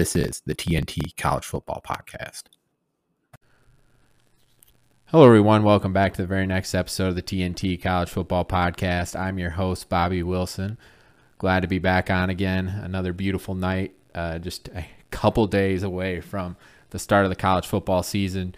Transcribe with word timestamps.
This 0.00 0.16
is 0.16 0.40
the 0.46 0.54
TNT 0.54 1.14
College 1.18 1.44
Football 1.44 1.82
Podcast. 1.86 2.44
Hello, 5.08 5.26
everyone. 5.26 5.62
Welcome 5.62 5.92
back 5.92 6.14
to 6.14 6.22
the 6.22 6.26
very 6.26 6.46
next 6.46 6.74
episode 6.74 7.08
of 7.08 7.16
the 7.16 7.22
TNT 7.22 7.78
College 7.82 8.08
Football 8.08 8.46
Podcast. 8.46 9.14
I'm 9.14 9.38
your 9.38 9.50
host, 9.50 9.90
Bobby 9.90 10.22
Wilson. 10.22 10.78
Glad 11.36 11.60
to 11.60 11.68
be 11.68 11.78
back 11.78 12.08
on 12.08 12.30
again. 12.30 12.68
Another 12.68 13.12
beautiful 13.12 13.54
night, 13.54 13.92
uh, 14.14 14.38
just 14.38 14.68
a 14.68 14.86
couple 15.10 15.46
days 15.46 15.82
away 15.82 16.22
from 16.22 16.56
the 16.88 16.98
start 16.98 17.26
of 17.26 17.30
the 17.30 17.36
college 17.36 17.66
football 17.66 18.02
season. 18.02 18.54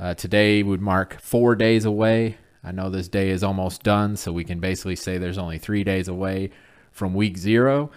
Uh, 0.00 0.14
today 0.14 0.64
would 0.64 0.80
mark 0.80 1.20
four 1.20 1.54
days 1.54 1.84
away 1.84 2.36
I 2.64 2.72
know 2.72 2.88
this 2.88 3.08
day 3.08 3.28
is 3.28 3.44
almost 3.44 3.82
done, 3.82 4.16
so 4.16 4.32
we 4.32 4.44
can 4.44 4.58
basically 4.58 4.96
say 4.96 5.18
there's 5.18 5.38
only 5.38 5.58
three 5.58 5.84
days 5.84 6.08
away 6.08 6.50
from 6.90 7.12
week 7.12 7.36
zero. 7.36 7.90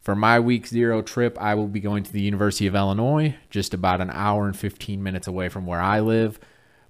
For 0.00 0.16
my 0.16 0.40
week 0.40 0.66
zero 0.66 1.02
trip, 1.02 1.36
I 1.40 1.54
will 1.54 1.68
be 1.68 1.80
going 1.80 2.04
to 2.04 2.12
the 2.12 2.22
University 2.22 2.66
of 2.66 2.74
Illinois, 2.74 3.36
just 3.50 3.74
about 3.74 4.00
an 4.00 4.10
hour 4.10 4.46
and 4.46 4.56
15 4.56 5.02
minutes 5.02 5.26
away 5.26 5.48
from 5.50 5.66
where 5.66 5.80
I 5.80 6.00
live. 6.00 6.40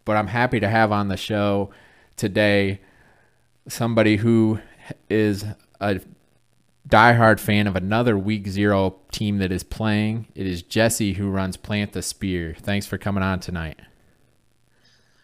But 0.05 0.17
I'm 0.17 0.29
happy 0.29 0.61
to 0.61 0.69
have 0.69 0.93
on 0.93 1.09
the 1.09 1.17
show 1.17 1.71
today 2.17 2.81
somebody 3.69 4.17
who 4.17 4.61
is 5.09 5.45
a 5.81 6.01
diehard 6.89 7.41
fan 7.41 7.67
of 7.67 7.77
another 7.77 8.17
week 8.17 8.47
zero 8.49 8.97
team 9.11 9.39
that 9.39 9.51
is 9.51 9.63
playing. 9.63 10.29
It 10.35 10.47
is 10.47 10.63
Jesse 10.63 11.15
who 11.15 11.31
runs 11.31 11.57
Plant 11.57 11.93
the 11.93 12.03
Spear. 12.03 12.55
Thanks 12.61 12.87
for 12.87 12.97
coming 12.99 13.23
on 13.23 13.41
tonight. 13.41 13.79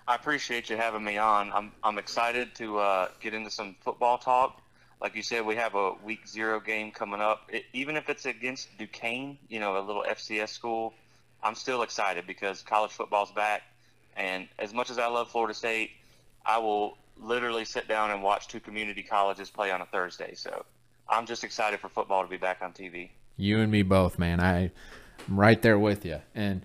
I 0.09 0.15
appreciate 0.15 0.71
you 0.71 0.77
having 0.77 1.03
me 1.03 1.19
on. 1.19 1.50
I'm 1.53 1.73
I'm 1.83 1.98
excited 1.98 2.55
to 2.56 2.78
uh, 2.78 3.09
get 3.21 3.34
into 3.34 3.50
some 3.50 3.75
football 3.81 4.19
talk. 4.19 4.62
Like 5.00 5.14
you 5.14 5.22
said, 5.22 5.44
we 5.44 5.56
have 5.56 5.75
a 5.75 5.92
week 6.05 6.27
zero 6.27 6.58
game 6.61 6.91
coming 6.91 7.20
up. 7.20 7.50
It, 7.52 7.64
even 7.72 7.97
if 7.97 8.08
it's 8.08 8.25
against 8.27 8.77
Duquesne, 8.78 9.38
you 9.48 9.61
know, 9.61 9.78
a 9.78 9.83
little 9.83 10.05
FCS 10.08 10.48
school, 10.48 10.94
I'm 11.42 11.55
still 11.55 11.83
excited 11.83 12.27
because 12.27 12.62
college 12.62 12.92
football's 12.92 13.30
back. 13.33 13.62
And 14.16 14.48
as 14.58 14.72
much 14.72 14.91
as 14.91 14.98
I 14.98 15.08
love 15.08 15.30
Florida 15.30 15.55
State, 15.55 15.91
I 16.44 16.58
will 16.58 16.97
literally 17.20 17.64
sit 17.64 17.88
down 17.88 18.11
and 18.11 18.22
watch 18.22 18.48
two 18.48 18.61
community 18.61 19.03
colleges 19.03 19.50
play 19.50 19.70
on 19.70 19.80
a 19.80 19.86
Thursday. 19.86 20.34
So 20.34 20.64
I'm 21.08 21.27
just 21.27 21.44
excited 21.44 21.81
for 21.81 21.88
football 21.88 22.22
to 22.22 22.28
be 22.28 22.36
back 22.36 22.62
on 22.62 22.72
TV. 22.72 23.10
You 23.36 23.60
and 23.60 23.70
me 23.70 23.83
both, 23.83 24.19
man. 24.19 24.41
I, 24.41 24.70
I'm 25.28 25.38
right 25.38 25.60
there 25.60 25.78
with 25.78 26.06
you. 26.06 26.20
And 26.34 26.62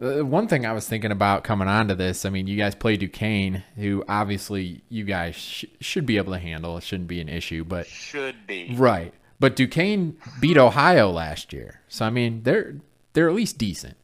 uh, 0.00 0.24
one 0.24 0.46
thing 0.48 0.66
I 0.66 0.72
was 0.72 0.86
thinking 0.86 1.10
about 1.10 1.44
coming 1.44 1.68
onto 1.68 1.94
this, 1.94 2.24
I 2.24 2.30
mean, 2.30 2.46
you 2.46 2.56
guys 2.56 2.74
play 2.74 2.96
Duquesne, 2.96 3.64
who 3.76 4.04
obviously 4.08 4.82
you 4.88 5.04
guys 5.04 5.34
sh- 5.34 5.64
should 5.80 6.04
be 6.04 6.18
able 6.18 6.32
to 6.32 6.38
handle. 6.38 6.76
It 6.76 6.82
shouldn't 6.82 7.08
be 7.08 7.20
an 7.20 7.28
issue, 7.28 7.64
but 7.64 7.86
should 7.86 8.46
be 8.46 8.74
right. 8.76 9.14
But 9.40 9.56
Duquesne 9.56 10.16
beat 10.40 10.56
Ohio 10.56 11.10
last 11.10 11.52
year, 11.52 11.80
so 11.88 12.04
I 12.04 12.10
mean, 12.10 12.42
they're 12.42 12.76
they're 13.12 13.28
at 13.28 13.34
least 13.34 13.58
decent. 13.58 13.96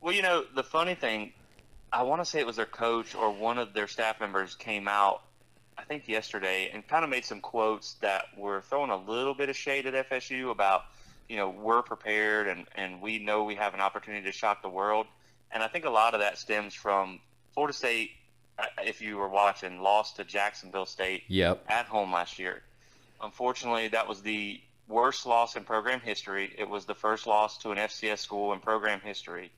Well, 0.00 0.14
you 0.14 0.22
know, 0.22 0.44
the 0.54 0.62
funny 0.62 0.94
thing, 0.94 1.32
I 1.92 2.02
want 2.02 2.22
to 2.22 2.24
say 2.24 2.40
it 2.40 2.46
was 2.46 2.56
their 2.56 2.66
coach 2.66 3.14
or 3.14 3.30
one 3.30 3.58
of 3.58 3.74
their 3.74 3.86
staff 3.86 4.20
members 4.20 4.54
came 4.54 4.88
out, 4.88 5.22
I 5.76 5.82
think 5.84 6.08
yesterday, 6.08 6.70
and 6.72 6.86
kind 6.86 7.04
of 7.04 7.10
made 7.10 7.24
some 7.24 7.40
quotes 7.40 7.94
that 7.94 8.26
were 8.36 8.62
throwing 8.62 8.90
a 8.90 8.96
little 8.96 9.34
bit 9.34 9.48
of 9.48 9.56
shade 9.56 9.86
at 9.86 10.08
FSU 10.08 10.50
about 10.50 10.84
you 11.30 11.36
know, 11.36 11.48
we're 11.48 11.80
prepared 11.80 12.48
and, 12.48 12.66
and 12.74 13.00
we 13.00 13.20
know 13.20 13.44
we 13.44 13.54
have 13.54 13.72
an 13.72 13.80
opportunity 13.80 14.24
to 14.24 14.32
shock 14.32 14.62
the 14.62 14.68
world. 14.68 15.06
And 15.52 15.62
I 15.62 15.68
think 15.68 15.84
a 15.84 15.90
lot 15.90 16.12
of 16.12 16.20
that 16.20 16.38
stems 16.38 16.74
from 16.74 17.20
Florida 17.54 17.72
State, 17.72 18.10
uh, 18.58 18.64
if 18.84 19.00
you 19.00 19.16
were 19.16 19.28
watching, 19.28 19.80
lost 19.80 20.16
to 20.16 20.24
Jacksonville 20.24 20.86
State 20.86 21.22
yep. 21.28 21.64
at 21.68 21.86
home 21.86 22.12
last 22.12 22.40
year. 22.40 22.62
Unfortunately, 23.22 23.86
that 23.88 24.08
was 24.08 24.22
the 24.22 24.60
worst 24.88 25.24
loss 25.24 25.54
in 25.54 25.62
program 25.62 26.00
history. 26.00 26.52
It 26.58 26.68
was 26.68 26.84
the 26.84 26.96
first 26.96 27.28
loss 27.28 27.58
to 27.58 27.70
an 27.70 27.78
FCS 27.78 28.18
school 28.18 28.52
in 28.52 28.58
program 28.58 29.00
history. 29.00 29.52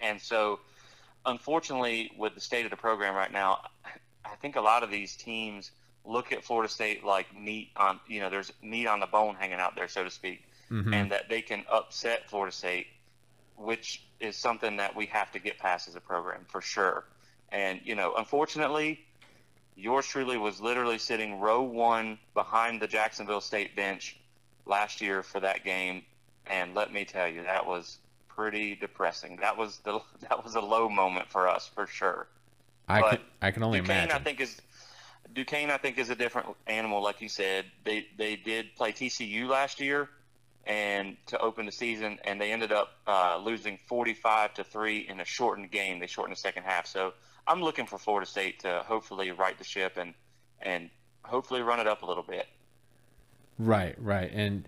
And 0.00 0.20
so, 0.20 0.60
unfortunately, 1.24 2.12
with 2.16 2.36
the 2.36 2.40
state 2.40 2.66
of 2.66 2.70
the 2.70 2.76
program 2.76 3.16
right 3.16 3.32
now, 3.32 3.62
I 4.24 4.36
think 4.40 4.54
a 4.54 4.60
lot 4.60 4.84
of 4.84 4.92
these 4.92 5.16
teams 5.16 5.72
look 6.04 6.30
at 6.30 6.44
Florida 6.44 6.72
State 6.72 7.04
like 7.04 7.36
meat 7.36 7.70
on, 7.76 7.98
you 8.06 8.20
know, 8.20 8.30
there's 8.30 8.52
meat 8.62 8.86
on 8.86 9.00
the 9.00 9.06
bone 9.06 9.34
hanging 9.34 9.58
out 9.58 9.74
there, 9.74 9.88
so 9.88 10.04
to 10.04 10.10
speak 10.10 10.44
mm-hmm. 10.70 10.92
and 10.92 11.12
that 11.12 11.28
they 11.28 11.42
can 11.42 11.64
upset 11.70 12.28
Florida 12.28 12.54
State, 12.54 12.86
which 13.56 14.02
is 14.20 14.36
something 14.36 14.76
that 14.78 14.94
we 14.96 15.06
have 15.06 15.30
to 15.32 15.38
get 15.38 15.58
past 15.58 15.88
as 15.88 15.94
a 15.94 16.00
program 16.00 16.44
for 16.48 16.60
sure. 16.60 17.04
And 17.50 17.80
you 17.84 17.94
know, 17.94 18.14
unfortunately, 18.16 19.04
yours 19.76 20.06
truly 20.06 20.36
was 20.36 20.60
literally 20.60 20.98
sitting 20.98 21.38
row 21.38 21.62
one 21.62 22.18
behind 22.34 22.80
the 22.80 22.86
Jacksonville 22.86 23.40
State 23.40 23.76
bench 23.76 24.18
last 24.64 25.00
year 25.00 25.22
for 25.22 25.40
that 25.40 25.64
game, 25.64 26.02
and 26.46 26.74
let 26.74 26.92
me 26.92 27.04
tell 27.04 27.28
you, 27.28 27.44
that 27.44 27.66
was 27.66 27.98
pretty 28.28 28.74
depressing. 28.74 29.36
That 29.40 29.56
was 29.56 29.78
the 29.78 30.00
that 30.28 30.44
was 30.44 30.54
a 30.54 30.60
low 30.60 30.88
moment 30.88 31.28
for 31.28 31.48
us 31.48 31.70
for 31.74 31.86
sure. 31.86 32.26
I 32.88 33.00
but 33.00 33.10
can 33.10 33.20
I 33.42 33.50
can 33.50 33.62
only 33.62 33.80
Duquesne, 33.80 34.04
imagine. 34.04 34.16
I 34.16 34.24
think 34.24 34.40
is 34.40 34.60
Duquesne. 35.32 35.70
I 35.70 35.78
think 35.78 35.98
is 35.98 36.10
a 36.10 36.14
different 36.14 36.48
animal, 36.66 37.02
like 37.02 37.20
you 37.20 37.28
said. 37.28 37.64
They 37.84 38.06
they 38.16 38.36
did 38.36 38.74
play 38.76 38.92
TCU 38.92 39.48
last 39.48 39.80
year, 39.80 40.08
and 40.66 41.16
to 41.26 41.38
open 41.38 41.66
the 41.66 41.72
season, 41.72 42.18
and 42.24 42.40
they 42.40 42.52
ended 42.52 42.72
up 42.72 42.90
uh, 43.06 43.40
losing 43.42 43.78
45 43.86 44.54
to 44.54 44.64
three 44.64 45.06
in 45.08 45.20
a 45.20 45.24
shortened 45.24 45.70
game. 45.70 46.00
They 46.00 46.06
shortened 46.06 46.36
the 46.36 46.40
second 46.40 46.64
half. 46.64 46.86
So 46.86 47.12
I'm 47.46 47.62
looking 47.62 47.86
for 47.86 47.98
Florida 47.98 48.26
State 48.26 48.60
to 48.60 48.82
hopefully 48.86 49.30
right 49.30 49.56
the 49.56 49.64
ship 49.64 49.96
and 49.96 50.14
and 50.60 50.90
hopefully 51.22 51.60
run 51.60 51.80
it 51.80 51.86
up 51.86 52.02
a 52.02 52.06
little 52.06 52.24
bit. 52.24 52.46
Right, 53.58 53.94
right, 53.98 54.30
and. 54.32 54.66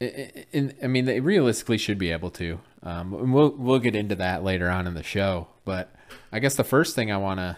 In, 0.00 0.74
I 0.82 0.88
mean, 0.88 1.06
they 1.06 1.20
realistically 1.20 1.78
should 1.78 1.98
be 1.98 2.10
able 2.10 2.30
to. 2.32 2.58
Um, 2.82 3.32
we'll 3.32 3.50
we'll 3.50 3.78
get 3.78 3.94
into 3.94 4.16
that 4.16 4.42
later 4.42 4.68
on 4.68 4.86
in 4.88 4.94
the 4.94 5.04
show. 5.04 5.46
But 5.64 5.94
I 6.32 6.40
guess 6.40 6.56
the 6.56 6.64
first 6.64 6.94
thing 6.94 7.10
I 7.10 7.16
want 7.16 7.38
to 7.38 7.56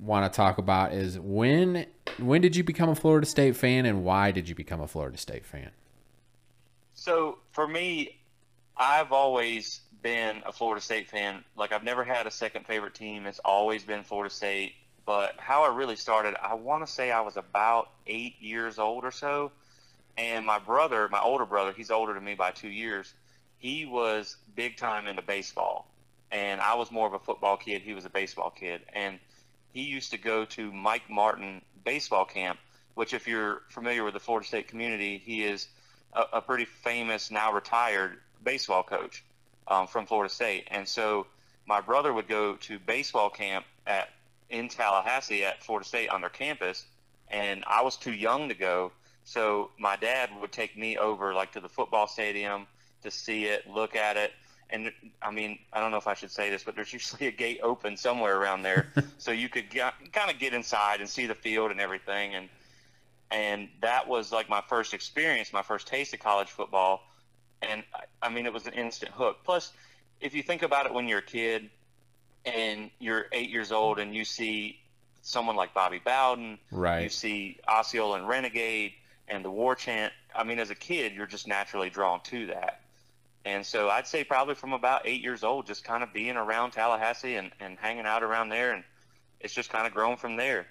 want 0.00 0.32
to 0.32 0.34
talk 0.34 0.58
about 0.58 0.92
is 0.92 1.18
when 1.18 1.86
when 2.18 2.40
did 2.40 2.56
you 2.56 2.64
become 2.64 2.88
a 2.88 2.94
Florida 2.94 3.26
State 3.26 3.54
fan 3.54 3.86
and 3.86 4.02
why 4.02 4.30
did 4.30 4.48
you 4.48 4.54
become 4.54 4.80
a 4.80 4.88
Florida 4.88 5.18
State 5.18 5.44
fan? 5.44 5.70
So 7.04 7.36
for 7.52 7.68
me, 7.68 8.16
I've 8.78 9.12
always 9.12 9.82
been 10.00 10.42
a 10.46 10.52
Florida 10.52 10.80
State 10.80 11.10
fan. 11.10 11.44
Like 11.54 11.70
I've 11.70 11.84
never 11.84 12.02
had 12.02 12.26
a 12.26 12.30
second 12.30 12.64
favorite 12.64 12.94
team. 12.94 13.26
It's 13.26 13.40
always 13.40 13.84
been 13.84 14.04
Florida 14.04 14.34
State. 14.34 14.72
But 15.04 15.34
how 15.36 15.64
I 15.64 15.76
really 15.76 15.96
started, 15.96 16.34
I 16.42 16.54
want 16.54 16.86
to 16.86 16.90
say 16.90 17.10
I 17.10 17.20
was 17.20 17.36
about 17.36 17.90
eight 18.06 18.40
years 18.40 18.78
old 18.78 19.04
or 19.04 19.10
so, 19.10 19.52
and 20.16 20.46
my 20.46 20.58
brother, 20.58 21.06
my 21.10 21.20
older 21.20 21.44
brother, 21.44 21.72
he's 21.72 21.90
older 21.90 22.14
than 22.14 22.24
me 22.24 22.36
by 22.36 22.52
two 22.52 22.70
years. 22.70 23.12
He 23.58 23.84
was 23.84 24.38
big 24.56 24.78
time 24.78 25.06
into 25.06 25.20
baseball, 25.20 25.86
and 26.32 26.58
I 26.58 26.74
was 26.76 26.90
more 26.90 27.06
of 27.06 27.12
a 27.12 27.18
football 27.18 27.58
kid. 27.58 27.82
He 27.82 27.92
was 27.92 28.06
a 28.06 28.10
baseball 28.10 28.48
kid, 28.48 28.80
and 28.94 29.18
he 29.74 29.82
used 29.82 30.12
to 30.12 30.16
go 30.16 30.46
to 30.46 30.72
Mike 30.72 31.10
Martin 31.10 31.60
baseball 31.84 32.24
camp, 32.24 32.58
which, 32.94 33.12
if 33.12 33.28
you're 33.28 33.60
familiar 33.68 34.04
with 34.04 34.14
the 34.14 34.20
Florida 34.20 34.46
State 34.46 34.68
community, 34.68 35.18
he 35.22 35.44
is 35.44 35.68
a, 36.14 36.38
a 36.38 36.40
pretty 36.40 36.64
famous, 36.64 37.30
now 37.30 37.52
retired 37.52 38.18
baseball 38.42 38.82
coach 38.82 39.24
um, 39.68 39.86
from 39.86 40.06
Florida 40.06 40.32
State. 40.32 40.68
And 40.70 40.86
so 40.86 41.26
my 41.66 41.80
brother 41.80 42.12
would 42.12 42.28
go 42.28 42.56
to 42.56 42.78
baseball 42.78 43.30
camp 43.30 43.64
at 43.86 44.10
in 44.50 44.68
Tallahassee 44.68 45.44
at 45.44 45.62
Florida 45.64 45.86
State 45.86 46.10
on 46.10 46.20
their 46.20 46.30
campus, 46.30 46.84
and 47.28 47.64
I 47.66 47.82
was 47.82 47.96
too 47.96 48.12
young 48.12 48.48
to 48.48 48.54
go. 48.54 48.92
So 49.24 49.70
my 49.78 49.96
dad 49.96 50.30
would 50.40 50.52
take 50.52 50.76
me 50.76 50.98
over 50.98 51.32
like 51.32 51.52
to 51.52 51.60
the 51.60 51.68
football 51.68 52.06
stadium 52.06 52.66
to 53.02 53.10
see 53.10 53.46
it, 53.46 53.68
look 53.68 53.96
at 53.96 54.16
it. 54.16 54.32
And 54.70 54.92
I 55.22 55.30
mean, 55.30 55.58
I 55.72 55.80
don't 55.80 55.90
know 55.90 55.96
if 55.96 56.06
I 56.06 56.14
should 56.14 56.30
say 56.30 56.50
this, 56.50 56.62
but 56.62 56.74
there's 56.74 56.92
usually 56.92 57.26
a 57.26 57.32
gate 57.32 57.60
open 57.62 57.96
somewhere 57.96 58.38
around 58.38 58.62
there, 58.62 58.92
so 59.18 59.30
you 59.30 59.48
could 59.48 59.70
get, 59.70 59.94
kind 60.12 60.30
of 60.30 60.38
get 60.38 60.52
inside 60.52 61.00
and 61.00 61.08
see 61.08 61.26
the 61.26 61.34
field 61.34 61.70
and 61.70 61.80
everything. 61.80 62.34
And 62.34 62.48
and 63.34 63.68
that 63.80 64.06
was 64.06 64.30
like 64.30 64.48
my 64.48 64.62
first 64.68 64.94
experience, 64.94 65.52
my 65.52 65.62
first 65.62 65.88
taste 65.88 66.14
of 66.14 66.20
college 66.20 66.48
football, 66.48 67.02
and 67.60 67.82
I, 68.22 68.28
mean 68.28 68.46
it 68.46 68.52
was 68.52 68.66
an 68.66 68.74
instant 68.74 69.10
hook. 69.10 69.38
Plus, 69.44 69.72
if 70.20 70.36
you 70.36 70.42
think 70.42 70.62
about 70.62 70.86
it, 70.86 70.94
when 70.94 71.08
you're 71.08 71.18
a 71.18 71.22
kid 71.22 71.68
and 72.44 72.90
you're 73.00 73.26
eight 73.32 73.50
years 73.50 73.72
old 73.72 73.98
and 73.98 74.14
you 74.14 74.24
see 74.24 74.78
someone 75.22 75.56
like 75.56 75.74
Bobby 75.74 76.00
Bowden, 76.02 76.58
right? 76.70 77.02
You 77.02 77.08
see 77.08 77.58
Osceola 77.68 78.18
and 78.18 78.28
Renegade 78.28 78.92
and 79.26 79.44
the 79.44 79.50
War 79.50 79.74
Chant. 79.74 80.12
I 80.32 80.44
mean, 80.44 80.60
as 80.60 80.70
a 80.70 80.76
kid, 80.76 81.12
you're 81.12 81.26
just 81.26 81.48
naturally 81.48 81.90
drawn 81.90 82.20
to 82.24 82.46
that. 82.46 82.82
And 83.44 83.66
so 83.66 83.88
I'd 83.88 84.06
say 84.06 84.22
probably 84.22 84.54
from 84.54 84.72
about 84.72 85.02
eight 85.06 85.22
years 85.22 85.42
old, 85.42 85.66
just 85.66 85.82
kind 85.82 86.04
of 86.04 86.12
being 86.12 86.36
around 86.36 86.70
Tallahassee 86.70 87.34
and, 87.34 87.50
and 87.58 87.78
hanging 87.78 88.06
out 88.06 88.22
around 88.22 88.50
there. 88.50 88.72
And 88.72 88.84
it's 89.40 89.52
just 89.52 89.70
kind 89.70 89.88
of 89.88 89.92
grown 89.92 90.16
from 90.16 90.36
there. 90.36 90.66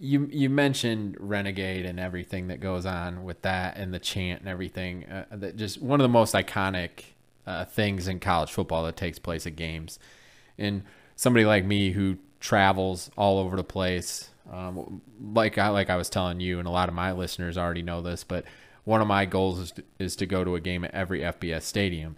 You 0.00 0.28
you 0.30 0.48
mentioned 0.48 1.16
Renegade 1.18 1.84
and 1.84 1.98
everything 1.98 2.48
that 2.48 2.60
goes 2.60 2.86
on 2.86 3.24
with 3.24 3.42
that 3.42 3.76
and 3.76 3.92
the 3.92 3.98
chant 3.98 4.40
and 4.40 4.48
everything. 4.48 5.04
Uh, 5.04 5.24
that 5.32 5.56
just 5.56 5.82
one 5.82 6.00
of 6.00 6.04
the 6.04 6.08
most 6.08 6.34
iconic 6.34 7.04
uh, 7.46 7.64
things 7.64 8.06
in 8.06 8.20
college 8.20 8.52
football 8.52 8.84
that 8.84 8.96
takes 8.96 9.18
place 9.18 9.46
at 9.46 9.56
games. 9.56 9.98
And 10.56 10.82
somebody 11.16 11.44
like 11.44 11.64
me 11.64 11.92
who 11.92 12.18
travels 12.40 13.10
all 13.16 13.38
over 13.38 13.56
the 13.56 13.64
place, 13.64 14.30
um, 14.52 15.00
like 15.32 15.58
I 15.58 15.68
like 15.68 15.90
I 15.90 15.96
was 15.96 16.08
telling 16.10 16.40
you, 16.40 16.58
and 16.58 16.68
a 16.68 16.70
lot 16.70 16.88
of 16.88 16.94
my 16.94 17.12
listeners 17.12 17.58
already 17.58 17.82
know 17.82 18.02
this, 18.02 18.22
but 18.22 18.44
one 18.84 19.00
of 19.00 19.06
my 19.06 19.24
goals 19.26 19.58
is 19.58 19.72
to, 19.72 19.84
is 19.98 20.16
to 20.16 20.26
go 20.26 20.44
to 20.44 20.54
a 20.54 20.60
game 20.60 20.84
at 20.84 20.94
every 20.94 21.20
FBS 21.20 21.62
stadium. 21.62 22.16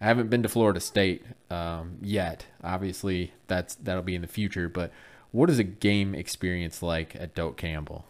I 0.00 0.06
haven't 0.06 0.28
been 0.28 0.42
to 0.42 0.48
Florida 0.48 0.80
State 0.80 1.24
um, 1.50 1.98
yet. 2.02 2.46
Obviously, 2.62 3.32
that's 3.46 3.74
that'll 3.76 4.02
be 4.02 4.14
in 4.14 4.22
the 4.22 4.28
future. 4.28 4.68
But 4.68 4.92
what 5.32 5.50
is 5.50 5.58
a 5.58 5.64
game 5.64 6.14
experience 6.14 6.82
like 6.82 7.14
at 7.16 7.34
Doak 7.34 7.56
Campbell? 7.56 8.04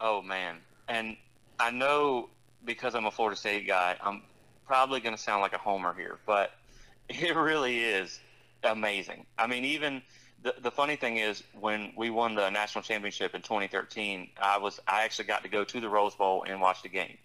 Oh 0.00 0.22
man, 0.22 0.56
and 0.88 1.16
I 1.58 1.70
know 1.70 2.28
because 2.64 2.94
I'm 2.94 3.06
a 3.06 3.10
Florida 3.10 3.36
State 3.36 3.66
guy, 3.66 3.96
I'm 4.02 4.22
probably 4.66 5.00
going 5.00 5.14
to 5.14 5.22
sound 5.22 5.40
like 5.40 5.52
a 5.52 5.58
homer 5.58 5.94
here, 5.94 6.18
but 6.26 6.52
it 7.08 7.34
really 7.34 7.78
is 7.78 8.20
amazing. 8.64 9.24
I 9.38 9.46
mean, 9.46 9.64
even 9.64 10.02
the, 10.42 10.54
the 10.60 10.70
funny 10.70 10.96
thing 10.96 11.16
is 11.16 11.42
when 11.58 11.92
we 11.96 12.10
won 12.10 12.34
the 12.34 12.50
national 12.50 12.82
championship 12.82 13.34
in 13.34 13.42
2013, 13.42 14.28
I 14.40 14.58
was 14.58 14.80
I 14.86 15.04
actually 15.04 15.26
got 15.26 15.42
to 15.44 15.48
go 15.48 15.64
to 15.64 15.80
the 15.80 15.88
Rose 15.88 16.14
Bowl 16.14 16.44
and 16.46 16.60
watch 16.60 16.82
the 16.82 16.88
game. 16.88 17.16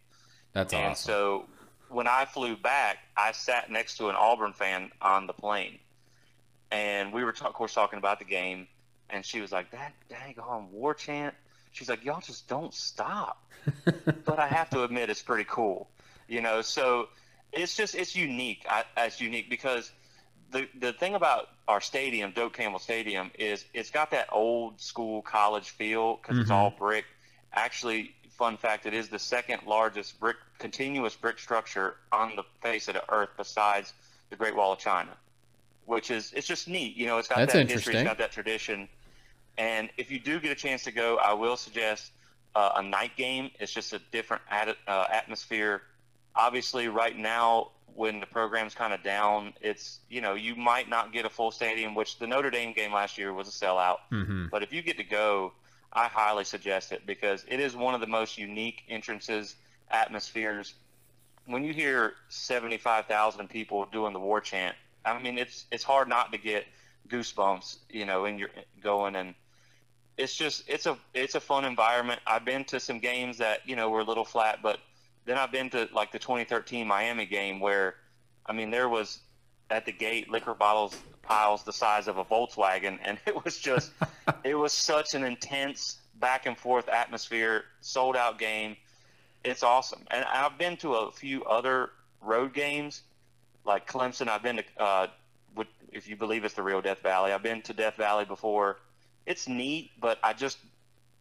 That's 0.53 0.74
and 0.74 0.92
awesome. 0.92 1.12
so 1.12 1.45
when 1.89 2.07
I 2.07 2.25
flew 2.25 2.56
back, 2.56 3.00
I 3.18 3.31
sat 3.31 3.69
next 3.69 3.98
to 3.98 4.09
an 4.09 4.15
Auburn 4.15 4.53
fan 4.53 4.92
on 5.01 5.27
the 5.27 5.33
plane, 5.33 5.80
and 6.71 7.12
we 7.12 7.24
were 7.24 7.31
of 7.31 7.53
course 7.53 7.74
talking 7.74 8.00
about 8.00 8.19
the 8.19 8.25
game, 8.25 8.68
and 9.11 9.25
she 9.25 9.41
was 9.41 9.51
like, 9.51 9.71
"That 9.71 9.93
dang 10.09 10.35
on 10.39 10.71
war 10.71 10.93
chant." 10.93 11.35
She's 11.71 11.89
like, 11.89 12.03
"Y'all 12.03 12.21
just 12.21 12.47
don't 12.47 12.73
stop." 12.73 13.43
but 14.25 14.39
I 14.39 14.47
have 14.47 14.69
to 14.71 14.83
admit, 14.83 15.09
it's 15.09 15.21
pretty 15.21 15.45
cool, 15.47 15.87
you 16.27 16.41
know. 16.41 16.61
So 16.61 17.09
it's 17.51 17.75
just 17.75 17.95
it's 17.95 18.15
unique. 18.15 18.65
I, 18.69 18.83
it's 18.97 19.21
unique 19.21 19.49
because 19.49 19.91
the 20.51 20.67
the 20.79 20.93
thing 20.93 21.15
about 21.15 21.49
our 21.67 21.81
stadium, 21.81 22.31
Doak 22.31 22.53
Campbell 22.53 22.79
Stadium, 22.79 23.31
is 23.37 23.65
it's 23.73 23.89
got 23.89 24.11
that 24.11 24.27
old 24.31 24.79
school 24.79 25.21
college 25.21 25.69
feel 25.69 26.17
because 26.17 26.37
it's 26.37 26.51
all 26.51 26.69
mm-hmm. 26.69 26.79
brick. 26.79 27.05
Actually, 27.53 28.13
fun 28.29 28.57
fact, 28.57 28.85
it 28.85 28.93
is 28.93 29.09
the 29.09 29.19
second 29.19 29.61
largest 29.65 30.19
brick 30.19 30.37
continuous 30.59 31.15
brick 31.15 31.39
structure 31.39 31.95
on 32.11 32.35
the 32.35 32.43
face 32.61 32.87
of 32.87 32.95
the 32.95 33.13
earth 33.13 33.29
besides 33.37 33.93
the 34.29 34.35
Great 34.35 34.55
Wall 34.55 34.73
of 34.73 34.79
China, 34.79 35.11
which 35.85 36.11
is 36.11 36.31
it's 36.33 36.47
just 36.47 36.67
neat. 36.67 36.95
You 36.95 37.05
know, 37.07 37.17
it's 37.17 37.27
got 37.27 37.37
That's 37.37 37.53
that 37.53 37.69
history, 37.69 37.95
it's 37.95 38.03
got 38.03 38.17
that 38.17 38.31
tradition. 38.31 38.87
And 39.61 39.91
if 39.95 40.09
you 40.09 40.19
do 40.19 40.39
get 40.39 40.51
a 40.51 40.55
chance 40.55 40.83
to 40.85 40.91
go, 40.91 41.17
I 41.17 41.33
will 41.33 41.55
suggest 41.55 42.13
uh, 42.55 42.71
a 42.77 42.81
night 42.81 43.15
game. 43.15 43.51
It's 43.59 43.71
just 43.71 43.93
a 43.93 44.01
different 44.11 44.41
uh, 44.49 45.05
atmosphere. 45.11 45.83
Obviously, 46.35 46.87
right 46.87 47.15
now 47.15 47.69
when 47.93 48.19
the 48.19 48.25
program's 48.25 48.73
kind 48.73 48.91
of 48.91 49.03
down, 49.03 49.53
it's 49.61 49.99
you 50.09 50.19
know 50.19 50.33
you 50.33 50.55
might 50.55 50.89
not 50.89 51.13
get 51.13 51.25
a 51.25 51.29
full 51.29 51.51
stadium. 51.51 51.93
Which 51.93 52.17
the 52.17 52.25
Notre 52.25 52.49
Dame 52.49 52.73
game 52.73 52.91
last 52.91 53.19
year 53.19 53.33
was 53.33 53.47
a 53.47 53.51
sellout. 53.51 53.97
hmm 54.09 54.47
But 54.49 54.63
if 54.63 54.73
you 54.73 54.81
get 54.81 54.97
to 54.97 55.03
go, 55.03 55.53
I 55.93 56.07
highly 56.07 56.43
suggest 56.43 56.91
it 56.91 57.05
because 57.05 57.45
it 57.47 57.59
is 57.59 57.75
one 57.75 57.93
of 57.93 58.01
the 58.01 58.07
most 58.07 58.39
unique 58.39 58.81
entrances, 58.89 59.57
atmospheres. 59.91 60.73
When 61.45 61.63
you 61.63 61.73
hear 61.73 62.13
75,000 62.29 63.47
people 63.47 63.85
doing 63.91 64.13
the 64.13 64.19
war 64.19 64.41
chant, 64.41 64.75
I 65.05 65.21
mean, 65.21 65.37
it's 65.37 65.65
it's 65.71 65.83
hard 65.83 66.07
not 66.07 66.31
to 66.31 66.39
get 66.39 66.65
goosebumps, 67.09 67.77
you 67.91 68.05
know, 68.07 68.25
in 68.25 68.39
your 68.39 68.49
going 68.81 69.15
and 69.15 69.35
it's 70.17 70.35
just 70.35 70.63
it's 70.67 70.85
a 70.85 70.97
it's 71.13 71.35
a 71.35 71.39
fun 71.39 71.65
environment. 71.65 72.21
I've 72.27 72.45
been 72.45 72.63
to 72.65 72.79
some 72.79 72.99
games 72.99 73.37
that 73.37 73.67
you 73.67 73.75
know 73.75 73.89
were 73.89 74.01
a 74.01 74.03
little 74.03 74.25
flat, 74.25 74.59
but 74.61 74.79
then 75.25 75.37
I've 75.37 75.51
been 75.51 75.69
to 75.71 75.87
like 75.93 76.11
the 76.11 76.19
2013 76.19 76.87
Miami 76.87 77.25
game 77.25 77.59
where, 77.59 77.95
I 78.45 78.53
mean, 78.53 78.71
there 78.71 78.89
was 78.89 79.19
at 79.69 79.85
the 79.85 79.91
gate 79.91 80.29
liquor 80.29 80.53
bottles 80.53 80.95
piles 81.21 81.63
the 81.63 81.71
size 81.73 82.07
of 82.07 82.17
a 82.17 82.25
Volkswagen, 82.25 82.97
and 83.03 83.17
it 83.25 83.43
was 83.43 83.57
just 83.57 83.91
it 84.43 84.55
was 84.55 84.73
such 84.73 85.13
an 85.13 85.23
intense 85.23 85.97
back 86.15 86.45
and 86.45 86.57
forth 86.57 86.87
atmosphere, 86.89 87.63
sold 87.81 88.15
out 88.15 88.37
game. 88.37 88.75
It's 89.43 89.63
awesome, 89.63 90.01
and 90.11 90.23
I've 90.25 90.57
been 90.57 90.77
to 90.77 90.93
a 90.95 91.11
few 91.11 91.43
other 91.45 91.89
road 92.21 92.53
games, 92.53 93.01
like 93.65 93.87
Clemson. 93.87 94.27
I've 94.27 94.43
been 94.43 94.57
to, 94.57 94.63
uh, 94.79 95.07
would- 95.55 95.67
if 95.91 96.07
you 96.07 96.15
believe 96.15 96.45
it's 96.45 96.53
the 96.53 96.61
real 96.61 96.79
Death 96.81 96.99
Valley. 96.99 97.31
I've 97.33 97.41
been 97.41 97.63
to 97.63 97.73
Death 97.73 97.95
Valley 97.95 98.25
before. 98.25 98.77
It's 99.25 99.47
neat, 99.47 99.91
but 100.00 100.19
I 100.23 100.33
just, 100.33 100.57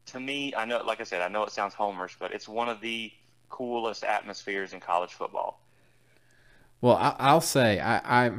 to 0.07 0.21
me, 0.21 0.55
I 0.55 0.65
know, 0.65 0.83
like 0.85 1.01
I 1.01 1.05
said, 1.05 1.23
I 1.23 1.29
know 1.29 1.45
it 1.45 1.53
sounds 1.53 1.75
homerish, 1.75 2.17
but 2.19 2.33
it's 2.33 2.49
one 2.49 2.69
of 2.69 2.81
the 2.81 3.13
coolest 3.49 4.05
atmospheres 4.05 4.73
in 4.73 4.81
college 4.81 5.13
football. 5.13 5.61
Well, 6.81 6.97
I, 6.97 7.15
I'll 7.19 7.41
say 7.41 7.79
I, 7.79 8.27
I 8.27 8.33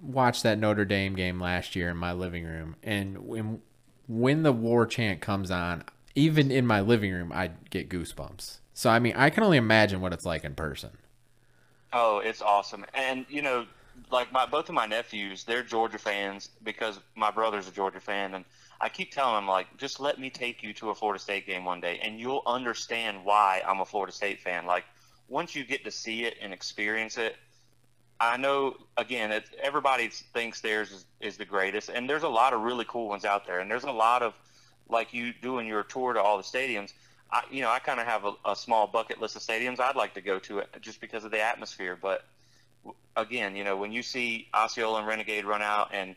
watched 0.00 0.42
that 0.44 0.58
Notre 0.58 0.84
Dame 0.84 1.14
game 1.14 1.40
last 1.40 1.74
year 1.74 1.90
in 1.90 1.96
my 1.96 2.12
living 2.12 2.44
room, 2.44 2.76
and 2.82 3.26
when 3.26 3.62
when 4.06 4.42
the 4.42 4.52
war 4.52 4.86
chant 4.86 5.20
comes 5.20 5.50
on, 5.50 5.84
even 6.14 6.50
in 6.50 6.66
my 6.66 6.80
living 6.80 7.12
room, 7.12 7.32
I 7.32 7.50
get 7.70 7.88
goosebumps. 7.88 8.58
So 8.74 8.90
I 8.90 8.98
mean, 8.98 9.14
I 9.16 9.30
can 9.30 9.42
only 9.42 9.56
imagine 9.56 10.00
what 10.00 10.12
it's 10.12 10.24
like 10.24 10.44
in 10.44 10.54
person. 10.54 10.90
Oh, 11.92 12.18
it's 12.18 12.42
awesome. 12.42 12.84
And 12.94 13.26
you 13.28 13.42
know, 13.42 13.66
like 14.10 14.32
my 14.32 14.46
both 14.46 14.68
of 14.68 14.74
my 14.74 14.86
nephews, 14.86 15.44
they're 15.44 15.62
Georgia 15.62 15.98
fans 15.98 16.50
because 16.62 17.00
my 17.16 17.30
brother's 17.30 17.68
a 17.68 17.72
Georgia 17.72 18.00
fan 18.00 18.34
and 18.34 18.44
I 18.80 18.88
keep 18.88 19.12
telling 19.12 19.34
them 19.34 19.46
like 19.46 19.76
just 19.76 20.00
let 20.00 20.18
me 20.18 20.30
take 20.30 20.62
you 20.62 20.72
to 20.74 20.90
a 20.90 20.94
Florida 20.94 21.20
State 21.20 21.46
game 21.46 21.64
one 21.64 21.80
day 21.80 22.00
and 22.02 22.18
you'll 22.18 22.42
understand 22.46 23.24
why 23.24 23.62
I'm 23.66 23.80
a 23.80 23.84
Florida 23.84 24.12
State 24.12 24.40
fan. 24.40 24.66
Like 24.66 24.84
once 25.28 25.54
you 25.54 25.64
get 25.64 25.84
to 25.84 25.90
see 25.90 26.24
it 26.24 26.36
and 26.40 26.52
experience 26.52 27.18
it, 27.18 27.36
I 28.18 28.36
know 28.36 28.76
again, 28.96 29.32
it's, 29.32 29.50
everybody 29.62 30.08
thinks 30.08 30.60
theirs 30.60 30.90
is, 30.92 31.04
is 31.20 31.36
the 31.36 31.44
greatest 31.44 31.90
and 31.90 32.08
there's 32.08 32.22
a 32.22 32.28
lot 32.28 32.54
of 32.54 32.62
really 32.62 32.86
cool 32.88 33.08
ones 33.08 33.24
out 33.24 33.46
there 33.46 33.60
and 33.60 33.70
there's 33.70 33.84
a 33.84 33.92
lot 33.92 34.22
of 34.22 34.34
like 34.88 35.12
you 35.12 35.32
doing 35.42 35.66
your 35.66 35.82
tour 35.82 36.14
to 36.14 36.20
all 36.20 36.38
the 36.38 36.42
stadiums. 36.42 36.92
I, 37.30 37.42
you 37.50 37.60
know, 37.60 37.70
I 37.70 37.78
kind 37.80 38.00
of 38.00 38.06
have 38.06 38.24
a, 38.24 38.32
a 38.46 38.56
small 38.56 38.86
bucket 38.86 39.20
list 39.20 39.36
of 39.36 39.42
stadiums 39.42 39.78
I'd 39.78 39.94
like 39.94 40.14
to 40.14 40.20
go 40.22 40.38
to 40.40 40.62
just 40.80 41.00
because 41.02 41.24
of 41.24 41.30
the 41.30 41.40
atmosphere. 41.40 41.98
But 42.00 42.24
again, 43.14 43.56
you 43.56 43.62
know, 43.62 43.76
when 43.76 43.92
you 43.92 44.02
see 44.02 44.48
Osceola 44.54 45.00
and 45.00 45.06
Renegade 45.06 45.44
run 45.44 45.60
out 45.60 45.90
and, 45.92 46.16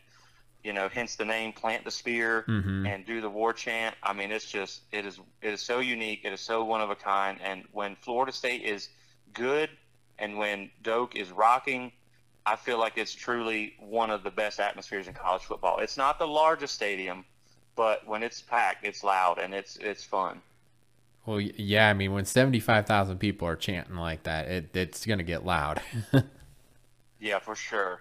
you 0.64 0.72
know, 0.72 0.88
hence 0.88 1.14
the 1.14 1.24
name, 1.24 1.52
plant 1.52 1.84
the 1.84 1.90
spear 1.90 2.44
Mhm. 2.48 2.88
and 2.88 3.04
do 3.06 3.20
the 3.20 3.28
war 3.28 3.52
chant. 3.52 3.94
I 4.02 4.14
mean, 4.14 4.32
it's 4.32 4.50
just, 4.50 4.80
it 4.90 5.04
is, 5.04 5.20
it 5.42 5.52
is 5.52 5.60
so 5.60 5.78
unique. 5.80 6.22
It 6.24 6.32
is 6.32 6.40
so 6.40 6.64
one 6.64 6.80
of 6.80 6.90
a 6.90 6.96
kind. 6.96 7.38
And 7.42 7.64
when 7.72 7.94
Florida 7.96 8.32
State 8.32 8.62
is 8.62 8.88
good 9.34 9.68
and 10.18 10.38
when 10.38 10.70
Doak 10.82 11.16
is 11.16 11.30
rocking, 11.30 11.92
I 12.46 12.56
feel 12.56 12.78
like 12.78 12.96
it's 12.96 13.14
truly 13.14 13.74
one 13.78 14.10
of 14.10 14.22
the 14.24 14.30
best 14.30 14.58
atmospheres 14.58 15.06
in 15.06 15.12
college 15.14 15.42
football. 15.42 15.78
It's 15.80 15.96
not 15.98 16.18
the 16.18 16.26
largest 16.26 16.74
stadium, 16.74 17.26
but 17.76 18.06
when 18.06 18.22
it's 18.22 18.40
packed, 18.40 18.86
it's 18.86 19.04
loud 19.04 19.38
and 19.38 19.52
it's, 19.54 19.76
it's 19.76 20.02
fun. 20.02 20.40
Well, 21.26 21.40
yeah, 21.40 21.88
I 21.88 21.94
mean, 21.94 22.12
when 22.12 22.26
seventy 22.26 22.60
five 22.60 22.84
thousand 22.86 23.16
people 23.16 23.48
are 23.48 23.56
chanting 23.56 23.96
like 23.96 24.24
that, 24.24 24.46
it, 24.46 24.76
it's 24.76 25.06
gonna 25.06 25.22
get 25.22 25.44
loud. 25.44 25.80
Yeah, 27.18 27.38
for 27.38 27.54
sure. 27.54 28.00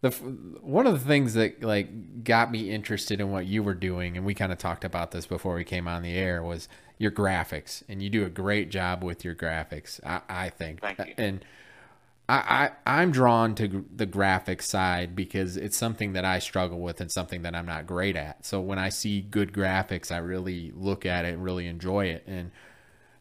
The 0.00 0.10
one 0.10 0.86
of 0.86 0.92
the 0.94 1.06
things 1.06 1.34
that 1.34 1.62
like 1.62 2.24
got 2.24 2.50
me 2.50 2.70
interested 2.70 3.20
in 3.20 3.30
what 3.30 3.46
you 3.46 3.62
were 3.62 3.74
doing 3.74 4.16
and 4.16 4.24
we 4.24 4.34
kind 4.34 4.52
of 4.52 4.58
talked 4.58 4.84
about 4.84 5.10
this 5.10 5.26
before 5.26 5.54
we 5.54 5.64
came 5.64 5.86
on 5.86 6.02
the 6.02 6.12
air 6.12 6.42
was 6.42 6.68
your 6.98 7.10
graphics 7.10 7.82
and 7.88 8.02
you 8.02 8.08
do 8.08 8.24
a 8.24 8.30
great 8.30 8.70
job 8.70 9.02
with 9.04 9.24
your 9.24 9.34
graphics 9.34 10.00
i, 10.04 10.20
I 10.28 10.48
think. 10.50 10.80
Thank 10.80 10.98
you. 10.98 11.14
and 11.18 11.44
I, 12.28 12.70
I 12.86 13.00
i'm 13.00 13.10
drawn 13.10 13.54
to 13.56 13.84
the 13.94 14.06
graphic 14.06 14.62
side 14.62 15.14
because 15.14 15.56
it's 15.56 15.76
something 15.76 16.14
that 16.14 16.24
i 16.24 16.38
struggle 16.38 16.80
with 16.80 17.00
and 17.00 17.10
something 17.10 17.42
that 17.42 17.54
i'm 17.54 17.66
not 17.66 17.86
great 17.86 18.16
at. 18.16 18.46
So 18.46 18.60
when 18.60 18.78
i 18.78 18.88
see 18.88 19.20
good 19.20 19.52
graphics 19.52 20.10
i 20.10 20.18
really 20.18 20.72
look 20.74 21.04
at 21.04 21.24
it 21.24 21.34
and 21.34 21.44
really 21.44 21.66
enjoy 21.66 22.06
it. 22.06 22.24
And 22.26 22.52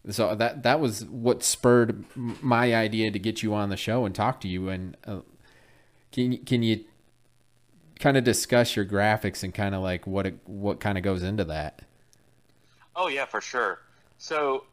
so 0.09 0.33
that 0.35 0.63
that 0.63 0.79
was 0.79 1.05
what 1.05 1.43
spurred 1.43 2.05
my 2.15 2.73
idea 2.73 3.11
to 3.11 3.19
get 3.19 3.43
you 3.43 3.53
on 3.53 3.69
the 3.69 3.77
show 3.77 4.05
and 4.05 4.15
talk 4.15 4.39
to 4.41 4.47
you. 4.47 4.69
And 4.69 4.95
uh, 5.05 5.19
can 6.11 6.31
you- 6.33 6.39
can 6.39 6.63
you 6.63 6.85
kind 7.99 8.17
of 8.17 8.23
discuss 8.23 8.75
your 8.75 8.85
graphics 8.85 9.43
and 9.43 9.53
kind 9.53 9.75
of 9.75 9.81
like 9.81 10.07
what 10.07 10.25
it, 10.25 10.39
what 10.45 10.79
kind 10.79 10.97
of 10.97 11.03
goes 11.03 11.23
into 11.23 11.43
that? 11.45 11.81
Oh 12.95 13.07
yeah, 13.07 13.25
for 13.25 13.41
sure. 13.41 13.79
So 14.17 14.65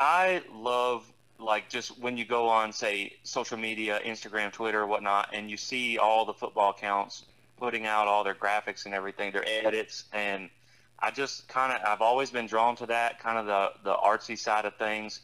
I 0.00 0.42
love 0.52 1.12
like 1.38 1.68
just 1.68 1.98
when 1.98 2.16
you 2.16 2.24
go 2.24 2.48
on 2.48 2.72
say 2.72 3.12
social 3.22 3.58
media, 3.58 4.00
Instagram, 4.04 4.52
Twitter, 4.52 4.86
whatnot, 4.86 5.30
and 5.32 5.50
you 5.50 5.56
see 5.56 5.98
all 5.98 6.24
the 6.24 6.34
football 6.34 6.70
accounts 6.70 7.24
putting 7.56 7.86
out 7.86 8.08
all 8.08 8.24
their 8.24 8.34
graphics 8.34 8.84
and 8.84 8.94
everything, 8.94 9.32
their 9.32 9.44
edits, 9.46 10.04
and 10.12 10.50
I 10.98 11.10
just 11.10 11.48
kind 11.48 11.72
of 11.72 11.80
I've 11.86 12.00
always 12.02 12.30
been 12.30 12.46
drawn 12.46 12.76
to 12.76 12.86
that 12.86 13.18
kind 13.20 13.38
of 13.38 13.46
the 13.46 13.72
the 13.90 13.96
artsy 13.96 14.38
side 14.38 14.64
of 14.64 14.76
things. 14.76 15.20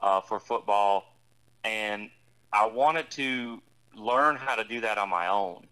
uh, 0.00 0.20
for 0.20 0.40
football, 0.40 1.14
and 1.62 2.10
I 2.52 2.66
wanted 2.66 3.08
to 3.12 3.62
learn 3.96 4.36
how 4.36 4.54
to 4.54 4.64
do 4.64 4.80
that 4.80 4.98
on 4.98 5.08
my 5.08 5.28
own. 5.28 5.66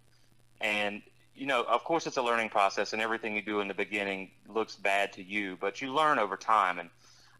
And 0.60 1.02
you 1.34 1.46
know, 1.46 1.62
of 1.62 1.84
course, 1.84 2.06
it's 2.06 2.18
a 2.18 2.22
learning 2.22 2.50
process, 2.50 2.92
and 2.92 3.00
everything 3.00 3.34
you 3.34 3.40
do 3.40 3.60
in 3.60 3.68
the 3.68 3.74
beginning 3.74 4.30
looks 4.46 4.76
bad 4.76 5.12
to 5.14 5.22
you, 5.22 5.56
but 5.58 5.80
you 5.80 5.94
learn 5.94 6.18
over 6.18 6.36
time. 6.36 6.78
And 6.78 6.90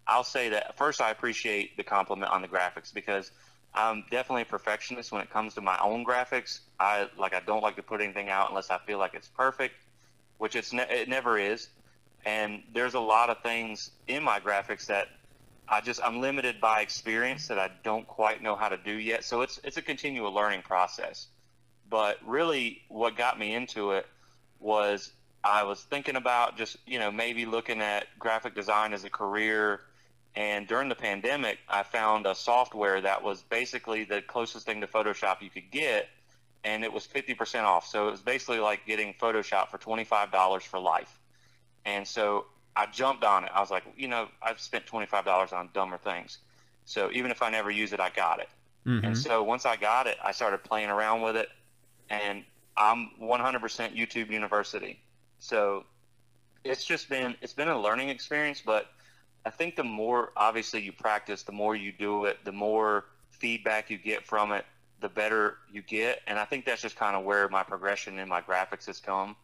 I'll 0.06 0.24
say 0.24 0.48
that 0.48 0.78
first, 0.78 1.02
I 1.02 1.10
appreciate 1.10 1.76
the 1.76 1.82
compliment 1.82 2.32
on 2.32 2.40
the 2.40 2.48
graphics 2.48 2.94
because 2.94 3.30
I'm 3.74 4.04
definitely 4.10 4.42
a 4.42 4.46
perfectionist 4.46 5.12
when 5.12 5.20
it 5.20 5.30
comes 5.30 5.54
to 5.54 5.60
my 5.60 5.78
own 5.82 6.04
graphics. 6.04 6.60
I 6.78 7.08
like 7.18 7.34
I 7.34 7.40
don't 7.40 7.62
like 7.62 7.76
to 7.76 7.82
put 7.82 8.00
anything 8.00 8.30
out 8.30 8.48
unless 8.48 8.70
I 8.70 8.78
feel 8.78 8.98
like 8.98 9.14
it's 9.14 9.28
perfect, 9.28 9.74
which 10.38 10.56
it's 10.56 10.72
ne- 10.72 10.88
it 10.88 11.08
never 11.08 11.38
is. 11.38 11.68
And 12.24 12.62
there's 12.72 12.94
a 12.94 13.00
lot 13.00 13.30
of 13.30 13.42
things 13.42 13.90
in 14.08 14.22
my 14.22 14.40
graphics 14.40 14.86
that 14.86 15.08
I 15.70 15.80
just 15.80 16.00
I'm 16.02 16.20
limited 16.20 16.60
by 16.60 16.80
experience 16.80 17.48
that 17.48 17.58
I 17.58 17.70
don't 17.84 18.06
quite 18.06 18.42
know 18.42 18.56
how 18.56 18.68
to 18.68 18.76
do 18.76 18.92
yet. 18.92 19.24
So 19.24 19.42
it's 19.42 19.60
it's 19.64 19.76
a 19.76 19.82
continual 19.82 20.32
learning 20.32 20.62
process. 20.62 21.28
But 21.88 22.18
really, 22.26 22.82
what 22.88 23.16
got 23.16 23.38
me 23.38 23.54
into 23.54 23.92
it 23.92 24.06
was 24.58 25.12
I 25.42 25.62
was 25.62 25.80
thinking 25.82 26.16
about 26.16 26.56
just 26.58 26.76
you 26.86 26.98
know 26.98 27.10
maybe 27.12 27.46
looking 27.46 27.80
at 27.80 28.06
graphic 28.18 28.54
design 28.54 28.92
as 28.92 29.04
a 29.04 29.10
career 29.10 29.80
and 30.36 30.66
during 30.68 30.88
the 30.88 30.94
pandemic, 30.94 31.58
I 31.68 31.82
found 31.82 32.26
a 32.26 32.34
software 32.34 33.00
that 33.00 33.22
was 33.22 33.42
basically 33.42 34.04
the 34.04 34.22
closest 34.22 34.64
thing 34.64 34.80
to 34.80 34.86
Photoshop 34.86 35.42
you 35.42 35.50
could 35.50 35.70
get, 35.70 36.08
and 36.62 36.84
it 36.84 36.92
was 36.92 37.06
50% 37.06 37.64
off. 37.64 37.86
So 37.86 38.08
it 38.08 38.12
was 38.12 38.20
basically 38.20 38.60
like 38.60 38.86
getting 38.86 39.14
Photoshop 39.14 39.68
for 39.68 39.78
$25 39.78 40.62
for 40.62 40.78
life. 40.78 41.18
And 41.84 42.06
so 42.06 42.46
I 42.76 42.86
jumped 42.86 43.24
on 43.24 43.44
it. 43.44 43.50
I 43.54 43.60
was 43.60 43.70
like, 43.70 43.84
you 43.96 44.08
know, 44.08 44.28
I've 44.42 44.60
spent 44.60 44.86
$25 44.86 45.52
on 45.52 45.70
dumber 45.74 45.98
things. 45.98 46.38
So 46.84 47.10
even 47.12 47.30
if 47.30 47.42
I 47.42 47.50
never 47.50 47.70
use 47.70 47.92
it, 47.92 48.00
I 48.00 48.10
got 48.10 48.40
it. 48.40 48.48
Mm-hmm. 48.86 49.06
And 49.06 49.18
so 49.18 49.42
once 49.42 49.66
I 49.66 49.76
got 49.76 50.06
it, 50.06 50.16
I 50.24 50.32
started 50.32 50.64
playing 50.64 50.88
around 50.88 51.22
with 51.22 51.36
it, 51.36 51.48
and 52.08 52.44
I'm 52.76 53.10
100% 53.20 53.96
YouTube 53.96 54.30
University. 54.30 54.98
So 55.38 55.84
it's 56.64 56.84
just 56.84 57.08
been 57.08 57.36
it's 57.40 57.52
been 57.52 57.68
a 57.68 57.78
learning 57.78 58.08
experience, 58.08 58.62
but 58.64 58.86
I 59.44 59.50
think 59.50 59.76
the 59.76 59.84
more 59.84 60.32
obviously 60.36 60.82
you 60.82 60.92
practice, 60.92 61.42
the 61.42 61.52
more 61.52 61.74
you 61.74 61.92
do 61.92 62.26
it, 62.26 62.38
the 62.44 62.52
more 62.52 63.06
feedback 63.30 63.90
you 63.90 63.98
get 63.98 64.26
from 64.26 64.52
it, 64.52 64.64
the 65.00 65.08
better 65.08 65.56
you 65.70 65.82
get. 65.82 66.20
And 66.26 66.38
I 66.38 66.44
think 66.44 66.66
that's 66.66 66.82
just 66.82 66.96
kind 66.96 67.16
of 67.16 67.24
where 67.24 67.48
my 67.48 67.62
progression 67.62 68.18
in 68.18 68.28
my 68.28 68.40
graphics 68.42 68.86
has 68.86 69.00
come. 69.00 69.36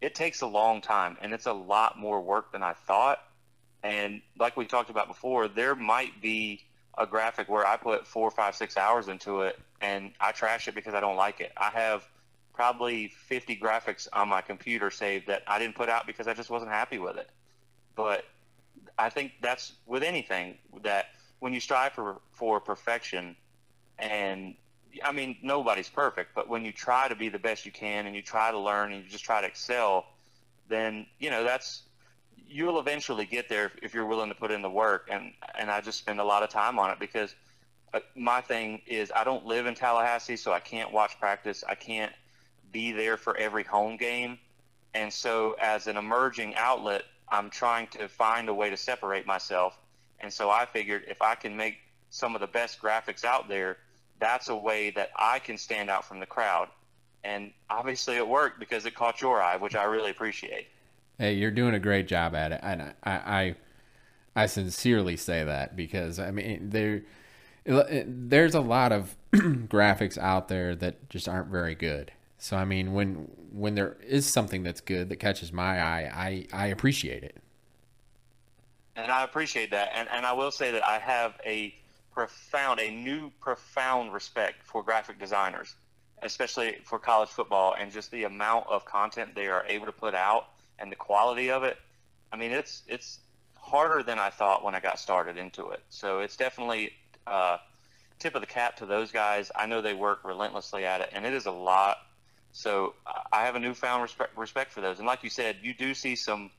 It 0.00 0.14
takes 0.14 0.40
a 0.40 0.46
long 0.46 0.80
time 0.80 1.16
and 1.20 1.32
it's 1.32 1.46
a 1.46 1.52
lot 1.52 1.98
more 1.98 2.20
work 2.20 2.52
than 2.52 2.62
I 2.62 2.72
thought. 2.72 3.20
And 3.82 4.22
like 4.38 4.56
we 4.56 4.66
talked 4.66 4.90
about 4.90 5.08
before, 5.08 5.48
there 5.48 5.74
might 5.74 6.20
be 6.20 6.62
a 6.98 7.06
graphic 7.06 7.48
where 7.48 7.66
I 7.66 7.76
put 7.76 8.06
four, 8.06 8.30
five, 8.30 8.54
six 8.54 8.76
hours 8.76 9.08
into 9.08 9.42
it 9.42 9.58
and 9.80 10.12
I 10.20 10.32
trash 10.32 10.68
it 10.68 10.74
because 10.74 10.94
I 10.94 11.00
don't 11.00 11.16
like 11.16 11.40
it. 11.40 11.52
I 11.56 11.70
have 11.70 12.06
probably 12.52 13.08
50 13.08 13.56
graphics 13.56 14.06
on 14.12 14.28
my 14.28 14.40
computer 14.40 14.90
saved 14.90 15.28
that 15.28 15.42
I 15.46 15.58
didn't 15.58 15.76
put 15.76 15.88
out 15.88 16.06
because 16.06 16.26
I 16.26 16.34
just 16.34 16.50
wasn't 16.50 16.70
happy 16.70 16.98
with 16.98 17.16
it. 17.16 17.30
But 17.94 18.24
I 18.98 19.08
think 19.08 19.32
that's 19.40 19.72
with 19.86 20.02
anything 20.02 20.58
that 20.82 21.06
when 21.38 21.54
you 21.54 21.60
strive 21.60 21.92
for 21.92 22.20
for 22.32 22.60
perfection, 22.60 23.34
and 23.98 24.54
I 25.04 25.12
mean 25.12 25.36
nobody's 25.42 25.88
perfect, 25.88 26.34
but 26.34 26.48
when 26.48 26.64
you 26.64 26.72
try 26.72 27.08
to 27.08 27.14
be 27.14 27.28
the 27.28 27.38
best 27.38 27.64
you 27.64 27.72
can 27.72 28.06
and 28.06 28.14
you 28.14 28.22
try 28.22 28.50
to 28.50 28.58
learn 28.58 28.92
and 28.92 29.04
you 29.04 29.10
just 29.10 29.24
try 29.24 29.40
to 29.40 29.46
excel, 29.46 30.06
then 30.68 31.06
you 31.18 31.30
know 31.30 31.44
that's 31.44 31.82
you'll 32.48 32.80
eventually 32.80 33.24
get 33.24 33.48
there 33.48 33.66
if, 33.66 33.76
if 33.82 33.94
you're 33.94 34.06
willing 34.06 34.28
to 34.28 34.34
put 34.34 34.50
in 34.50 34.62
the 34.62 34.70
work. 34.70 35.08
And 35.10 35.32
and 35.58 35.70
I 35.70 35.80
just 35.80 35.98
spend 35.98 36.20
a 36.20 36.24
lot 36.24 36.42
of 36.42 36.50
time 36.50 36.78
on 36.78 36.90
it 36.90 36.98
because 36.98 37.34
uh, 37.92 38.00
my 38.14 38.40
thing 38.40 38.82
is 38.86 39.12
I 39.14 39.24
don't 39.24 39.46
live 39.46 39.66
in 39.66 39.74
Tallahassee, 39.74 40.36
so 40.36 40.52
I 40.52 40.60
can't 40.60 40.92
watch 40.92 41.18
practice. 41.18 41.64
I 41.68 41.74
can't 41.74 42.12
be 42.72 42.92
there 42.92 43.16
for 43.16 43.36
every 43.36 43.64
home 43.64 43.96
game. 43.96 44.38
And 44.94 45.12
so, 45.12 45.56
as 45.60 45.86
an 45.86 45.96
emerging 45.96 46.56
outlet, 46.56 47.04
I'm 47.28 47.48
trying 47.50 47.86
to 47.88 48.08
find 48.08 48.48
a 48.48 48.54
way 48.54 48.70
to 48.70 48.76
separate 48.76 49.26
myself. 49.26 49.78
And 50.20 50.32
so 50.32 50.50
I 50.50 50.66
figured 50.66 51.04
if 51.08 51.22
I 51.22 51.34
can 51.34 51.56
make 51.56 51.78
some 52.10 52.34
of 52.34 52.40
the 52.40 52.46
best 52.46 52.80
graphics 52.80 53.24
out 53.24 53.48
there, 53.48 53.78
that's 54.20 54.48
a 54.48 54.56
way 54.56 54.90
that 54.90 55.10
I 55.16 55.38
can 55.38 55.58
stand 55.58 55.90
out 55.90 56.04
from 56.04 56.20
the 56.20 56.26
crowd. 56.26 56.68
And 57.24 57.52
obviously 57.68 58.16
it 58.16 58.26
worked 58.26 58.60
because 58.60 58.86
it 58.86 58.94
caught 58.94 59.20
your 59.20 59.42
eye, 59.42 59.56
which 59.56 59.74
I 59.74 59.84
really 59.84 60.10
appreciate. 60.10 60.68
Hey, 61.18 61.34
you're 61.34 61.50
doing 61.50 61.74
a 61.74 61.80
great 61.80 62.06
job 62.06 62.34
at 62.34 62.52
it. 62.52 62.60
And 62.62 62.82
I, 62.82 62.94
I, 63.04 63.54
I 64.36 64.46
sincerely 64.46 65.16
say 65.16 65.44
that 65.44 65.76
because 65.76 66.18
I 66.18 66.30
mean, 66.30 66.70
there, 66.70 67.02
eh, 67.66 68.04
there's 68.06 68.54
a 68.54 68.60
lot 68.60 68.92
of 68.92 69.16
graphics 69.32 70.16
out 70.16 70.48
there 70.48 70.74
that 70.76 71.10
just 71.10 71.28
aren't 71.28 71.48
very 71.48 71.74
good. 71.74 72.12
So 72.38 72.56
I 72.56 72.64
mean, 72.64 72.94
when 72.94 73.28
when 73.52 73.74
there 73.74 73.98
is 74.06 74.26
something 74.26 74.62
that's 74.62 74.80
good 74.80 75.10
that 75.10 75.16
catches 75.16 75.52
my 75.52 75.78
eye, 75.78 76.10
I 76.12 76.46
I 76.64 76.66
appreciate 76.68 77.22
it. 77.22 77.36
And 78.96 79.12
I 79.12 79.24
appreciate 79.24 79.70
that, 79.72 79.90
and 79.94 80.08
and 80.10 80.24
I 80.24 80.32
will 80.32 80.50
say 80.50 80.70
that 80.70 80.82
I 80.82 80.98
have 80.98 81.34
a 81.44 81.74
profound, 82.12 82.80
a 82.80 82.90
new 82.90 83.30
profound 83.40 84.12
respect 84.12 84.62
for 84.64 84.82
graphic 84.82 85.18
designers, 85.18 85.74
especially 86.22 86.78
for 86.84 86.98
college 86.98 87.28
football, 87.28 87.74
and 87.78 87.92
just 87.92 88.10
the 88.10 88.24
amount 88.24 88.66
of 88.68 88.84
content 88.84 89.34
they 89.34 89.48
are 89.48 89.64
able 89.68 89.86
to 89.86 89.92
put 89.92 90.14
out 90.14 90.48
and 90.78 90.90
the 90.90 90.96
quality 90.96 91.50
of 91.50 91.62
it. 91.62 91.76
I 92.32 92.36
mean, 92.36 92.52
it's 92.52 92.82
it's 92.86 93.18
harder 93.56 94.02
than 94.02 94.18
I 94.18 94.30
thought 94.30 94.64
when 94.64 94.74
I 94.74 94.80
got 94.80 94.98
started 94.98 95.36
into 95.36 95.70
it. 95.70 95.82
So 95.90 96.20
it's 96.20 96.36
definitely 96.36 96.92
uh, 97.26 97.58
tip 98.18 98.34
of 98.34 98.40
the 98.40 98.46
cap 98.46 98.76
to 98.76 98.86
those 98.86 99.12
guys. 99.12 99.50
I 99.54 99.66
know 99.66 99.80
they 99.80 99.94
work 99.94 100.24
relentlessly 100.24 100.84
at 100.84 101.00
it, 101.00 101.10
and 101.12 101.24
it 101.26 101.32
is 101.32 101.46
a 101.46 101.52
lot 101.52 101.98
so 102.52 102.94
I 103.32 103.44
have 103.44 103.54
a 103.54 103.60
newfound 103.60 104.02
respect, 104.02 104.36
respect 104.36 104.72
for 104.72 104.80
those. 104.80 104.98
And 104.98 105.06
like 105.06 105.22
you 105.22 105.30
said, 105.30 105.56
you 105.62 105.74
do 105.74 105.94
see 105.94 106.16
some, 106.16 106.50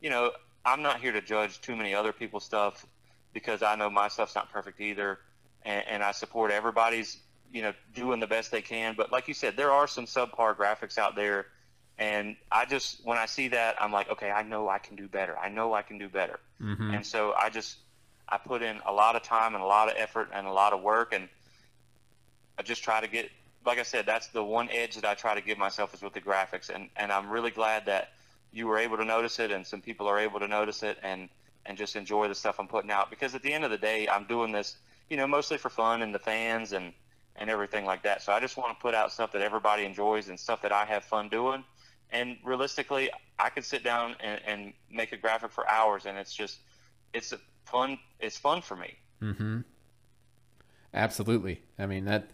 you 0.00 0.10
know, 0.10 0.32
I'm 0.64 0.82
not 0.82 1.00
here 1.00 1.12
to 1.12 1.20
judge 1.20 1.60
too 1.60 1.76
many 1.76 1.94
other 1.94 2.12
people's 2.12 2.44
stuff 2.44 2.84
because 3.36 3.62
I 3.62 3.76
know 3.76 3.90
my 3.90 4.08
stuff's 4.08 4.34
not 4.34 4.50
perfect 4.50 4.80
either. 4.80 5.18
And, 5.62 5.84
and 5.86 6.02
I 6.02 6.12
support 6.12 6.50
everybody's, 6.50 7.18
you 7.52 7.60
know, 7.60 7.74
doing 7.94 8.18
the 8.18 8.26
best 8.26 8.50
they 8.50 8.62
can. 8.62 8.94
But 8.96 9.12
like 9.12 9.28
you 9.28 9.34
said, 9.34 9.58
there 9.58 9.70
are 9.70 9.86
some 9.86 10.06
subpar 10.06 10.56
graphics 10.56 10.96
out 10.96 11.16
there. 11.16 11.44
And 11.98 12.36
I 12.50 12.64
just, 12.64 13.04
when 13.04 13.18
I 13.18 13.26
see 13.26 13.48
that, 13.48 13.76
I'm 13.78 13.92
like, 13.92 14.10
okay, 14.10 14.30
I 14.30 14.42
know 14.42 14.70
I 14.70 14.78
can 14.78 14.96
do 14.96 15.06
better. 15.06 15.36
I 15.36 15.50
know 15.50 15.74
I 15.74 15.82
can 15.82 15.98
do 15.98 16.08
better. 16.08 16.40
Mm-hmm. 16.62 16.94
And 16.94 17.04
so 17.04 17.34
I 17.38 17.50
just, 17.50 17.76
I 18.26 18.38
put 18.38 18.62
in 18.62 18.80
a 18.86 18.92
lot 18.92 19.16
of 19.16 19.22
time 19.22 19.54
and 19.54 19.62
a 19.62 19.66
lot 19.66 19.90
of 19.90 19.96
effort 19.98 20.30
and 20.32 20.46
a 20.46 20.52
lot 20.52 20.72
of 20.72 20.80
work. 20.80 21.12
And 21.12 21.28
I 22.58 22.62
just 22.62 22.82
try 22.82 23.02
to 23.02 23.06
get 23.06 23.30
like 23.66 23.78
I 23.78 23.82
said, 23.82 24.06
that's 24.06 24.28
the 24.28 24.44
one 24.44 24.68
edge 24.70 24.94
that 24.94 25.04
I 25.04 25.14
try 25.14 25.34
to 25.34 25.42
give 25.42 25.58
myself 25.58 25.92
is 25.92 26.00
with 26.00 26.12
the 26.12 26.20
graphics, 26.20 26.70
and 26.72 26.88
and 26.96 27.10
I'm 27.10 27.28
really 27.28 27.50
glad 27.50 27.86
that 27.86 28.12
you 28.52 28.68
were 28.68 28.78
able 28.78 28.96
to 28.96 29.04
notice 29.04 29.40
it, 29.40 29.50
and 29.50 29.66
some 29.66 29.82
people 29.82 30.06
are 30.06 30.20
able 30.20 30.38
to 30.38 30.46
notice 30.46 30.84
it, 30.84 30.98
and 31.02 31.28
and 31.66 31.76
just 31.76 31.96
enjoy 31.96 32.28
the 32.28 32.34
stuff 32.34 32.56
I'm 32.58 32.68
putting 32.68 32.90
out. 32.90 33.10
Because 33.10 33.34
at 33.34 33.42
the 33.42 33.52
end 33.52 33.64
of 33.64 33.70
the 33.70 33.78
day, 33.78 34.08
I'm 34.08 34.24
doing 34.24 34.52
this, 34.52 34.76
you 35.10 35.16
know, 35.16 35.26
mostly 35.26 35.58
for 35.58 35.70
fun 35.70 36.02
and 36.02 36.14
the 36.14 36.18
fans 36.18 36.72
and 36.72 36.92
and 37.38 37.50
everything 37.50 37.84
like 37.84 38.02
that. 38.02 38.22
So 38.22 38.32
I 38.32 38.40
just 38.40 38.56
want 38.56 38.76
to 38.76 38.80
put 38.80 38.94
out 38.94 39.12
stuff 39.12 39.32
that 39.32 39.42
everybody 39.42 39.84
enjoys 39.84 40.28
and 40.28 40.40
stuff 40.40 40.62
that 40.62 40.72
I 40.72 40.84
have 40.86 41.04
fun 41.04 41.28
doing. 41.28 41.64
And 42.10 42.38
realistically, 42.44 43.10
I 43.38 43.50
could 43.50 43.64
sit 43.64 43.84
down 43.84 44.16
and, 44.20 44.40
and 44.46 44.72
make 44.90 45.12
a 45.12 45.16
graphic 45.16 45.50
for 45.50 45.68
hours, 45.68 46.06
and 46.06 46.16
it's 46.16 46.34
just 46.34 46.58
it's 47.12 47.34
fun. 47.64 47.98
It's 48.20 48.38
fun 48.38 48.62
for 48.62 48.76
me. 48.76 48.94
Mm-hmm. 49.22 49.60
Absolutely. 50.94 51.60
I 51.78 51.86
mean 51.86 52.04
that 52.06 52.30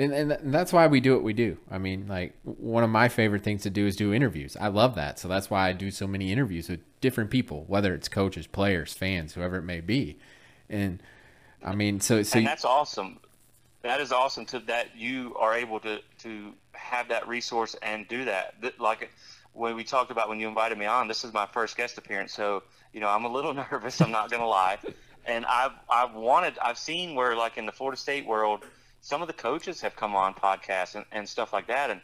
and, 0.00 0.14
and 0.14 0.54
that's 0.54 0.72
why 0.72 0.86
we 0.86 1.00
do 1.00 1.12
what 1.12 1.22
we 1.22 1.34
do. 1.34 1.58
I 1.70 1.76
mean, 1.76 2.06
like 2.08 2.34
one 2.42 2.82
of 2.82 2.88
my 2.88 3.10
favorite 3.10 3.42
things 3.42 3.62
to 3.64 3.70
do 3.70 3.86
is 3.86 3.96
do 3.96 4.14
interviews. 4.14 4.56
I 4.58 4.68
love 4.68 4.94
that. 4.94 5.18
So 5.18 5.28
that's 5.28 5.50
why 5.50 5.68
I 5.68 5.72
do 5.72 5.90
so 5.90 6.06
many 6.06 6.32
interviews 6.32 6.70
with 6.70 6.80
different 7.02 7.30
people, 7.30 7.64
whether 7.68 7.94
it's 7.94 8.08
coaches, 8.08 8.46
players, 8.46 8.94
fans, 8.94 9.34
whoever 9.34 9.56
it 9.56 9.62
may 9.62 9.80
be. 9.80 10.18
And 10.70 11.02
I 11.62 11.74
mean, 11.74 12.00
so 12.00 12.22
so 12.22 12.38
and 12.38 12.46
that's 12.46 12.64
awesome. 12.64 13.20
That 13.82 14.00
is 14.00 14.10
awesome 14.10 14.46
to 14.46 14.60
that 14.60 14.96
you 14.96 15.36
are 15.38 15.54
able 15.54 15.80
to 15.80 16.00
to 16.20 16.54
have 16.72 17.08
that 17.08 17.28
resource 17.28 17.76
and 17.82 18.08
do 18.08 18.24
that. 18.24 18.54
Like 18.78 19.10
when 19.52 19.76
we 19.76 19.84
talked 19.84 20.10
about 20.10 20.30
when 20.30 20.40
you 20.40 20.48
invited 20.48 20.78
me 20.78 20.86
on, 20.86 21.08
this 21.08 21.24
is 21.24 21.34
my 21.34 21.44
first 21.44 21.76
guest 21.76 21.98
appearance, 21.98 22.32
so 22.32 22.62
you 22.94 23.00
know 23.00 23.08
I'm 23.08 23.26
a 23.26 23.32
little 23.32 23.52
nervous. 23.70 24.00
I'm 24.00 24.12
not 24.12 24.30
gonna 24.30 24.48
lie, 24.48 24.78
and 25.26 25.44
I've 25.44 25.72
I've 25.90 26.14
wanted 26.14 26.58
I've 26.62 26.78
seen 26.78 27.14
where 27.14 27.36
like 27.36 27.58
in 27.58 27.66
the 27.66 27.72
Florida 27.72 28.00
State 28.00 28.26
world 28.26 28.64
some 29.00 29.22
of 29.22 29.28
the 29.28 29.34
coaches 29.34 29.80
have 29.80 29.96
come 29.96 30.14
on 30.14 30.34
podcasts 30.34 30.94
and, 30.94 31.04
and 31.12 31.28
stuff 31.28 31.52
like 31.52 31.68
that. 31.68 31.90
And 31.90 32.00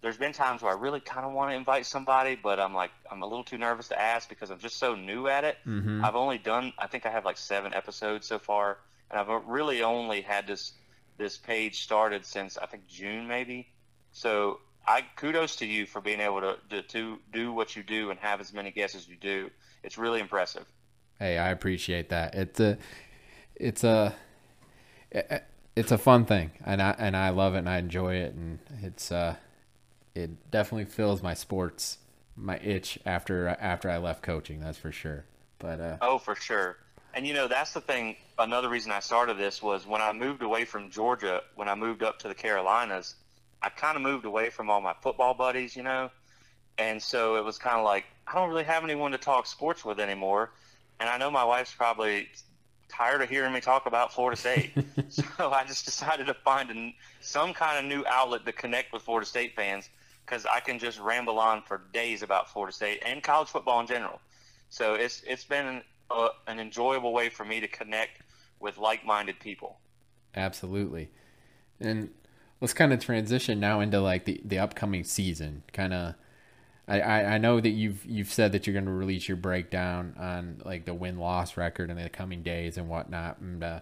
there's 0.00 0.16
been 0.16 0.32
times 0.32 0.62
where 0.62 0.72
I 0.72 0.78
really 0.78 1.00
kind 1.00 1.26
of 1.26 1.32
want 1.32 1.50
to 1.50 1.56
invite 1.56 1.84
somebody, 1.84 2.38
but 2.40 2.60
I'm 2.60 2.74
like, 2.74 2.90
I'm 3.10 3.22
a 3.22 3.26
little 3.26 3.44
too 3.44 3.58
nervous 3.58 3.88
to 3.88 4.00
ask 4.00 4.28
because 4.28 4.50
I'm 4.50 4.58
just 4.58 4.76
so 4.76 4.94
new 4.94 5.26
at 5.28 5.44
it. 5.44 5.56
Mm-hmm. 5.66 6.04
I've 6.04 6.16
only 6.16 6.38
done, 6.38 6.72
I 6.78 6.86
think 6.86 7.04
I 7.04 7.10
have 7.10 7.24
like 7.24 7.36
seven 7.36 7.74
episodes 7.74 8.26
so 8.26 8.38
far, 8.38 8.78
and 9.10 9.18
I've 9.18 9.28
really 9.46 9.82
only 9.82 10.20
had 10.20 10.46
this 10.46 10.72
this 11.18 11.36
page 11.36 11.82
started 11.82 12.24
since 12.24 12.56
I 12.56 12.66
think 12.66 12.86
June 12.86 13.26
maybe. 13.26 13.66
So 14.12 14.60
I 14.86 15.04
kudos 15.16 15.56
to 15.56 15.66
you 15.66 15.84
for 15.84 16.00
being 16.00 16.20
able 16.20 16.40
to, 16.40 16.56
to, 16.70 16.82
to 16.82 17.18
do 17.32 17.52
what 17.52 17.74
you 17.74 17.82
do 17.82 18.10
and 18.10 18.20
have 18.20 18.40
as 18.40 18.52
many 18.52 18.70
guests 18.70 18.96
as 18.96 19.08
you 19.08 19.16
do. 19.16 19.50
It's 19.82 19.98
really 19.98 20.20
impressive. 20.20 20.64
Hey, 21.18 21.36
I 21.36 21.50
appreciate 21.50 22.10
that. 22.10 22.36
It's 22.36 22.60
a 22.60 22.78
it's 23.56 23.82
a 23.82 24.14
it's 25.78 25.92
a 25.92 25.98
fun 25.98 26.24
thing, 26.24 26.50
and 26.64 26.82
I 26.82 26.94
and 26.98 27.16
I 27.16 27.30
love 27.30 27.54
it 27.54 27.58
and 27.58 27.68
I 27.68 27.78
enjoy 27.78 28.16
it, 28.16 28.34
and 28.34 28.58
it's 28.82 29.12
uh, 29.12 29.36
it 30.14 30.50
definitely 30.50 30.86
fills 30.86 31.22
my 31.22 31.34
sports 31.34 31.98
my 32.36 32.58
itch 32.58 32.98
after 33.06 33.48
after 33.48 33.88
I 33.88 33.98
left 33.98 34.22
coaching. 34.22 34.60
That's 34.60 34.78
for 34.78 34.90
sure. 34.90 35.24
But 35.58 35.80
uh, 35.80 35.96
oh, 36.00 36.18
for 36.18 36.34
sure. 36.34 36.76
And 37.14 37.26
you 37.26 37.34
know 37.34 37.46
that's 37.46 37.72
the 37.72 37.80
thing. 37.80 38.16
Another 38.38 38.68
reason 38.68 38.90
I 38.90 39.00
started 39.00 39.38
this 39.38 39.62
was 39.62 39.86
when 39.86 40.02
I 40.02 40.12
moved 40.12 40.42
away 40.42 40.64
from 40.64 40.90
Georgia. 40.90 41.42
When 41.54 41.68
I 41.68 41.74
moved 41.74 42.02
up 42.02 42.18
to 42.20 42.28
the 42.28 42.34
Carolinas, 42.34 43.14
I 43.62 43.68
kind 43.68 43.96
of 43.96 44.02
moved 44.02 44.24
away 44.24 44.50
from 44.50 44.70
all 44.70 44.80
my 44.80 44.94
football 45.00 45.34
buddies, 45.34 45.76
you 45.76 45.84
know, 45.84 46.10
and 46.78 47.00
so 47.00 47.36
it 47.36 47.44
was 47.44 47.56
kind 47.56 47.76
of 47.76 47.84
like 47.84 48.04
I 48.26 48.34
don't 48.34 48.48
really 48.48 48.64
have 48.64 48.82
anyone 48.82 49.12
to 49.12 49.18
talk 49.18 49.46
sports 49.46 49.84
with 49.84 50.00
anymore. 50.00 50.50
And 51.00 51.08
I 51.08 51.18
know 51.18 51.30
my 51.30 51.44
wife's 51.44 51.72
probably 51.72 52.28
tired 52.88 53.22
of 53.22 53.28
hearing 53.28 53.52
me 53.52 53.60
talk 53.60 53.86
about 53.86 54.12
Florida 54.12 54.38
State. 54.38 54.72
so 55.08 55.24
I 55.38 55.64
just 55.64 55.84
decided 55.84 56.26
to 56.26 56.34
find 56.34 56.70
a, 56.70 56.94
some 57.20 57.52
kind 57.52 57.78
of 57.78 57.84
new 57.84 58.04
outlet 58.06 58.44
to 58.46 58.52
connect 58.52 58.92
with 58.92 59.02
Florida 59.02 59.26
State 59.26 59.54
fans 59.54 59.88
because 60.24 60.46
I 60.46 60.60
can 60.60 60.78
just 60.78 60.98
ramble 60.98 61.38
on 61.38 61.62
for 61.62 61.82
days 61.92 62.22
about 62.22 62.50
Florida 62.50 62.74
State 62.74 63.02
and 63.04 63.22
college 63.22 63.48
football 63.48 63.80
in 63.80 63.86
general. 63.86 64.20
So 64.70 64.94
it's 64.94 65.22
it's 65.26 65.44
been 65.44 65.82
a, 66.10 66.28
an 66.46 66.60
enjoyable 66.60 67.12
way 67.12 67.28
for 67.28 67.44
me 67.44 67.60
to 67.60 67.68
connect 67.68 68.22
with 68.60 68.76
like-minded 68.78 69.40
people. 69.40 69.78
Absolutely, 70.36 71.10
and 71.80 72.10
let's 72.60 72.74
kind 72.74 72.92
of 72.92 73.00
transition 73.00 73.58
now 73.60 73.80
into 73.80 74.00
like 74.00 74.24
the 74.26 74.40
the 74.44 74.58
upcoming 74.58 75.04
season, 75.04 75.62
kind 75.72 75.94
of 75.94 76.14
I, 76.88 77.34
I 77.34 77.38
know 77.38 77.60
that 77.60 77.68
you've 77.70 78.04
you've 78.06 78.32
said 78.32 78.52
that 78.52 78.66
you're 78.66 78.72
going 78.72 78.86
to 78.86 78.90
release 78.90 79.28
your 79.28 79.36
breakdown 79.36 80.14
on 80.18 80.62
like 80.64 80.86
the 80.86 80.94
win 80.94 81.18
loss 81.18 81.56
record 81.56 81.90
in 81.90 81.96
the 81.96 82.08
coming 82.08 82.42
days 82.42 82.78
and 82.78 82.88
whatnot. 82.88 83.38
And 83.38 83.62
uh, 83.62 83.80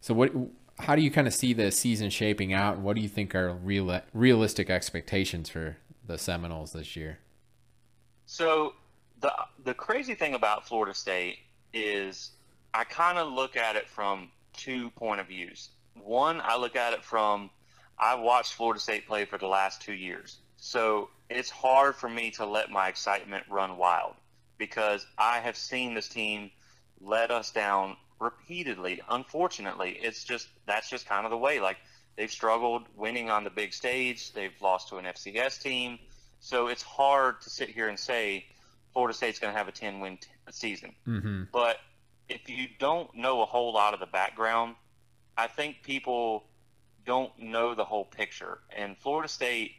so, 0.00 0.12
what? 0.14 0.32
How 0.78 0.94
do 0.94 1.00
you 1.00 1.10
kind 1.10 1.26
of 1.26 1.32
see 1.32 1.54
the 1.54 1.70
season 1.70 2.10
shaping 2.10 2.52
out, 2.52 2.78
what 2.78 2.96
do 2.96 3.00
you 3.00 3.08
think 3.08 3.34
are 3.34 3.54
real 3.54 4.02
realistic 4.12 4.68
expectations 4.68 5.48
for 5.48 5.78
the 6.06 6.18
Seminoles 6.18 6.72
this 6.72 6.96
year? 6.96 7.18
So 8.26 8.74
the 9.20 9.32
the 9.64 9.72
crazy 9.74 10.14
thing 10.14 10.34
about 10.34 10.66
Florida 10.66 10.94
State 10.94 11.38
is 11.72 12.32
I 12.74 12.84
kind 12.84 13.18
of 13.18 13.32
look 13.32 13.56
at 13.56 13.76
it 13.76 13.88
from 13.88 14.30
two 14.52 14.90
point 14.90 15.20
of 15.20 15.28
views. 15.28 15.70
One, 15.94 16.40
I 16.42 16.56
look 16.56 16.76
at 16.76 16.92
it 16.92 17.04
from 17.04 17.50
I've 17.98 18.20
watched 18.20 18.54
Florida 18.54 18.80
State 18.80 19.06
play 19.06 19.24
for 19.24 19.38
the 19.38 19.46
last 19.46 19.80
two 19.80 19.94
years. 19.94 20.38
So 20.56 21.08
it's 21.28 21.50
hard 21.50 21.96
for 21.96 22.08
me 22.08 22.30
to 22.32 22.46
let 22.46 22.70
my 22.70 22.88
excitement 22.88 23.44
run 23.48 23.76
wild 23.76 24.14
because 24.58 25.06
I 25.18 25.40
have 25.40 25.56
seen 25.56 25.94
this 25.94 26.08
team 26.08 26.50
let 27.00 27.30
us 27.30 27.50
down 27.50 27.96
repeatedly. 28.20 29.00
Unfortunately, 29.08 29.98
it's 30.00 30.24
just 30.24 30.48
that's 30.66 30.88
just 30.88 31.06
kind 31.06 31.24
of 31.24 31.30
the 31.30 31.36
way. 31.36 31.60
Like 31.60 31.78
they've 32.16 32.30
struggled 32.30 32.86
winning 32.96 33.30
on 33.30 33.44
the 33.44 33.50
big 33.50 33.74
stage. 33.74 34.32
They've 34.32 34.54
lost 34.60 34.88
to 34.88 34.96
an 34.96 35.04
FCS 35.04 35.60
team. 35.62 35.98
So 36.40 36.68
it's 36.68 36.82
hard 36.82 37.40
to 37.42 37.50
sit 37.50 37.68
here 37.68 37.88
and 37.88 37.98
say 37.98 38.46
Florida 38.92 39.14
State's 39.14 39.38
going 39.38 39.52
to 39.52 39.58
have 39.58 39.68
a 39.68 39.72
10 39.72 40.00
win 40.00 40.18
t- 40.18 40.28
season. 40.50 40.94
Mm-hmm. 41.06 41.44
But 41.52 41.78
if 42.28 42.48
you 42.48 42.68
don't 42.78 43.14
know 43.14 43.42
a 43.42 43.46
whole 43.46 43.72
lot 43.72 43.94
of 43.94 44.00
the 44.00 44.06
background, 44.06 44.76
I 45.36 45.48
think 45.48 45.82
people 45.82 46.44
don't 47.04 47.36
know 47.38 47.74
the 47.74 47.84
whole 47.84 48.04
picture. 48.04 48.58
And 48.74 48.96
Florida 48.98 49.28
State 49.28 49.72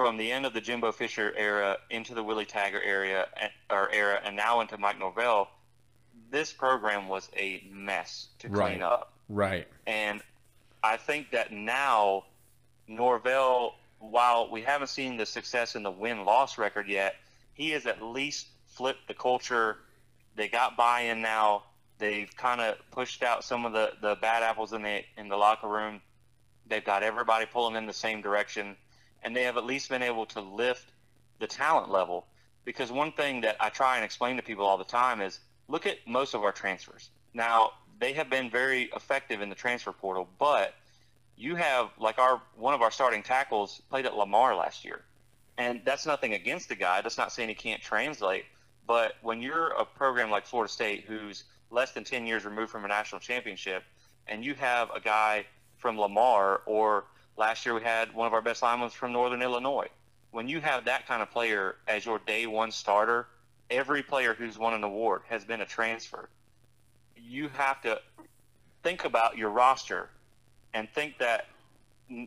from 0.00 0.16
the 0.16 0.32
end 0.32 0.46
of 0.46 0.54
the 0.54 0.62
Jimbo 0.62 0.92
Fisher 0.92 1.34
era 1.36 1.76
into 1.90 2.14
the 2.14 2.22
Willie 2.22 2.46
Taggart 2.46 2.84
area 2.86 3.28
eh, 3.36 3.48
or 3.68 3.92
era, 3.92 4.18
and 4.24 4.34
now 4.34 4.62
into 4.62 4.78
Mike 4.78 4.98
Norvell, 4.98 5.50
this 6.30 6.54
program 6.54 7.06
was 7.06 7.28
a 7.36 7.62
mess 7.70 8.28
to 8.38 8.48
clean 8.48 8.58
right. 8.58 8.80
up. 8.80 9.12
Right. 9.28 9.68
And 9.86 10.22
I 10.82 10.96
think 10.96 11.32
that 11.32 11.52
now 11.52 12.24
Norvell, 12.88 13.74
while 13.98 14.50
we 14.50 14.62
haven't 14.62 14.86
seen 14.86 15.18
the 15.18 15.26
success 15.26 15.76
in 15.76 15.82
the 15.82 15.90
win 15.90 16.24
loss 16.24 16.56
record 16.56 16.88
yet, 16.88 17.16
he 17.52 17.68
has 17.72 17.84
at 17.84 18.00
least 18.00 18.46
flipped 18.68 19.06
the 19.06 19.12
culture. 19.12 19.80
They 20.34 20.48
got 20.48 20.78
buy 20.78 21.02
in 21.02 21.20
now. 21.20 21.64
They've 21.98 22.34
kind 22.38 22.62
of 22.62 22.78
pushed 22.90 23.22
out 23.22 23.44
some 23.44 23.66
of 23.66 23.74
the, 23.74 23.92
the 24.00 24.16
bad 24.22 24.42
apples 24.42 24.72
in 24.72 24.80
the 24.80 25.02
in 25.18 25.28
the 25.28 25.36
locker 25.36 25.68
room. 25.68 26.00
They've 26.66 26.82
got 26.82 27.02
everybody 27.02 27.44
pulling 27.44 27.76
in 27.76 27.84
the 27.84 27.92
same 27.92 28.22
direction 28.22 28.76
and 29.22 29.34
they 29.34 29.42
have 29.44 29.56
at 29.56 29.64
least 29.64 29.88
been 29.88 30.02
able 30.02 30.26
to 30.26 30.40
lift 30.40 30.92
the 31.38 31.46
talent 31.46 31.90
level. 31.90 32.26
Because 32.64 32.92
one 32.92 33.12
thing 33.12 33.40
that 33.42 33.56
I 33.60 33.68
try 33.68 33.96
and 33.96 34.04
explain 34.04 34.36
to 34.36 34.42
people 34.42 34.64
all 34.64 34.78
the 34.78 34.84
time 34.84 35.20
is 35.20 35.40
look 35.68 35.86
at 35.86 35.96
most 36.06 36.34
of 36.34 36.42
our 36.42 36.52
transfers. 36.52 37.10
Now, 37.34 37.72
they 37.98 38.12
have 38.14 38.30
been 38.30 38.50
very 38.50 38.84
effective 38.94 39.40
in 39.40 39.48
the 39.48 39.54
transfer 39.54 39.92
portal, 39.92 40.28
but 40.38 40.74
you 41.36 41.54
have 41.56 41.90
like 41.98 42.18
our 42.18 42.40
one 42.56 42.74
of 42.74 42.82
our 42.82 42.90
starting 42.90 43.22
tackles 43.22 43.80
played 43.90 44.06
at 44.06 44.16
Lamar 44.16 44.54
last 44.54 44.84
year. 44.84 45.02
And 45.58 45.82
that's 45.84 46.06
nothing 46.06 46.34
against 46.34 46.68
the 46.68 46.74
guy. 46.74 47.00
That's 47.02 47.18
not 47.18 47.32
saying 47.32 47.48
he 47.48 47.54
can't 47.54 47.82
translate. 47.82 48.44
But 48.86 49.14
when 49.22 49.42
you're 49.42 49.68
a 49.68 49.84
program 49.84 50.30
like 50.30 50.46
Florida 50.46 50.72
State 50.72 51.04
who's 51.06 51.44
less 51.70 51.92
than 51.92 52.04
10 52.04 52.26
years 52.26 52.44
removed 52.44 52.70
from 52.70 52.84
a 52.84 52.88
national 52.88 53.20
championship 53.20 53.84
and 54.26 54.44
you 54.44 54.54
have 54.54 54.90
a 54.90 55.00
guy 55.00 55.44
from 55.78 55.98
Lamar 55.98 56.62
or– 56.66 57.04
Last 57.40 57.64
year 57.64 57.74
we 57.74 57.80
had 57.80 58.12
one 58.12 58.26
of 58.26 58.34
our 58.34 58.42
best 58.42 58.60
linemen 58.60 58.90
from 58.90 59.14
Northern 59.14 59.40
Illinois. 59.40 59.88
When 60.30 60.46
you 60.46 60.60
have 60.60 60.84
that 60.84 61.06
kind 61.06 61.22
of 61.22 61.30
player 61.30 61.76
as 61.88 62.04
your 62.04 62.18
day 62.18 62.46
one 62.46 62.70
starter, 62.70 63.28
every 63.70 64.02
player 64.02 64.34
who's 64.34 64.58
won 64.58 64.74
an 64.74 64.84
award 64.84 65.22
has 65.26 65.42
been 65.42 65.62
a 65.62 65.64
transfer. 65.64 66.28
You 67.16 67.48
have 67.54 67.80
to 67.80 67.98
think 68.82 69.06
about 69.06 69.38
your 69.38 69.48
roster 69.48 70.10
and 70.74 70.86
think 70.90 71.16
that 71.16 71.46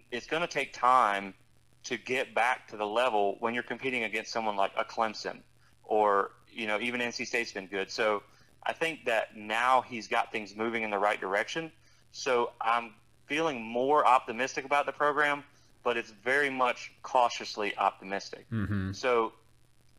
it's 0.09 0.25
going 0.25 0.41
to 0.41 0.47
take 0.47 0.73
time 0.73 1.35
to 1.83 1.95
get 1.95 2.33
back 2.33 2.67
to 2.69 2.75
the 2.75 2.87
level 2.87 3.37
when 3.39 3.53
you're 3.53 3.61
competing 3.61 4.05
against 4.05 4.31
someone 4.31 4.55
like 4.55 4.71
a 4.75 4.83
Clemson 4.83 5.41
or 5.83 6.31
you 6.51 6.65
know 6.65 6.79
even 6.79 6.99
NC 6.99 7.27
State's 7.27 7.51
been 7.51 7.67
good. 7.67 7.91
So 7.91 8.23
I 8.63 8.73
think 8.73 9.05
that 9.05 9.37
now 9.37 9.83
he's 9.83 10.07
got 10.07 10.31
things 10.31 10.55
moving 10.55 10.81
in 10.81 10.89
the 10.89 10.97
right 10.97 11.21
direction. 11.21 11.71
So 12.11 12.53
I'm 12.59 12.93
feeling 13.33 13.63
more 13.63 14.05
optimistic 14.05 14.63
about 14.63 14.85
the 14.85 14.91
program, 14.91 15.43
but 15.83 15.97
it's 15.97 16.11
very 16.23 16.51
much 16.51 16.91
cautiously 17.01 17.75
optimistic. 17.77 18.45
Mm-hmm. 18.51 18.91
So 18.91 19.33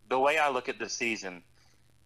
the 0.09 0.21
way 0.21 0.39
I 0.39 0.51
look 0.51 0.69
at 0.69 0.79
the 0.79 0.89
season, 0.89 1.43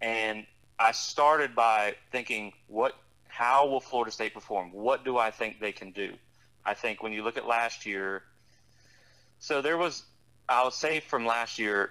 and 0.01 0.47
I 0.79 0.93
started 0.93 1.55
by 1.55 1.97
thinking, 2.11 2.55
what, 2.67 2.95
how 3.27 3.69
will 3.69 3.81
Florida 3.81 4.11
State 4.11 4.33
perform? 4.33 4.73
What 4.73 5.05
do 5.05 5.19
I 5.19 5.31
think 5.31 5.61
they 5.61 5.73
can 5.73 5.91
do? 5.91 6.14
I 6.64 6.73
think 6.73 7.03
when 7.03 7.12
you 7.12 7.23
look 7.23 7.37
at 7.37 7.47
last 7.47 7.85
year, 7.85 8.23
so 9.38 9.61
there 9.61 9.77
was, 9.77 10.05
I'll 10.49 10.71
say 10.71 11.01
from 11.01 11.27
last 11.27 11.59
year, 11.59 11.91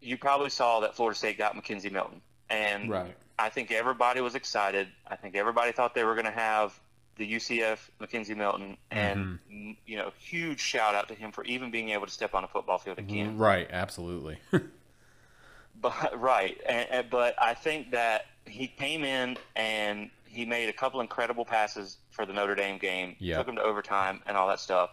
you 0.00 0.18
probably 0.18 0.50
saw 0.50 0.80
that 0.80 0.96
Florida 0.96 1.16
State 1.16 1.38
got 1.38 1.54
McKenzie 1.54 1.92
Milton, 1.92 2.20
and 2.50 2.90
right. 2.90 3.14
I 3.38 3.48
think 3.48 3.70
everybody 3.70 4.20
was 4.20 4.34
excited. 4.34 4.88
I 5.06 5.14
think 5.14 5.36
everybody 5.36 5.70
thought 5.70 5.94
they 5.94 6.04
were 6.04 6.14
going 6.14 6.26
to 6.26 6.32
have 6.32 6.78
the 7.16 7.34
UCF 7.34 7.78
McKenzie 8.00 8.36
Milton, 8.36 8.76
and 8.90 9.38
mm-hmm. 9.50 9.70
you 9.86 9.96
know, 9.96 10.12
huge 10.18 10.60
shout 10.60 10.94
out 10.94 11.08
to 11.08 11.14
him 11.14 11.32
for 11.32 11.44
even 11.44 11.70
being 11.70 11.90
able 11.90 12.06
to 12.06 12.12
step 12.12 12.34
on 12.34 12.44
a 12.44 12.48
football 12.48 12.78
field 12.78 12.98
again. 12.98 13.38
Right, 13.38 13.68
absolutely. 13.70 14.38
but 15.80 16.20
right, 16.20 16.60
and, 16.68 16.88
and, 16.90 17.10
but 17.10 17.34
I 17.40 17.54
think 17.54 17.90
that 17.92 18.26
he 18.44 18.66
came 18.66 19.02
in 19.04 19.38
and 19.54 20.10
he 20.26 20.44
made 20.44 20.68
a 20.68 20.72
couple 20.72 21.00
incredible 21.00 21.44
passes 21.44 21.96
for 22.10 22.26
the 22.26 22.32
Notre 22.32 22.54
Dame 22.54 22.78
game. 22.78 23.16
Yep. 23.18 23.38
Took 23.38 23.48
him 23.48 23.56
to 23.56 23.62
overtime 23.62 24.20
and 24.26 24.36
all 24.36 24.48
that 24.48 24.60
stuff. 24.60 24.90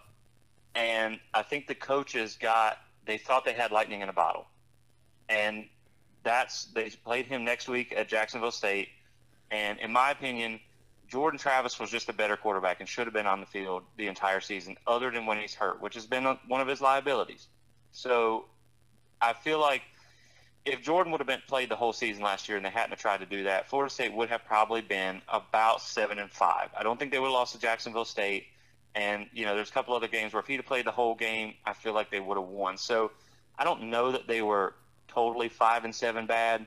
And 0.76 1.20
I 1.34 1.44
think 1.44 1.68
the 1.68 1.76
coaches 1.76 2.38
got 2.40 2.78
they 3.06 3.18
thought 3.18 3.44
they 3.44 3.54
had 3.54 3.72
lightning 3.72 4.02
in 4.02 4.10
a 4.10 4.14
bottle, 4.14 4.48
and 5.28 5.68
that's 6.24 6.66
they 6.66 6.90
played 6.90 7.26
him 7.26 7.44
next 7.44 7.68
week 7.68 7.94
at 7.96 8.08
Jacksonville 8.08 8.52
State, 8.52 8.88
and 9.52 9.78
in 9.80 9.92
my 9.92 10.12
opinion 10.12 10.62
Jordan 11.14 11.38
Travis 11.38 11.80
was 11.80 11.92
just 11.92 12.10
a 12.10 12.14
better 12.14 12.36
quarterback 12.36 12.80
and 12.80 12.90
should 12.90 13.06
have 13.06 13.14
been 13.14 13.28
on 13.28 13.40
the 13.40 13.46
field 13.46 13.84
the 13.98 14.08
entire 14.08 14.42
season, 14.42 14.76
other 14.88 15.12
than 15.12 15.28
when 15.28 15.38
he's 15.38 15.54
hurt, 15.54 15.80
which 15.80 15.94
has 15.94 16.08
been 16.08 16.26
one 16.48 16.60
of 16.60 16.68
his 16.68 16.82
liabilities. 16.82 17.46
So 17.92 18.46
I 19.22 19.34
feel 19.34 19.60
like 19.60 19.84
if 20.66 20.82
Jordan 20.82 21.12
would 21.12 21.22
have 21.22 21.28
been 21.28 21.44
played 21.48 21.70
the 21.70 21.76
whole 21.76 21.94
season 21.94 22.24
last 22.24 22.50
year 22.50 22.58
and 22.58 22.66
they 22.66 22.72
hadn't 22.72 22.98
tried 22.98 23.20
to 23.20 23.28
do 23.28 23.44
that, 23.44 23.70
Florida 23.70 23.94
State 23.94 24.12
would 24.12 24.30
have 24.30 24.44
probably 24.44 24.82
been 24.82 25.22
about 25.28 25.84
seven 25.84 26.18
and 26.18 26.32
five. 26.32 26.70
I 26.76 26.82
don't 26.82 26.98
think 26.98 27.12
they 27.12 27.20
would 27.20 27.28
have 27.28 27.34
lost 27.34 27.54
to 27.54 27.60
Jacksonville 27.60 28.06
State. 28.06 28.48
And 28.96 29.28
you 29.34 29.46
know, 29.46 29.54
there's 29.54 29.70
a 29.70 29.74
couple 29.74 29.96
other 29.96 30.08
games 30.08 30.34
where 30.34 30.42
if 30.42 30.48
he'd 30.48 30.56
have 30.56 30.66
played 30.66 30.88
the 30.88 30.92
whole 30.92 31.14
game, 31.14 31.54
I 31.64 31.74
feel 31.74 31.94
like 31.94 32.10
they 32.10 32.22
would 32.22 32.38
have 32.38 32.48
won. 32.48 32.76
So 32.80 33.12
I 33.56 33.66
don't 33.66 33.84
know 33.92 34.14
that 34.14 34.26
they 34.26 34.42
were 34.42 34.74
totally 35.08 35.50
five 35.50 35.86
and 35.86 35.94
seven 35.94 36.26
bad, 36.26 36.66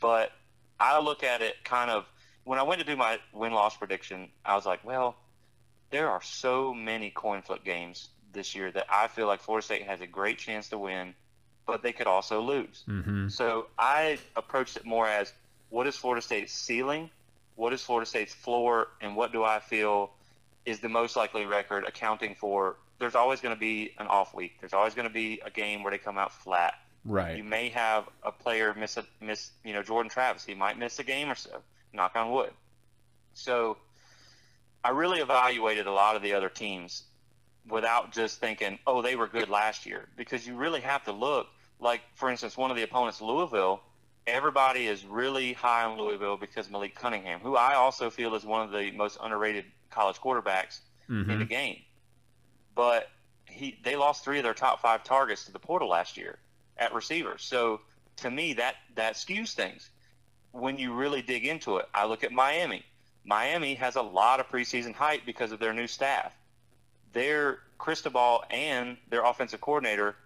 but 0.00 0.32
I 0.80 0.98
look 0.98 1.22
at 1.22 1.42
it 1.42 1.56
kind 1.62 1.90
of 1.90 2.06
when 2.46 2.58
I 2.58 2.62
went 2.62 2.80
to 2.80 2.86
do 2.86 2.96
my 2.96 3.18
win 3.34 3.52
loss 3.52 3.76
prediction, 3.76 4.28
I 4.44 4.54
was 4.56 4.64
like, 4.64 4.82
well, 4.84 5.16
there 5.90 6.08
are 6.08 6.22
so 6.22 6.72
many 6.72 7.10
coin 7.10 7.42
flip 7.42 7.62
games 7.64 8.08
this 8.32 8.54
year 8.54 8.70
that 8.70 8.86
I 8.90 9.08
feel 9.08 9.26
like 9.26 9.40
Florida 9.40 9.64
State 9.64 9.82
has 9.82 10.00
a 10.00 10.06
great 10.06 10.38
chance 10.38 10.70
to 10.70 10.78
win, 10.78 11.14
but 11.66 11.82
they 11.82 11.92
could 11.92 12.06
also 12.06 12.40
lose. 12.40 12.84
Mm-hmm. 12.88 13.28
So 13.28 13.66
I 13.78 14.18
approached 14.34 14.78
it 14.78 14.86
more 14.86 15.06
as 15.06 15.30
what 15.68 15.86
is 15.86 15.96
Florida 15.96 16.22
State's 16.22 16.52
ceiling 16.52 17.10
what 17.56 17.72
is 17.72 17.82
Florida 17.82 18.06
State's 18.06 18.34
floor, 18.34 18.88
and 19.00 19.16
what 19.16 19.32
do 19.32 19.42
I 19.42 19.58
feel 19.58 20.12
is 20.64 20.80
the 20.80 20.88
most 20.88 21.16
likely 21.16 21.46
record, 21.46 21.84
accounting 21.84 22.34
for 22.34 22.76
there's 22.98 23.14
always 23.14 23.40
going 23.40 23.54
to 23.54 23.58
be 23.58 23.92
an 23.98 24.06
off 24.06 24.34
week. 24.34 24.56
There's 24.60 24.72
always 24.72 24.94
going 24.94 25.08
to 25.08 25.12
be 25.12 25.40
a 25.44 25.50
game 25.50 25.82
where 25.82 25.90
they 25.90 25.98
come 25.98 26.16
out 26.16 26.32
flat. 26.32 26.74
Right. 27.04 27.36
You 27.36 27.44
may 27.44 27.70
have 27.70 28.08
a 28.22 28.32
player 28.32 28.74
miss 28.74 28.96
a 28.96 29.04
miss, 29.20 29.50
you 29.64 29.72
know, 29.72 29.82
Jordan 29.82 30.10
Travis. 30.10 30.44
He 30.44 30.54
might 30.54 30.78
miss 30.78 30.98
a 30.98 31.04
game 31.04 31.30
or 31.30 31.34
so. 31.34 31.62
Knock 31.92 32.16
on 32.16 32.30
wood. 32.30 32.52
So, 33.34 33.76
I 34.84 34.90
really 34.90 35.20
evaluated 35.20 35.86
a 35.86 35.92
lot 35.92 36.16
of 36.16 36.22
the 36.22 36.34
other 36.34 36.48
teams 36.48 37.04
without 37.68 38.12
just 38.12 38.38
thinking, 38.40 38.78
oh, 38.86 39.02
they 39.02 39.16
were 39.16 39.26
good 39.26 39.48
last 39.48 39.86
year, 39.86 40.08
because 40.16 40.46
you 40.46 40.54
really 40.56 40.80
have 40.80 41.04
to 41.04 41.12
look. 41.12 41.48
Like, 41.80 42.00
for 42.14 42.30
instance, 42.30 42.56
one 42.56 42.70
of 42.70 42.76
the 42.76 42.82
opponents, 42.84 43.20
Louisville. 43.20 43.82
Everybody 44.26 44.86
is 44.86 45.04
really 45.04 45.52
high 45.52 45.84
on 45.84 45.98
Louisville 45.98 46.36
because 46.36 46.70
Malik 46.70 46.94
Cunningham, 46.94 47.40
who 47.40 47.56
I 47.56 47.74
also 47.74 48.10
feel 48.10 48.34
is 48.34 48.44
one 48.44 48.62
of 48.62 48.72
the 48.72 48.90
most 48.92 49.18
underrated 49.20 49.64
college 49.90 50.16
quarterbacks 50.16 50.80
Mhm. 51.08 51.30
in 51.30 51.38
the 51.38 51.44
game. 51.44 51.82
But 52.74 53.08
he 53.44 53.78
they 53.84 53.94
lost 53.94 54.24
three 54.24 54.38
of 54.38 54.44
their 54.44 54.54
top 54.54 54.80
five 54.80 55.04
targets 55.04 55.44
to 55.44 55.52
the 55.52 55.60
portal 55.60 55.88
last 55.88 56.16
year 56.16 56.38
at 56.76 56.92
receiver. 56.92 57.38
So 57.38 57.80
to 58.16 58.30
me 58.30 58.54
that 58.54 58.76
that 58.96 59.14
skews 59.14 59.54
things. 59.54 59.90
When 60.58 60.78
you 60.78 60.94
really 60.94 61.22
dig 61.22 61.44
into 61.46 61.76
it, 61.76 61.88
I 61.94 62.06
look 62.06 62.24
at 62.24 62.32
Miami. 62.32 62.84
Miami 63.24 63.74
has 63.74 63.96
a 63.96 64.02
lot 64.02 64.40
of 64.40 64.48
preseason 64.48 64.94
hype 64.94 65.26
because 65.26 65.52
of 65.52 65.58
their 65.58 65.72
new 65.72 65.86
staff. 65.86 66.32
Their 67.12 67.60
Cristobal 67.78 68.44
and 68.50 68.96
their 69.10 69.24
offensive 69.24 69.60
coordinator 69.60 70.16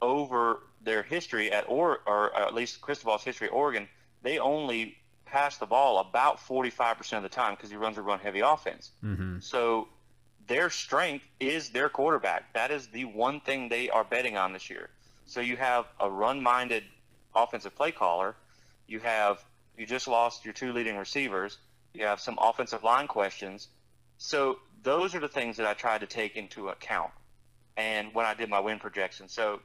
over 0.00 0.60
their 0.80 1.02
history 1.02 1.52
at 1.52 1.64
or 1.68 2.00
or 2.06 2.36
at 2.36 2.54
least 2.54 2.80
Cristobal's 2.80 3.22
history 3.22 3.48
at 3.48 3.52
Oregon, 3.52 3.88
they 4.22 4.38
only 4.38 4.96
pass 5.26 5.58
the 5.58 5.66
ball 5.66 5.98
about 5.98 6.38
45% 6.38 7.18
of 7.18 7.22
the 7.22 7.28
time 7.28 7.54
because 7.54 7.70
he 7.70 7.76
runs 7.76 7.98
a 7.98 8.02
run 8.02 8.18
heavy 8.18 8.40
offense. 8.40 8.90
Mhm. 9.04 9.42
So 9.42 9.88
their 10.46 10.70
strength 10.70 11.24
is 11.38 11.70
their 11.70 11.88
quarterback. 11.88 12.52
That 12.54 12.70
is 12.70 12.88
the 12.88 13.04
one 13.04 13.40
thing 13.40 13.68
they 13.68 13.90
are 13.90 14.04
betting 14.04 14.36
on 14.36 14.52
this 14.54 14.70
year. 14.70 14.88
So 15.26 15.40
you 15.40 15.58
have 15.58 15.86
a 16.00 16.10
run-minded 16.10 16.84
offensive 17.34 17.76
play 17.76 17.92
caller. 17.92 18.34
You 18.86 19.00
have 19.00 19.44
you 19.78 19.86
just 19.86 20.08
lost 20.08 20.44
your 20.44 20.54
two 20.54 20.72
leading 20.72 20.96
receivers. 20.96 21.58
You 21.94 22.04
have 22.06 22.20
some 22.20 22.38
offensive 22.40 22.82
line 22.82 23.06
questions. 23.06 23.68
So 24.18 24.58
those 24.82 25.14
are 25.14 25.20
the 25.20 25.28
things 25.28 25.56
that 25.56 25.66
I 25.66 25.74
tried 25.74 26.00
to 26.00 26.06
take 26.06 26.36
into 26.36 26.68
account. 26.68 27.10
And 27.76 28.12
when 28.12 28.26
I 28.26 28.34
did 28.34 28.48
my 28.48 28.60
win 28.60 28.78
projection. 28.78 29.28
So 29.28 29.60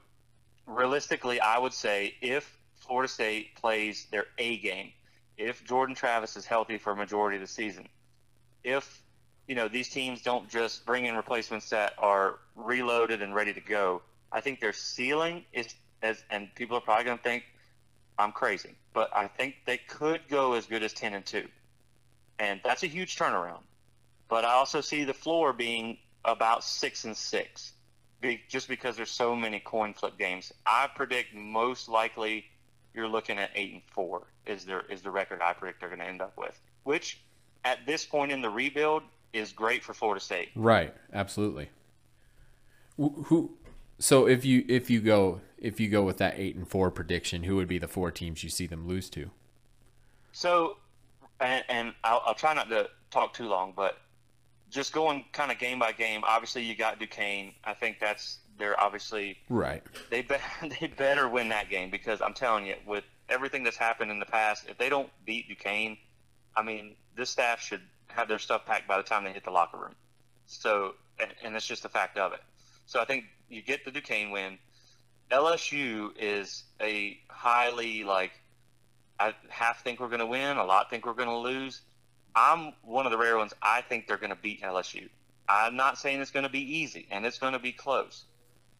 realistically, 0.67 1.39
I 1.39 1.57
would 1.57 1.73
say 1.73 2.15
if 2.21 2.57
Florida 2.77 3.11
State 3.11 3.55
plays 3.55 4.07
their 4.11 4.25
A 4.37 4.57
game, 4.57 4.91
if 5.37 5.63
Jordan 5.65 5.95
Travis 5.95 6.37
is 6.37 6.45
healthy 6.45 6.77
for 6.77 6.91
a 6.91 6.95
majority 6.95 7.37
of 7.37 7.41
the 7.41 7.47
season, 7.47 7.87
if 8.63 9.01
you 9.47 9.55
know 9.55 9.67
these 9.67 9.89
teams 9.89 10.21
don't 10.21 10.47
just 10.49 10.85
bring 10.85 11.05
in 11.05 11.15
replacements 11.15 11.69
that 11.69 11.93
are 11.97 12.39
reloaded 12.55 13.21
and 13.21 13.33
ready 13.33 13.53
to 13.53 13.61
go, 13.61 14.01
I 14.31 14.41
think 14.41 14.59
their 14.59 14.73
ceiling 14.73 15.43
is 15.51 15.73
as 16.01 16.23
and 16.29 16.53
people 16.55 16.77
are 16.77 16.81
probably 16.81 17.05
going 17.05 17.17
to 17.17 17.23
think 17.23 17.45
I'm 18.17 18.31
crazy, 18.31 18.75
but 18.93 19.15
I 19.15 19.27
think 19.27 19.55
they 19.65 19.77
could 19.77 20.21
go 20.29 20.53
as 20.53 20.65
good 20.65 20.83
as 20.83 20.93
10 20.93 21.13
and 21.13 21.25
2. 21.25 21.47
And 22.39 22.61
that's 22.63 22.83
a 22.83 22.87
huge 22.87 23.17
turnaround. 23.17 23.61
But 24.29 24.45
I 24.45 24.53
also 24.53 24.81
see 24.81 25.03
the 25.03 25.13
floor 25.13 25.53
being 25.53 25.97
about 26.25 26.63
6 26.63 27.05
and 27.05 27.15
6 27.15 27.73
be, 28.21 28.41
just 28.47 28.67
because 28.67 28.95
there's 28.95 29.11
so 29.11 29.35
many 29.35 29.59
coin 29.59 29.93
flip 29.93 30.17
games. 30.17 30.51
I 30.65 30.89
predict 30.93 31.33
most 31.35 31.89
likely 31.89 32.45
you're 32.93 33.07
looking 33.07 33.37
at 33.37 33.51
8 33.55 33.73
and 33.73 33.81
4 33.91 34.21
is 34.45 34.65
their 34.65 34.81
is 34.89 35.01
the 35.01 35.11
record 35.11 35.41
I 35.41 35.53
predict 35.53 35.79
they're 35.79 35.89
going 35.89 35.99
to 35.99 36.05
end 36.05 36.21
up 36.21 36.33
with, 36.37 36.59
which 36.83 37.19
at 37.63 37.85
this 37.85 38.05
point 38.05 38.31
in 38.31 38.41
the 38.41 38.49
rebuild 38.49 39.03
is 39.31 39.51
great 39.51 39.83
for 39.83 39.93
Florida 39.93 40.21
State. 40.21 40.49
Right. 40.55 40.93
Absolutely. 41.13 41.69
Who, 42.97 43.09
who? 43.25 43.57
So 44.03 44.27
if 44.27 44.43
you 44.43 44.65
if 44.67 44.89
you 44.89 44.99
go 44.99 45.39
if 45.57 45.79
you 45.79 45.87
go 45.87 46.03
with 46.03 46.17
that 46.17 46.33
eight 46.37 46.57
and 46.57 46.67
four 46.67 46.91
prediction, 46.91 47.43
who 47.43 47.55
would 47.55 47.69
be 47.69 47.77
the 47.77 47.87
four 47.87 48.11
teams 48.11 48.43
you 48.43 48.49
see 48.49 48.67
them 48.67 48.85
lose 48.85 49.09
to? 49.11 49.31
So, 50.33 50.75
and, 51.39 51.63
and 51.69 51.93
I'll, 52.03 52.21
I'll 52.25 52.33
try 52.33 52.53
not 52.53 52.67
to 52.67 52.89
talk 53.11 53.33
too 53.33 53.47
long, 53.47 53.71
but 53.73 53.97
just 54.69 54.91
going 54.91 55.23
kind 55.31 55.53
of 55.53 55.57
game 55.57 55.79
by 55.79 55.93
game. 55.93 56.21
Obviously, 56.27 56.63
you 56.63 56.75
got 56.75 56.99
Duquesne. 56.99 57.53
I 57.63 57.73
think 57.75 58.01
that's 58.01 58.39
they're 58.57 58.77
obviously 58.77 59.37
Right. 59.47 59.81
they 60.09 60.21
be, 60.21 60.35
they 60.81 60.87
better 60.87 61.29
win 61.29 61.47
that 61.49 61.69
game 61.69 61.89
because 61.89 62.21
I'm 62.21 62.33
telling 62.33 62.65
you, 62.65 62.75
with 62.85 63.05
everything 63.29 63.63
that's 63.63 63.77
happened 63.77 64.11
in 64.11 64.19
the 64.19 64.25
past, 64.25 64.65
if 64.67 64.77
they 64.77 64.89
don't 64.89 65.09
beat 65.25 65.47
Duquesne, 65.47 65.95
I 66.57 66.61
mean, 66.61 66.97
this 67.15 67.29
staff 67.29 67.61
should 67.61 67.81
have 68.07 68.27
their 68.27 68.39
stuff 68.39 68.65
packed 68.65 68.85
by 68.85 68.97
the 68.97 69.03
time 69.03 69.23
they 69.23 69.31
hit 69.31 69.45
the 69.45 69.51
locker 69.51 69.77
room. 69.77 69.95
So, 70.45 70.95
and, 71.21 71.33
and 71.41 71.55
it's 71.55 71.65
just 71.65 71.85
a 71.85 71.89
fact 71.89 72.17
of 72.17 72.33
it. 72.33 72.41
So 72.85 72.99
I 72.99 73.05
think 73.05 73.23
you 73.53 73.61
get 73.61 73.85
the 73.85 73.91
Duquesne 73.91 74.31
win. 74.31 74.57
LSU 75.31 76.11
is 76.19 76.63
a 76.81 77.19
highly 77.29 78.03
like 78.03 78.31
I 79.19 79.33
half 79.49 79.83
think 79.83 79.99
we're 79.99 80.09
going 80.09 80.19
to 80.19 80.25
win, 80.25 80.57
a 80.57 80.65
lot 80.65 80.89
think 80.89 81.05
we're 81.05 81.13
going 81.13 81.29
to 81.29 81.37
lose. 81.37 81.81
I'm 82.35 82.73
one 82.83 83.05
of 83.05 83.11
the 83.11 83.17
rare 83.17 83.37
ones. 83.37 83.53
I 83.61 83.81
think 83.81 84.07
they're 84.07 84.17
going 84.17 84.31
to 84.31 84.35
beat 84.35 84.61
LSU. 84.61 85.07
I'm 85.47 85.75
not 85.75 85.97
saying 85.97 86.21
it's 86.21 86.31
going 86.31 86.43
to 86.43 86.49
be 86.51 86.77
easy, 86.77 87.07
and 87.11 87.25
it's 87.25 87.37
going 87.37 87.53
to 87.53 87.59
be 87.59 87.71
close, 87.71 88.25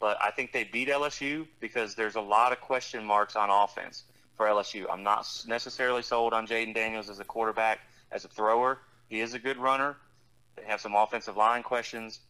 but 0.00 0.16
I 0.20 0.30
think 0.30 0.52
they 0.52 0.64
beat 0.64 0.88
LSU 0.88 1.46
because 1.60 1.94
there's 1.94 2.16
a 2.16 2.20
lot 2.20 2.52
of 2.52 2.60
question 2.60 3.04
marks 3.04 3.36
on 3.36 3.50
offense 3.50 4.04
for 4.36 4.46
LSU. 4.46 4.86
I'm 4.90 5.02
not 5.02 5.26
necessarily 5.46 6.02
sold 6.02 6.32
on 6.32 6.46
Jayden 6.46 6.74
Daniels 6.74 7.10
as 7.10 7.20
a 7.20 7.24
quarterback, 7.24 7.80
as 8.10 8.24
a 8.24 8.28
thrower. 8.28 8.78
He 9.08 9.20
is 9.20 9.34
a 9.34 9.38
good 9.38 9.58
runner. 9.58 9.96
They 10.56 10.64
have 10.64 10.80
some 10.80 10.94
offensive 10.94 11.36
line 11.36 11.62
questions. 11.62 12.20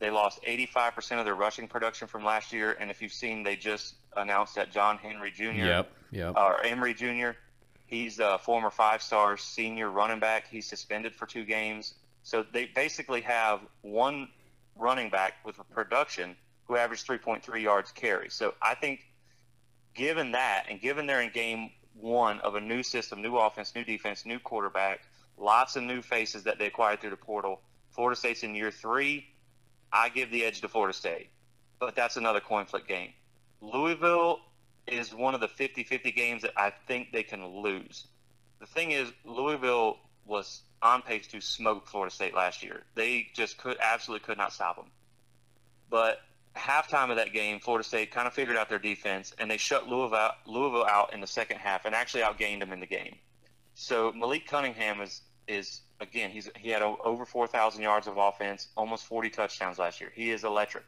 They 0.00 0.10
lost 0.10 0.42
85% 0.42 1.18
of 1.18 1.26
their 1.26 1.34
rushing 1.34 1.68
production 1.68 2.08
from 2.08 2.24
last 2.24 2.52
year, 2.52 2.76
and 2.80 2.90
if 2.90 3.02
you've 3.02 3.12
seen, 3.12 3.42
they 3.42 3.54
just 3.54 3.94
announced 4.16 4.54
that 4.54 4.72
John 4.72 4.96
Henry 4.96 5.30
Jr. 5.30 5.44
Yep. 5.44 5.92
Yep. 6.10 6.36
Uh, 6.36 6.40
or 6.40 6.64
Emery 6.64 6.94
Jr. 6.94 7.32
He's 7.86 8.18
a 8.18 8.38
former 8.38 8.70
five-star 8.70 9.36
senior 9.36 9.90
running 9.90 10.18
back. 10.18 10.48
He's 10.50 10.66
suspended 10.66 11.14
for 11.14 11.26
two 11.26 11.44
games. 11.44 11.94
So 12.22 12.44
they 12.50 12.66
basically 12.66 13.20
have 13.20 13.60
one 13.82 14.28
running 14.74 15.10
back 15.10 15.34
with 15.44 15.58
a 15.58 15.64
production 15.64 16.34
who 16.64 16.76
averaged 16.76 17.06
3.3 17.06 17.60
yards 17.60 17.92
carry. 17.92 18.30
So 18.30 18.54
I 18.62 18.74
think, 18.74 19.00
given 19.94 20.32
that, 20.32 20.64
and 20.70 20.80
given 20.80 21.06
they're 21.06 21.20
in 21.20 21.30
game 21.30 21.70
one 21.94 22.40
of 22.40 22.54
a 22.54 22.60
new 22.60 22.82
system, 22.82 23.20
new 23.20 23.36
offense, 23.36 23.74
new 23.74 23.84
defense, 23.84 24.24
new 24.24 24.38
quarterback, 24.38 25.00
lots 25.36 25.76
of 25.76 25.82
new 25.82 26.00
faces 26.00 26.44
that 26.44 26.58
they 26.58 26.66
acquired 26.66 27.00
through 27.00 27.10
the 27.10 27.16
portal. 27.16 27.60
Florida 27.90 28.18
State's 28.18 28.42
in 28.42 28.54
year 28.54 28.70
three. 28.70 29.26
I 29.92 30.08
give 30.08 30.30
the 30.30 30.44
edge 30.44 30.60
to 30.60 30.68
Florida 30.68 30.96
State, 30.96 31.30
but 31.78 31.96
that's 31.96 32.16
another 32.16 32.40
coin 32.40 32.66
flip 32.66 32.86
game. 32.86 33.12
Louisville 33.60 34.40
is 34.86 35.14
one 35.14 35.34
of 35.34 35.40
the 35.40 35.48
50-50 35.48 36.14
games 36.14 36.42
that 36.42 36.52
I 36.56 36.72
think 36.86 37.12
they 37.12 37.22
can 37.22 37.46
lose. 37.46 38.06
The 38.60 38.66
thing 38.66 38.92
is, 38.92 39.10
Louisville 39.24 39.98
was 40.26 40.62
on 40.82 41.02
pace 41.02 41.26
to 41.28 41.40
smoke 41.40 41.86
Florida 41.88 42.14
State 42.14 42.34
last 42.34 42.62
year. 42.62 42.82
They 42.94 43.28
just 43.34 43.58
could 43.58 43.76
absolutely 43.80 44.24
could 44.24 44.38
not 44.38 44.52
stop 44.52 44.76
them. 44.76 44.90
But 45.88 46.20
halftime 46.56 47.10
of 47.10 47.16
that 47.16 47.32
game, 47.32 47.60
Florida 47.60 47.86
State 47.86 48.10
kind 48.10 48.26
of 48.26 48.32
figured 48.32 48.56
out 48.56 48.68
their 48.68 48.78
defense, 48.78 49.34
and 49.38 49.50
they 49.50 49.56
shut 49.56 49.88
Louisville 49.88 50.30
Louisville 50.46 50.86
out 50.86 51.12
in 51.12 51.20
the 51.20 51.26
second 51.26 51.58
half, 51.58 51.84
and 51.84 51.94
actually 51.94 52.22
outgained 52.22 52.60
them 52.60 52.72
in 52.72 52.80
the 52.80 52.86
game. 52.86 53.16
So 53.74 54.12
Malik 54.12 54.46
Cunningham 54.46 55.00
is 55.00 55.22
is 55.48 55.80
again 56.00 56.30
he's 56.30 56.48
he 56.56 56.70
had 56.70 56.82
over 56.82 57.24
4,000 57.24 57.82
yards 57.82 58.06
of 58.06 58.16
offense, 58.16 58.68
almost 58.76 59.04
40 59.04 59.30
touchdowns 59.30 59.78
last 59.78 60.00
year. 60.00 60.10
He 60.14 60.30
is 60.30 60.44
electric, 60.44 60.84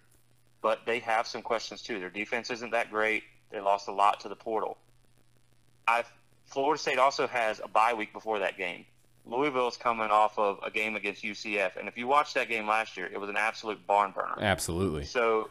but 0.60 0.80
they 0.86 0.98
have 1.00 1.26
some 1.26 1.42
questions 1.42 1.82
too. 1.82 1.98
Their 2.00 2.10
defense 2.10 2.50
isn't 2.50 2.70
that 2.70 2.90
great. 2.90 3.22
They 3.50 3.60
lost 3.60 3.88
a 3.88 3.92
lot 3.92 4.20
to 4.20 4.28
the 4.28 4.36
portal. 4.36 4.78
I 5.86 6.04
Florida 6.46 6.80
State 6.80 6.98
also 6.98 7.26
has 7.26 7.60
a 7.62 7.68
bye 7.68 7.94
week 7.94 8.12
before 8.12 8.38
that 8.40 8.56
game. 8.56 8.84
Louisville 9.24 9.68
is 9.68 9.76
coming 9.76 10.10
off 10.10 10.36
of 10.38 10.58
a 10.64 10.70
game 10.70 10.96
against 10.96 11.22
UCF, 11.22 11.76
and 11.76 11.86
if 11.88 11.96
you 11.96 12.06
watched 12.08 12.34
that 12.34 12.48
game 12.48 12.66
last 12.66 12.96
year, 12.96 13.06
it 13.12 13.20
was 13.20 13.30
an 13.30 13.36
absolute 13.36 13.86
barn 13.86 14.10
burner. 14.10 14.34
Absolutely. 14.40 15.04
So, 15.04 15.48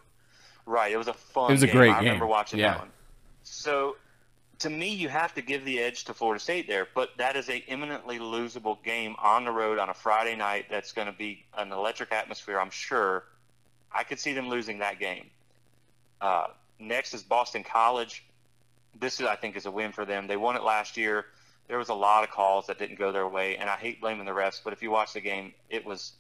right, 0.65 0.91
it 0.91 0.97
was 0.97 1.08
a 1.08 1.13
fun. 1.13 1.52
It 1.52 1.54
was 1.54 1.63
a 1.63 1.67
game. 1.67 1.76
great 1.78 1.91
I 1.91 2.00
remember 2.00 2.28
watching 2.28 2.60
Yeah. 2.60 2.71
that 2.74 2.80
one. 2.80 2.91
So, 3.43 3.95
to 4.62 4.69
me, 4.69 4.93
you 4.93 5.10
have 5.10 5.34
to 5.34 5.41
give 5.41 5.65
the 5.65 5.80
edge 5.80 6.04
to 6.06 6.13
Florida 6.13 6.39
State 6.39 6.67
there, 6.67 6.88
but 6.93 7.10
that 7.17 7.36
is 7.36 7.50
a 7.50 7.58
imminently 7.67 8.19
losable 8.19 8.82
game 8.84 9.15
on 9.19 9.43
the 9.43 9.52
road 9.52 9.80
on 9.80 9.89
a 9.89 9.93
Friday 9.93 10.36
night. 10.36 10.67
That's 10.69 10.91
going 10.91 11.08
to 11.08 11.13
be 11.13 11.43
an 11.58 11.71
electric 11.71 12.12
atmosphere, 12.12 12.60
I'm 12.60 12.69
sure. 12.69 13.26
I 13.91 14.04
could 14.04 14.19
see 14.19 14.34
them 14.34 14.50
losing 14.50 14.80
that 14.80 15.00
game. 15.00 15.32
Uh, 16.21 16.47
next 16.80 17.15
is 17.15 17.24
Boston 17.24 17.63
College. 17.63 18.24
This 19.00 19.19
is, 19.19 19.26
I 19.26 19.36
think, 19.36 19.56
is 19.56 19.65
a 19.65 19.71
win 19.71 19.91
for 19.91 20.06
them. 20.06 20.28
They 20.28 20.38
won 20.38 20.56
it 20.56 20.63
last 20.63 20.95
year. 20.95 21.26
There 21.67 21.80
was 21.80 21.89
a 21.89 21.95
lot 21.95 22.24
of 22.24 22.30
calls 22.30 22.67
that 22.67 22.78
didn't 22.78 23.00
go 23.00 23.12
their 23.12 23.28
way, 23.28 23.58
and 23.58 23.67
I 23.67 23.78
hate 23.78 24.00
blaming 24.00 24.26
the 24.26 24.32
refs, 24.32 24.62
but 24.63 24.74
if 24.74 24.84
you 24.84 24.91
watch 24.91 25.13
the 25.13 25.21
game, 25.21 25.54
it 25.69 25.86
was. 25.86 26.13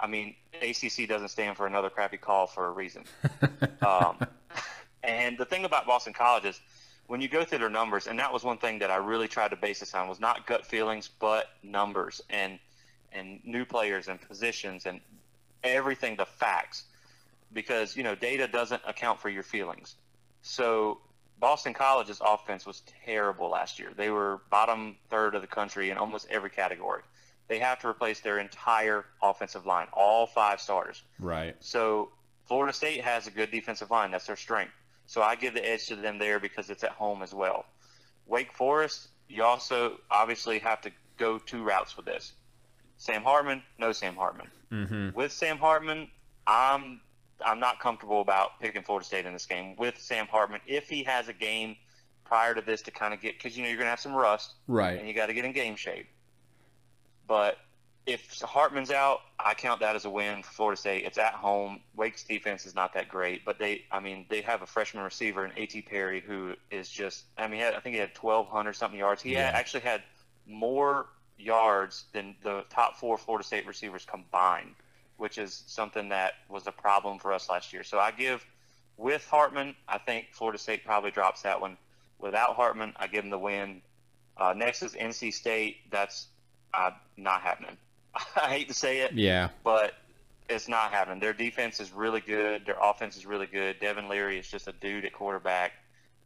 I 0.00 0.06
mean, 0.06 0.36
ACC 0.62 1.08
doesn't 1.08 1.28
stand 1.28 1.56
for 1.56 1.66
another 1.66 1.90
crappy 1.90 2.18
call 2.18 2.46
for 2.46 2.66
a 2.66 2.70
reason. 2.70 3.02
um, 3.84 4.18
and 5.02 5.36
the 5.36 5.44
thing 5.44 5.64
about 5.64 5.86
Boston 5.86 6.12
College 6.12 6.44
is 6.44 6.60
when 7.08 7.22
you 7.22 7.28
go 7.28 7.42
through 7.42 7.58
their 7.58 7.70
numbers, 7.70 8.06
and 8.06 8.18
that 8.18 8.32
was 8.32 8.44
one 8.44 8.58
thing 8.58 8.78
that 8.78 8.90
I 8.90 8.96
really 8.96 9.28
tried 9.28 9.48
to 9.48 9.56
base 9.56 9.80
this 9.80 9.94
on 9.94 10.08
was 10.08 10.20
not 10.20 10.46
gut 10.46 10.64
feelings, 10.64 11.08
but 11.18 11.48
numbers 11.62 12.20
and 12.30 12.58
and 13.10 13.40
new 13.44 13.64
players 13.64 14.08
and 14.08 14.20
positions 14.20 14.84
and 14.84 15.00
everything, 15.64 16.16
the 16.16 16.26
facts, 16.26 16.84
because 17.52 17.96
you 17.96 18.02
know 18.02 18.14
data 18.14 18.46
doesn't 18.46 18.82
account 18.86 19.20
for 19.20 19.30
your 19.30 19.42
feelings. 19.42 19.96
So 20.42 20.98
Boston 21.40 21.72
College's 21.72 22.20
offense 22.24 22.66
was 22.66 22.82
terrible 23.04 23.48
last 23.48 23.78
year. 23.78 23.90
They 23.96 24.10
were 24.10 24.42
bottom 24.50 24.96
third 25.08 25.34
of 25.34 25.40
the 25.40 25.48
country 25.48 25.90
in 25.90 25.96
almost 25.96 26.26
every 26.30 26.50
category. 26.50 27.02
They 27.48 27.58
have 27.60 27.78
to 27.80 27.88
replace 27.88 28.20
their 28.20 28.38
entire 28.38 29.06
offensive 29.22 29.64
line, 29.64 29.86
all 29.94 30.26
five 30.26 30.60
starters. 30.60 31.02
Right. 31.18 31.56
So 31.60 32.10
Florida 32.44 32.74
State 32.74 33.02
has 33.02 33.26
a 33.26 33.30
good 33.30 33.50
defensive 33.50 33.90
line. 33.90 34.10
That's 34.10 34.26
their 34.26 34.36
strength. 34.36 34.72
So 35.08 35.22
I 35.22 35.36
give 35.36 35.54
the 35.54 35.66
edge 35.66 35.86
to 35.86 35.96
them 35.96 36.18
there 36.18 36.38
because 36.38 36.68
it's 36.68 36.84
at 36.84 36.90
home 36.90 37.22
as 37.22 37.32
well. 37.34 37.64
Wake 38.26 38.52
Forest, 38.52 39.08
you 39.26 39.42
also 39.42 39.98
obviously 40.10 40.58
have 40.58 40.82
to 40.82 40.92
go 41.16 41.38
two 41.38 41.64
routes 41.64 41.96
with 41.96 42.04
this. 42.04 42.34
Sam 42.98 43.22
Hartman, 43.22 43.62
no 43.78 43.92
Sam 43.92 44.14
Hartman. 44.14 44.48
Mm-hmm. 44.70 45.16
With 45.16 45.32
Sam 45.32 45.56
Hartman, 45.56 46.08
I'm 46.46 47.00
I'm 47.44 47.58
not 47.58 47.80
comfortable 47.80 48.20
about 48.20 48.60
picking 48.60 48.82
Florida 48.82 49.06
State 49.06 49.24
in 49.24 49.32
this 49.32 49.46
game 49.46 49.76
with 49.76 49.98
Sam 49.98 50.26
Hartman. 50.26 50.60
If 50.66 50.90
he 50.90 51.04
has 51.04 51.28
a 51.28 51.32
game 51.32 51.76
prior 52.24 52.54
to 52.54 52.60
this 52.60 52.82
to 52.82 52.90
kind 52.90 53.14
of 53.14 53.22
get, 53.22 53.38
because 53.38 53.56
you 53.56 53.62
know 53.62 53.70
you're 53.70 53.78
gonna 53.78 53.88
have 53.90 54.00
some 54.00 54.14
rust, 54.14 54.56
Right. 54.66 54.98
and 54.98 55.08
you 55.08 55.14
got 55.14 55.26
to 55.26 55.32
get 55.34 55.46
in 55.46 55.52
game 55.52 55.74
shape. 55.76 56.06
But 57.26 57.56
if 58.08 58.40
Hartman's 58.40 58.90
out, 58.90 59.20
I 59.38 59.52
count 59.52 59.80
that 59.80 59.94
as 59.94 60.06
a 60.06 60.10
win 60.10 60.42
for 60.42 60.50
Florida 60.50 60.80
State. 60.80 61.04
It's 61.04 61.18
at 61.18 61.34
home. 61.34 61.80
Wake's 61.94 62.24
defense 62.24 62.64
is 62.64 62.74
not 62.74 62.94
that 62.94 63.06
great, 63.08 63.44
but 63.44 63.58
they, 63.58 63.84
I 63.92 64.00
mean, 64.00 64.24
they 64.30 64.40
have 64.40 64.62
a 64.62 64.66
freshman 64.66 65.04
receiver 65.04 65.44
in 65.44 65.52
A.T. 65.58 65.82
Perry 65.82 66.22
who 66.26 66.54
is 66.70 66.88
just, 66.88 67.24
I 67.36 67.46
mean, 67.48 67.60
had, 67.60 67.74
I 67.74 67.80
think 67.80 67.94
he 67.94 68.00
had 68.00 68.16
1,200 68.18 68.72
something 68.72 68.98
yards. 68.98 69.20
He 69.20 69.34
had, 69.34 69.54
actually 69.54 69.82
had 69.82 70.02
more 70.46 71.06
yards 71.38 72.04
than 72.14 72.34
the 72.42 72.64
top 72.70 72.96
four 72.96 73.18
Florida 73.18 73.46
State 73.46 73.66
receivers 73.66 74.06
combined, 74.06 74.74
which 75.18 75.36
is 75.36 75.62
something 75.66 76.08
that 76.08 76.32
was 76.48 76.66
a 76.66 76.72
problem 76.72 77.18
for 77.18 77.34
us 77.34 77.50
last 77.50 77.74
year. 77.74 77.84
So 77.84 77.98
I 77.98 78.10
give, 78.10 78.44
with 78.96 79.26
Hartman, 79.28 79.76
I 79.86 79.98
think 79.98 80.28
Florida 80.32 80.58
State 80.58 80.82
probably 80.82 81.10
drops 81.10 81.42
that 81.42 81.60
one. 81.60 81.76
Without 82.18 82.56
Hartman, 82.56 82.94
I 82.96 83.06
give 83.06 83.22
them 83.22 83.30
the 83.30 83.38
win. 83.38 83.82
Uh, 84.38 84.54
next 84.56 84.82
is 84.82 84.94
NC 84.94 85.34
State. 85.34 85.90
That's 85.90 86.28
uh, 86.72 86.92
not 87.18 87.42
happening. 87.42 87.76
I 88.36 88.48
hate 88.50 88.68
to 88.68 88.74
say 88.74 89.00
it, 89.00 89.12
Yeah. 89.12 89.48
but 89.64 89.94
it's 90.48 90.68
not 90.68 90.92
happening. 90.92 91.20
Their 91.20 91.32
defense 91.34 91.78
is 91.80 91.92
really 91.92 92.20
good. 92.20 92.64
Their 92.66 92.78
offense 92.82 93.16
is 93.16 93.26
really 93.26 93.46
good. 93.46 93.80
Devin 93.80 94.08
Leary 94.08 94.38
is 94.38 94.48
just 94.48 94.66
a 94.68 94.72
dude 94.72 95.04
at 95.04 95.12
quarterback, 95.12 95.72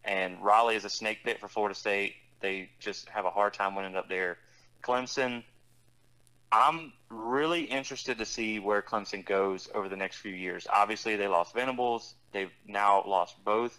and 0.05 0.43
Raleigh 0.43 0.77
is 0.77 0.85
a 0.85 0.91
snake 0.91 1.19
pit 1.25 1.41
for 1.41 1.49
Florida 1.49 1.75
State. 1.75 2.15
They 2.41 2.71
just 2.79 3.09
have 3.09 3.25
a 3.25 3.31
hard 3.31 3.55
time 3.55 3.75
winning 3.75 3.97
up 3.97 4.09
there. 4.09 4.39
Clemson, 4.83 5.43
I'm 6.51 6.93
really 7.09 7.63
interested 7.63 8.19
to 8.19 8.27
see 8.27 8.59
where 8.59 8.83
Clemson 8.83 9.25
goes 9.25 9.69
over 9.75 9.89
the 9.89 9.97
next 9.97 10.17
few 10.19 10.33
years. 10.33 10.67
Obviously, 10.73 11.17
they 11.17 11.29
lost 11.29 11.55
Venables. 11.55 12.15
They've 12.33 12.51
now 12.67 13.05
lost 13.07 13.43
both 13.45 13.79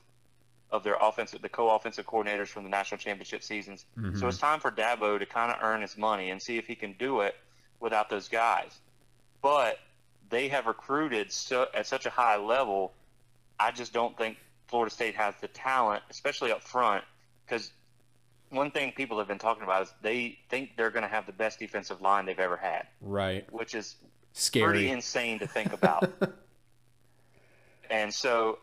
of 0.71 0.83
their 0.83 0.95
offensive, 0.99 1.41
the 1.41 1.49
co-offensive 1.49 2.07
coordinators 2.07 2.47
from 2.47 2.63
the 2.63 2.69
national 2.69 2.97
championship 2.97 3.43
seasons. 3.43 3.85
Mhm. 3.97 4.19
So 4.19 4.27
it's 4.27 4.39
time 4.39 4.59
for 4.59 4.71
Dabo 4.71 5.19
to 5.19 5.25
kind 5.25 5.51
of 5.51 5.59
earn 5.61 5.81
his 5.81 5.97
money 5.97 6.31
and 6.31 6.41
see 6.41 6.57
if 6.57 6.65
he 6.65 6.73
can 6.75 6.93
do 6.93 7.21
it 7.21 7.35
without 7.83 8.09
those 8.09 8.29
guys. 8.29 8.79
But 9.43 9.77
they 10.29 10.47
have 10.47 10.65
recruited 10.65 11.31
so, 11.31 11.67
at 11.75 11.85
such 11.85 12.05
a 12.07 12.09
high 12.09 12.37
level. 12.37 12.93
I 13.59 13.71
just 13.71 13.93
don't 13.93 14.17
think 14.17 14.37
Florida 14.67 14.89
State 14.91 15.15
has 15.15 15.35
the 15.41 15.49
talent, 15.49 16.01
especially 16.09 16.51
up 16.51 16.63
front, 16.63 17.03
because 17.45 17.71
one 18.49 18.71
thing 18.71 18.93
people 18.93 19.19
have 19.19 19.27
been 19.27 19.37
talking 19.37 19.63
about 19.63 19.83
is 19.83 19.93
they 20.01 20.39
think 20.49 20.71
they're 20.77 20.89
going 20.91 21.03
to 21.03 21.09
have 21.09 21.25
the 21.25 21.33
best 21.33 21.59
defensive 21.59 22.01
line 22.01 22.25
they've 22.25 22.39
ever 22.39 22.57
had, 22.57 22.87
Right. 23.01 23.45
which 23.53 23.75
is 23.75 23.95
Scary. 24.31 24.65
pretty 24.65 24.89
insane 24.89 25.39
to 25.39 25.47
think 25.47 25.73
about. 25.73 26.09
and 27.89 28.13
so 28.13 28.59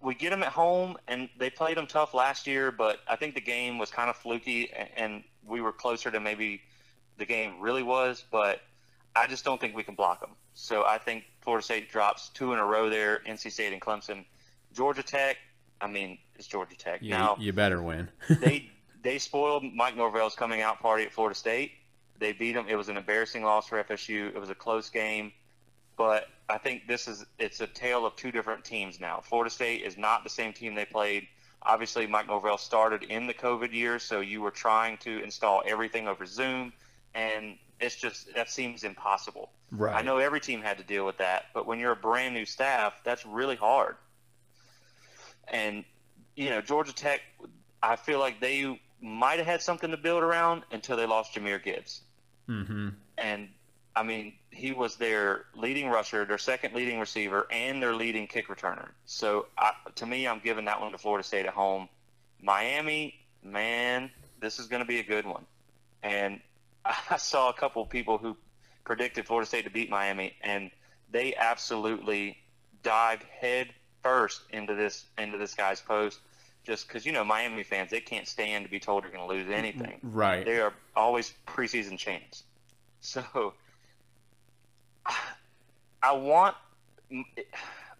we 0.00 0.14
get 0.14 0.30
them 0.30 0.42
at 0.42 0.52
home, 0.52 0.96
and 1.06 1.28
they 1.38 1.50
played 1.50 1.76
them 1.76 1.86
tough 1.86 2.14
last 2.14 2.46
year, 2.46 2.72
but 2.72 3.00
I 3.06 3.16
think 3.16 3.34
the 3.34 3.40
game 3.40 3.78
was 3.78 3.90
kind 3.90 4.08
of 4.08 4.16
fluky, 4.16 4.70
and 4.96 5.22
we 5.46 5.60
were 5.60 5.72
closer 5.72 6.10
to 6.10 6.18
maybe 6.20 6.62
the 7.18 7.26
game 7.26 7.60
really 7.60 7.82
was, 7.82 8.24
but 8.30 8.60
I 9.14 9.26
just 9.26 9.44
don't 9.44 9.60
think 9.60 9.74
we 9.74 9.82
can 9.82 9.94
block 9.94 10.20
them. 10.20 10.30
So 10.54 10.84
I 10.84 10.98
think 10.98 11.24
Florida 11.40 11.64
State 11.64 11.90
drops 11.90 12.30
two 12.30 12.52
in 12.52 12.58
a 12.58 12.64
row 12.64 12.88
there, 12.88 13.20
NC 13.26 13.52
State 13.52 13.72
and 13.72 13.82
Clemson. 13.82 14.24
Georgia 14.72 15.02
Tech, 15.02 15.36
I 15.80 15.86
mean, 15.86 16.18
it's 16.36 16.46
Georgia 16.46 16.76
Tech. 16.76 17.02
you, 17.02 17.10
now, 17.10 17.36
you 17.38 17.52
better 17.52 17.82
win. 17.82 18.08
they 18.40 18.70
they 19.02 19.18
spoiled 19.18 19.64
Mike 19.74 19.96
Norvell's 19.96 20.34
coming 20.34 20.60
out 20.60 20.80
party 20.80 21.04
at 21.04 21.12
Florida 21.12 21.34
State. 21.34 21.72
They 22.18 22.32
beat 22.32 22.52
them. 22.52 22.66
It 22.68 22.76
was 22.76 22.88
an 22.88 22.96
embarrassing 22.96 23.44
loss 23.44 23.68
for 23.68 23.82
FSU. 23.82 24.34
It 24.34 24.38
was 24.38 24.50
a 24.50 24.54
close 24.54 24.90
game, 24.90 25.32
but 25.96 26.28
I 26.48 26.58
think 26.58 26.88
this 26.88 27.06
is 27.06 27.24
it's 27.38 27.60
a 27.60 27.66
tale 27.66 28.04
of 28.06 28.16
two 28.16 28.32
different 28.32 28.64
teams 28.64 29.00
now. 29.00 29.20
Florida 29.20 29.50
State 29.50 29.82
is 29.82 29.96
not 29.96 30.24
the 30.24 30.30
same 30.30 30.52
team 30.52 30.74
they 30.74 30.84
played. 30.84 31.28
Obviously, 31.62 32.06
Mike 32.06 32.28
Norvell 32.28 32.58
started 32.58 33.04
in 33.04 33.26
the 33.26 33.34
COVID 33.34 33.72
year, 33.72 33.98
so 33.98 34.20
you 34.20 34.40
were 34.40 34.50
trying 34.50 34.96
to 34.98 35.22
install 35.22 35.62
everything 35.66 36.06
over 36.08 36.24
Zoom, 36.24 36.72
and 37.14 37.56
it's 37.80 37.96
just 37.96 38.34
that 38.34 38.50
seems 38.50 38.84
impossible. 38.84 39.50
right. 39.70 39.94
I 39.94 40.02
know 40.02 40.18
every 40.18 40.40
team 40.40 40.60
had 40.62 40.78
to 40.78 40.84
deal 40.84 41.06
with 41.06 41.18
that, 41.18 41.46
but 41.54 41.66
when 41.66 41.78
you're 41.78 41.92
a 41.92 41.96
brand 41.96 42.34
new 42.34 42.44
staff, 42.44 42.94
that's 43.04 43.24
really 43.24 43.56
hard. 43.56 43.96
And 45.48 45.84
you 46.36 46.50
know, 46.50 46.60
Georgia 46.60 46.94
Tech, 46.94 47.20
I 47.82 47.96
feel 47.96 48.18
like 48.18 48.40
they 48.40 48.80
might 49.00 49.38
have 49.38 49.46
had 49.46 49.62
something 49.62 49.90
to 49.90 49.96
build 49.96 50.22
around 50.22 50.62
until 50.72 50.96
they 50.96 51.06
lost 51.06 51.34
Jahmyr 51.34 51.62
Gibbs. 51.62 52.02
Mm-hmm. 52.48 52.88
And 53.16 53.48
I 53.94 54.02
mean, 54.02 54.34
he 54.50 54.72
was 54.72 54.96
their 54.96 55.46
leading 55.54 55.88
rusher, 55.88 56.24
their 56.24 56.38
second 56.38 56.74
leading 56.74 57.00
receiver, 57.00 57.46
and 57.50 57.82
their 57.82 57.94
leading 57.94 58.26
kick 58.26 58.48
returner. 58.48 58.88
So 59.06 59.46
I, 59.56 59.72
to 59.96 60.06
me, 60.06 60.26
I'm 60.26 60.40
giving 60.40 60.64
that 60.66 60.80
one 60.80 60.92
to 60.92 60.98
Florida 60.98 61.26
State 61.26 61.46
at 61.46 61.52
home. 61.52 61.88
Miami, 62.40 63.14
man, 63.42 64.10
this 64.40 64.58
is 64.58 64.66
going 64.66 64.80
to 64.80 64.86
be 64.86 65.00
a 65.00 65.04
good 65.04 65.26
one. 65.26 65.44
And 66.02 66.40
I 67.10 67.16
saw 67.16 67.50
a 67.50 67.52
couple 67.52 67.82
of 67.82 67.88
people 67.88 68.18
who 68.18 68.36
predicted 68.84 69.26
Florida 69.26 69.46
State 69.46 69.64
to 69.64 69.70
beat 69.70 69.90
Miami, 69.90 70.34
and 70.42 70.70
they 71.10 71.34
absolutely 71.34 72.38
dived 72.82 73.24
head 73.24 73.68
first 74.02 74.42
into 74.50 74.74
this 74.74 75.04
into 75.18 75.38
this 75.38 75.54
guy's 75.54 75.80
post. 75.80 76.20
Just 76.64 76.86
because 76.86 77.06
you 77.06 77.12
know 77.12 77.24
Miami 77.24 77.62
fans, 77.62 77.90
they 77.90 78.00
can't 78.00 78.26
stand 78.26 78.64
to 78.64 78.70
be 78.70 78.80
told 78.80 79.04
they're 79.04 79.10
going 79.10 79.26
to 79.26 79.34
lose 79.34 79.48
anything. 79.50 80.00
Right. 80.02 80.44
They 80.44 80.60
are 80.60 80.74
always 80.94 81.32
preseason 81.46 81.98
champs. 81.98 82.44
So 83.00 83.54
I 86.02 86.12
want 86.12 86.56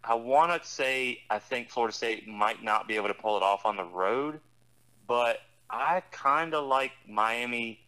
I 0.02 0.14
want 0.14 0.60
to 0.60 0.68
say 0.68 1.20
I 1.30 1.38
think 1.38 1.70
Florida 1.70 1.94
State 1.94 2.26
might 2.26 2.64
not 2.64 2.88
be 2.88 2.96
able 2.96 3.06
to 3.08 3.14
pull 3.14 3.36
it 3.36 3.44
off 3.44 3.64
on 3.64 3.76
the 3.76 3.84
road, 3.84 4.40
but 5.06 5.38
I 5.70 6.02
kind 6.10 6.52
of 6.52 6.66
like 6.66 6.90
Miami 7.08 7.78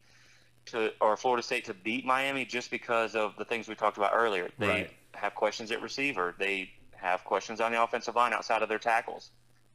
to 0.71 0.93
or 1.01 1.17
Florida 1.17 1.43
State 1.43 1.65
to 1.67 1.75
beat 1.75 2.05
Miami 2.05 2.45
just 2.45 2.71
because 2.71 3.15
of 3.15 3.37
the 3.37 3.45
things 3.45 3.69
we 3.69 3.75
talked 3.75 3.97
about 3.97 4.13
earlier. 4.15 4.51
They 4.59 4.67
Right. 4.69 4.97
have 5.15 5.35
questions 5.35 5.71
at 5.71 5.83
receiver. 5.83 6.35
They 6.39 6.73
have 6.97 7.25
questions 7.25 7.61
on 7.61 7.73
the 7.73 7.83
offensive 7.83 8.15
line 8.17 8.33
outside 8.33 8.63
of 8.63 8.69
their 8.69 8.79
tackles. 8.79 9.31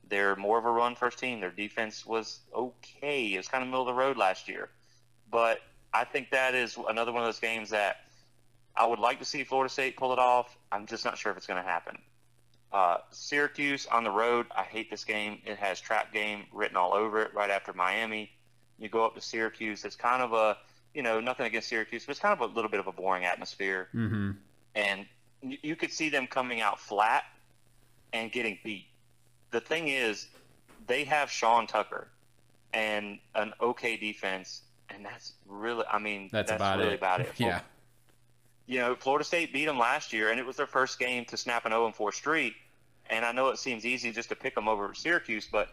They're 0.07 0.35
more 0.35 0.57
of 0.59 0.65
a 0.65 0.71
run 0.71 0.95
first 0.95 1.17
team. 1.17 1.39
Their 1.39 1.49
defense 1.51 2.05
was 2.05 2.39
okay. 2.53 3.33
It 3.33 3.37
was 3.37 3.47
kind 3.47 3.63
of 3.63 3.69
middle 3.69 3.81
of 3.81 3.87
the 3.87 3.93
road 3.99 4.17
last 4.17 4.47
year. 4.47 4.69
But 5.31 5.61
I 5.93 6.03
think 6.03 6.29
that 6.31 6.53
is 6.53 6.77
another 6.87 7.11
one 7.11 7.23
of 7.23 7.27
those 7.27 7.39
games 7.39 7.71
that 7.71 7.97
I 8.75 8.85
would 8.85 8.99
like 8.99 9.19
to 9.19 9.25
see 9.25 9.43
Florida 9.43 9.71
State 9.71 9.97
pull 9.97 10.13
it 10.13 10.19
off. 10.19 10.55
I'm 10.71 10.85
just 10.85 11.05
not 11.05 11.17
sure 11.17 11.31
if 11.31 11.37
it's 11.37 11.47
going 11.47 11.63
to 11.63 11.67
happen. 11.67 11.97
Uh, 12.71 12.97
Syracuse 13.09 13.85
on 13.87 14.03
the 14.03 14.11
road. 14.11 14.47
I 14.55 14.63
hate 14.63 14.89
this 14.91 15.05
game. 15.05 15.41
It 15.45 15.57
has 15.57 15.79
trap 15.79 16.11
game 16.13 16.45
written 16.51 16.75
all 16.77 16.93
over 16.93 17.21
it 17.21 17.33
right 17.33 17.49
after 17.49 17.71
Miami. 17.73 18.31
You 18.77 18.89
go 18.89 19.05
up 19.05 19.15
to 19.15 19.21
Syracuse. 19.21 19.85
It's 19.85 19.95
kind 19.95 20.21
of 20.21 20.33
a, 20.33 20.57
you 20.95 21.03
know, 21.03 21.19
nothing 21.19 21.45
against 21.45 21.67
Syracuse, 21.69 22.05
but 22.05 22.11
it's 22.11 22.19
kind 22.19 22.33
of 22.39 22.49
a 22.49 22.53
little 22.53 22.71
bit 22.71 22.79
of 22.79 22.87
a 22.87 22.91
boring 22.91 23.25
atmosphere 23.25 23.89
Mm-hmm. 23.93 24.31
and 24.75 25.05
you 25.41 25.75
could 25.75 25.91
see 25.91 26.09
them 26.09 26.25
coming 26.25 26.61
out 26.61 26.79
flat 26.79 27.23
and 28.13 28.31
getting 28.31 28.57
beat. 28.63 28.87
The 29.51 29.59
thing 29.59 29.89
is, 29.89 30.27
they 30.87 31.03
have 31.03 31.29
Sean 31.29 31.67
Tucker 31.67 32.07
and 32.73 33.19
an 33.35 33.53
okay 33.61 33.95
defense, 33.97 34.61
and 34.89 35.05
that's 35.05 35.33
really, 35.47 35.83
I 35.91 35.99
mean, 35.99 36.29
That's, 36.31 36.51
about 36.51 36.79
really 36.79 36.93
it. 36.93 36.95
about 36.99 37.21
it. 37.21 37.31
Yeah. 37.37 37.61
You 38.67 38.79
know, 38.79 38.95
Florida 38.95 39.23
State 39.23 39.53
beat 39.53 39.65
them 39.65 39.77
last 39.77 40.11
year, 40.13 40.31
and 40.31 40.39
it 40.39 40.45
was 40.45 40.55
their 40.55 40.65
first 40.65 40.97
game 40.97 41.25
to 41.25 41.37
snap 41.37 41.65
an 41.65 41.71
0 41.71 41.91
4 41.91 42.11
streak. 42.11 42.55
And 43.11 43.23
I 43.23 43.31
know 43.31 43.49
it 43.49 43.59
seems 43.59 43.85
easy 43.85 44.11
just 44.11 44.29
to 44.29 44.35
pick 44.35 44.55
them 44.55 44.67
over 44.67 44.91
Syracuse, 44.95 45.47
but 45.51 45.69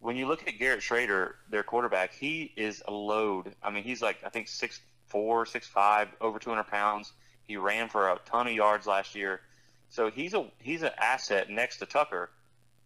when 0.00 0.16
you 0.16 0.26
look 0.26 0.46
at 0.46 0.58
Garrett 0.58 0.80
Shrader, 0.80 1.32
their 1.50 1.62
quarterback, 1.62 2.14
he 2.14 2.52
is 2.56 2.82
a 2.86 2.92
load. 2.92 3.54
I 3.62 3.70
mean, 3.70 3.84
he's 3.84 4.02
like 4.02 4.18
I 4.24 4.28
think 4.28 4.48
six 4.48 4.80
four, 5.06 5.46
six 5.46 5.66
five, 5.66 6.08
over 6.20 6.38
200 6.38 6.64
pounds. 6.64 7.12
He 7.46 7.56
ran 7.56 7.88
for 7.88 8.10
a 8.10 8.18
ton 8.26 8.46
of 8.46 8.52
yards 8.52 8.86
last 8.86 9.14
year, 9.14 9.40
so 9.88 10.10
he's 10.10 10.34
a 10.34 10.46
he's 10.58 10.82
an 10.82 10.92
asset 10.98 11.50
next 11.50 11.78
to 11.78 11.86
Tucker, 11.86 12.30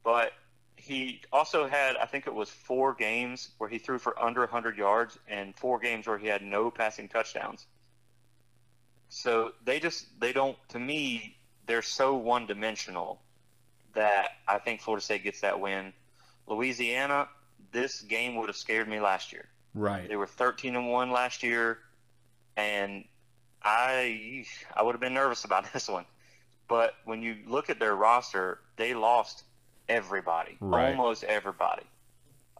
but 0.05 0.33
he 0.83 1.20
also 1.33 1.68
had, 1.68 1.96
I 1.96 2.07
think 2.07 2.27
it 2.27 2.35
was 2.35 2.48
four 2.48 2.92
games 2.92 3.51
where 3.59 3.70
he 3.70 3.79
threw 3.79 3.98
for 3.98 4.20
under 4.20 4.40
100 4.40 4.77
yards 4.77 5.16
and 5.29 5.57
four 5.57 5.79
games 5.79 6.09
where 6.09 6.18
he 6.18 6.27
had 6.27 6.42
no 6.42 6.72
passing 6.72 7.09
touchdowns. 7.09 7.66
So 9.09 9.53
they 9.64 9.79
just, 9.79 10.07
they 10.18 10.33
don't, 10.33 10.57
to 10.70 10.81
me, 10.81 11.37
they're 11.66 11.83
so 11.83 12.16
one 12.16 12.46
dimensional 12.46 13.20
that 13.94 14.31
I 14.48 14.59
think 14.59 14.81
Florida 14.81 15.05
State 15.05 15.22
gets 15.22 15.42
that 15.42 15.61
win. 15.61 15.92
Louisiana, 16.46 17.28
this 17.72 18.00
game 18.02 18.37
would 18.37 18.48
have 18.48 18.57
scared 18.57 18.88
me 18.88 19.00
last 19.00 19.33
year. 19.33 19.48
Right. 19.74 20.09
They 20.09 20.16
were 20.16 20.26
13 20.26 20.76
and 20.76 20.88
1 20.90 21.11
last 21.11 21.42
year, 21.42 21.78
and 22.57 23.05
I 23.62 24.44
I 24.74 24.83
would 24.83 24.92
have 24.92 25.00
been 25.00 25.14
nervous 25.14 25.44
about 25.44 25.64
this 25.72 25.88
one. 25.88 26.05
But 26.68 26.94
when 27.05 27.22
you 27.22 27.37
look 27.46 27.70
at 27.70 27.78
their 27.78 27.94
roster, 27.94 28.61
they 28.76 28.94
lost 28.94 29.44
everybody, 29.88 30.57
Right. 30.61 30.90
almost 30.90 31.24
everybody. 31.24 31.83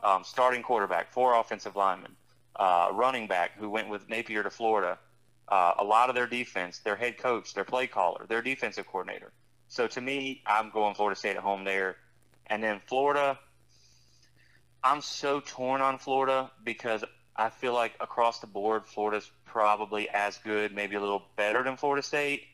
Um, 0.03 0.25
starting 0.25 0.63
quarterback, 0.63 1.13
four 1.13 1.35
offensive 1.39 1.77
linemen, 1.77 2.17
uh, 2.57 2.91
running 2.93 3.27
back 3.29 3.53
who 3.57 3.71
went 3.71 3.89
with 3.89 4.09
Napier 4.09 4.43
to 4.43 4.51
Florida, 4.51 4.99
uh, 5.49 5.75
a 5.79 5.85
lot 5.85 6.09
of 6.09 6.15
their 6.15 6.27
defense, 6.27 6.79
their 6.81 6.97
head 6.97 7.19
coach, 7.19 7.55
their 7.55 7.65
play 7.65 7.87
caller, 7.87 8.27
their 8.29 8.43
defensive 8.43 8.87
coordinator. 8.87 9.33
So 9.69 9.87
to 9.87 10.01
me, 10.01 10.43
I'm 10.47 10.71
going 10.71 10.95
Florida 10.95 11.19
State 11.19 11.37
at 11.37 11.43
home 11.43 11.65
there. 11.65 11.97
And 12.49 12.63
then 12.63 12.81
Florida, 12.87 13.39
I'm 14.85 15.01
so 15.01 15.41
torn 15.41 15.81
on 15.81 15.99
Florida 15.99 16.51
because 16.65 17.05
I 17.37 17.51
feel 17.51 17.73
like 17.73 17.95
across 18.01 18.41
the 18.41 18.47
board, 18.47 18.85
Florida's 18.87 19.31
probably 19.45 20.09
as 20.09 20.39
good, 20.39 20.75
maybe 20.75 20.97
a 20.97 21.01
little 21.01 21.23
better 21.37 21.63
than 21.63 21.77
Florida 21.77 22.03
State. 22.03 22.45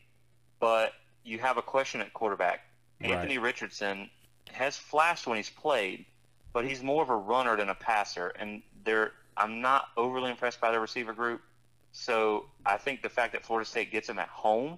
But 0.59 0.93
you 1.23 1.39
have 1.39 1.57
a 1.57 1.61
question 1.61 2.01
at 2.01 2.13
quarterback. 2.13 2.61
Right. 3.01 3.11
Anthony 3.11 3.37
Richardson 3.37 4.09
has 4.51 4.77
flashed 4.77 5.25
when 5.25 5.37
he's 5.37 5.49
played, 5.49 6.05
but 6.53 6.65
he's 6.65 6.83
more 6.83 7.01
of 7.01 7.09
a 7.09 7.15
runner 7.15 7.55
than 7.57 7.69
a 7.69 7.75
passer. 7.75 8.27
And 8.27 8.61
they're, 8.83 9.11
I'm 9.35 9.61
not 9.61 9.87
overly 9.97 10.29
impressed 10.29 10.61
by 10.61 10.71
the 10.71 10.79
receiver 10.79 11.13
group. 11.13 11.41
So 11.91 12.45
I 12.65 12.77
think 12.77 13.01
the 13.01 13.09
fact 13.09 13.33
that 13.33 13.45
Florida 13.45 13.67
State 13.67 13.91
gets 13.91 14.07
him 14.07 14.19
at 14.19 14.27
home 14.27 14.77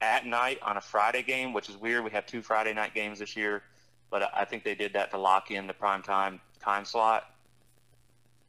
at 0.00 0.26
night 0.26 0.58
on 0.62 0.76
a 0.76 0.80
Friday 0.80 1.22
game, 1.22 1.52
which 1.52 1.68
is 1.68 1.76
weird. 1.76 2.04
We 2.04 2.10
have 2.10 2.26
two 2.26 2.42
Friday 2.42 2.74
night 2.74 2.94
games 2.94 3.18
this 3.18 3.36
year, 3.36 3.62
but 4.10 4.30
I 4.34 4.44
think 4.44 4.62
they 4.62 4.74
did 4.74 4.92
that 4.92 5.10
to 5.10 5.18
lock 5.18 5.50
in 5.50 5.66
the 5.66 5.74
prime 5.74 6.02
time 6.02 6.40
time 6.62 6.84
slot. 6.84 7.24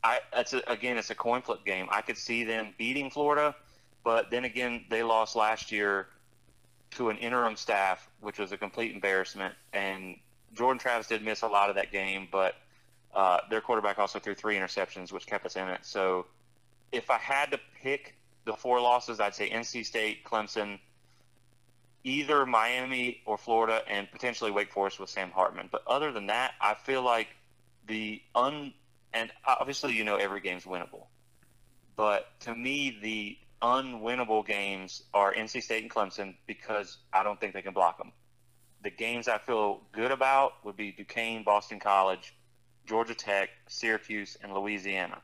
I 0.03 0.19
that's 0.33 0.53
a, 0.53 0.61
again, 0.67 0.97
it's 0.97 1.09
a 1.09 1.15
coin 1.15 1.41
flip 1.41 1.65
game. 1.65 1.87
I 1.91 2.01
could 2.01 2.17
see 2.17 2.43
them 2.43 2.73
beating 2.77 3.09
Florida, 3.09 3.55
but 4.03 4.29
then 4.29 4.43
again, 4.43 4.85
they 4.89 5.03
lost 5.03 5.35
last 5.35 5.71
year 5.71 6.07
to 6.91 7.09
an 7.09 7.17
interim 7.17 7.55
staff, 7.55 8.07
which 8.21 8.37
was 8.37 8.51
a 8.51 8.57
complete 8.57 8.93
embarrassment. 8.93 9.53
And 9.71 10.17
Jordan 10.53 10.79
Travis 10.79 11.07
did 11.07 11.23
miss 11.23 11.41
a 11.41 11.47
lot 11.47 11.69
of 11.69 11.75
that 11.75 11.91
game, 11.91 12.27
but 12.31 12.55
uh, 13.15 13.39
their 13.49 13.61
quarterback 13.61 13.99
also 13.99 14.19
threw 14.19 14.35
three 14.35 14.55
interceptions, 14.55 15.11
which 15.11 15.25
kept 15.25 15.45
us 15.45 15.55
in 15.55 15.67
it. 15.67 15.79
So 15.83 16.25
if 16.91 17.09
I 17.09 17.17
had 17.17 17.51
to 17.51 17.59
pick 17.81 18.15
the 18.45 18.53
four 18.53 18.79
losses, 18.81 19.19
I'd 19.19 19.35
say 19.35 19.49
NC 19.49 19.85
State, 19.85 20.23
Clemson, 20.23 20.79
either 22.03 22.45
Miami 22.45 23.21
or 23.25 23.37
Florida, 23.37 23.81
and 23.87 24.11
potentially 24.11 24.51
Wake 24.51 24.71
Forest 24.71 24.99
with 24.99 25.09
Sam 25.09 25.31
Hartman. 25.31 25.69
But 25.71 25.83
other 25.87 26.11
than 26.11 26.27
that, 26.27 26.53
I 26.61 26.73
feel 26.73 27.01
like 27.01 27.29
the 27.87 28.21
un 28.35 28.73
and 29.13 29.31
obviously 29.45 29.93
you 29.93 30.03
know 30.03 30.15
every 30.15 30.41
game's 30.41 30.63
winnable, 30.63 31.07
but 31.95 32.39
to 32.41 32.55
me 32.55 32.97
the 33.01 33.37
unwinnable 33.63 34.45
games 34.45 35.03
are 35.13 35.33
NC 35.33 35.63
State 35.63 35.83
and 35.83 35.91
Clemson 35.91 36.35
because 36.45 36.97
I 37.13 37.23
don't 37.23 37.39
think 37.39 37.53
they 37.53 37.61
can 37.61 37.73
block 37.73 37.97
them. 37.97 38.11
The 38.83 38.89
games 38.89 39.29
I 39.29 39.37
feel 39.37 39.79
good 39.93 40.11
about 40.11 40.65
would 40.65 40.75
be 40.75 40.91
Duquesne, 40.91 41.43
Boston 41.43 41.79
College, 41.79 42.35
Georgia 42.85 43.15
Tech, 43.15 43.49
Syracuse, 43.67 44.37
and 44.43 44.53
Louisiana. 44.53 45.21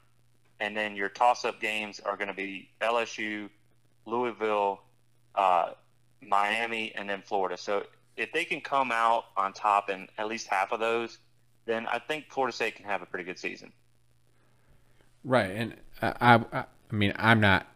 And 0.62 0.76
then 0.76 0.96
your 0.96 1.10
toss-up 1.10 1.60
games 1.60 2.00
are 2.00 2.16
going 2.16 2.30
to 2.30 2.34
be 2.34 2.70
LSU, 2.82 3.50
Louisville, 4.06 4.82
uh, 5.36 5.72
Miami, 6.22 6.94
and 6.96 7.10
then 7.10 7.22
Florida. 7.22 7.58
So 7.58 7.84
if 8.16 8.32
they 8.32 8.46
can 8.46 8.62
come 8.62 8.92
out 8.92 9.26
on 9.36 9.52
top 9.52 9.90
in 9.90 10.08
at 10.18 10.28
least 10.28 10.48
half 10.48 10.72
of 10.72 10.80
those, 10.80 11.18
then 11.70 11.86
I 11.86 12.00
think 12.00 12.32
Florida 12.32 12.56
State 12.56 12.76
can 12.76 12.86
have 12.86 13.04
a 13.04 13.06
pretty 13.06 13.26
good 13.26 13.38
season. 13.38 13.72
Right, 15.24 15.52
and 15.52 15.76
I, 16.02 16.14
I, 16.20 16.66
I 16.92 16.96
mean, 16.96 17.14
I'm 17.16 17.40
not, 17.40 17.68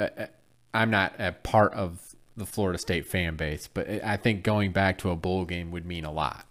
uh, 0.00 0.08
uh, 0.16 0.26
I'm 0.72 0.90
not 0.90 1.14
a 1.18 1.32
part 1.32 1.74
of 1.74 2.00
the 2.36 2.46
Florida 2.46 2.78
State 2.78 3.06
fan 3.06 3.36
base, 3.36 3.68
but 3.68 3.88
I 4.02 4.16
think 4.16 4.42
going 4.42 4.72
back 4.72 4.98
to 4.98 5.10
a 5.10 5.16
bowl 5.16 5.44
game 5.44 5.70
would 5.72 5.84
mean 5.84 6.06
a 6.06 6.10
lot. 6.10 6.46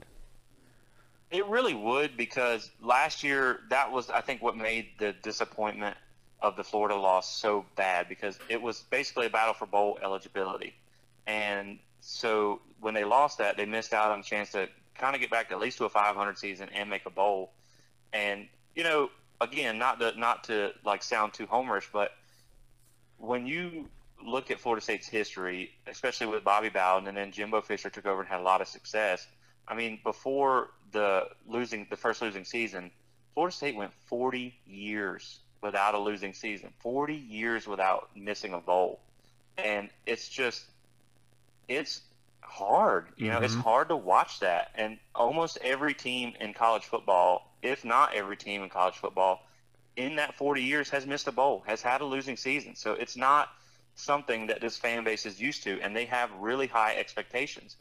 It 1.32 1.48
really 1.48 1.74
would 1.74 2.16
because 2.16 2.70
last 2.82 3.24
year 3.24 3.62
that 3.70 3.92
was 3.92 4.10
I 4.10 4.22
think 4.22 4.42
what 4.44 4.56
made 4.56 4.90
the 5.00 5.14
disappointment 5.24 5.96
of 6.42 6.58
the 6.58 6.64
Florida 6.64 6.96
loss 6.96 7.34
so 7.34 7.66
bad 7.76 8.10
because 8.10 8.38
it 8.50 8.62
was 8.62 8.82
basically 8.90 9.28
a 9.28 9.30
battle 9.30 9.54
for 9.54 9.66
bowl 9.66 9.98
eligibility. 10.04 10.76
And 11.26 11.80
so 12.02 12.62
when 12.82 12.94
they 12.94 13.06
lost 13.06 13.38
that, 13.38 13.58
they 13.58 13.66
missed 13.66 13.94
out 13.94 14.12
on 14.12 14.20
a 14.20 14.24
chance 14.24 14.52
to 14.52 14.68
kind 15.02 15.16
of 15.16 15.22
get 15.22 15.32
back 15.32 15.52
at 15.52 15.60
least 15.60 15.80
to 15.80 15.86
a 15.86 15.90
500 15.90 16.38
season 16.38 16.70
and 16.74 16.90
make 16.90 17.06
a 17.06 17.10
bowl. 17.10 17.52
And 18.14 18.48
you 18.76 18.84
know, 18.84 19.10
again, 19.42 19.78
not 19.78 20.00
to 20.00 20.18
not 20.18 20.46
to 20.46 20.72
like 20.86 21.04
sound 21.04 21.34
too 21.34 21.48
homerish, 21.48 21.88
but 21.92 22.12
when 23.18 23.46
you 23.46 23.90
look 24.24 24.52
at 24.52 24.60
Florida 24.60 24.82
State's 24.82 25.08
history, 25.08 25.72
especially 25.88 26.28
with 26.28 26.44
Bobby 26.44 26.70
Bowden 26.70 27.08
and 27.08 27.18
then 27.18 27.32
Jimbo 27.32 27.62
Fisher 27.62 27.90
took 27.90 28.06
over 28.06 28.22
and 28.22 28.30
had 28.30 28.40
a 28.40 28.44
lot 28.44 28.62
of 28.62 28.68
success. 28.68 29.28
I 29.68 29.76
mean, 29.76 30.00
before 30.04 30.70
the 30.92 31.28
losing 31.48 31.88
the 31.90 31.98
first 31.98 32.22
losing 32.22 32.46
season, 32.46 32.92
Florida 33.34 33.56
State 33.56 33.76
went 33.76 33.94
40 34.06 34.54
years 34.68 35.40
without 35.62 35.96
a 35.96 36.00
losing 36.00 36.34
season. 36.34 36.70
40 36.80 37.16
years 37.16 37.68
without 37.68 38.10
missing 38.16 38.54
a 38.54 38.60
bowl. 38.60 39.00
And 39.58 39.90
it's 40.06 40.30
just 40.30 40.64
it's 41.68 42.02
hard. 42.42 43.08
You 43.18 43.30
know, 43.30 43.40
it's 43.40 43.56
Mhm. 43.56 43.64
hard 43.64 43.90
to 43.90 43.96
watch 43.96 44.40
that. 44.40 44.72
And 44.76 45.00
almost 45.16 45.58
every 45.62 45.94
team 45.94 46.36
in 46.40 46.54
college 46.54 46.84
football, 46.84 47.56
if 47.62 47.86
not 47.86 48.14
every 48.14 48.38
team 48.38 48.64
in 48.64 48.70
college 48.70 48.96
football, 48.96 49.48
in 49.96 50.16
that 50.16 50.36
40 50.36 50.64
years 50.64 50.90
has 50.90 51.06
missed 51.06 51.28
a 51.28 51.32
bowl, 51.32 51.64
has 51.68 51.82
had 51.82 52.02
a 52.02 52.06
losing 52.06 52.38
season. 52.38 52.76
So 52.76 52.94
it's 52.94 53.16
not 53.16 53.50
something 53.96 54.48
that 54.48 54.62
this 54.62 54.78
fan 54.78 55.04
base 55.04 55.26
is 55.26 55.40
used 55.40 55.64
to, 55.64 55.80
and 55.82 55.96
they 55.96 56.06
have 56.06 56.32
really 56.34 56.68
high 56.68 56.96
expectations. 56.96 57.78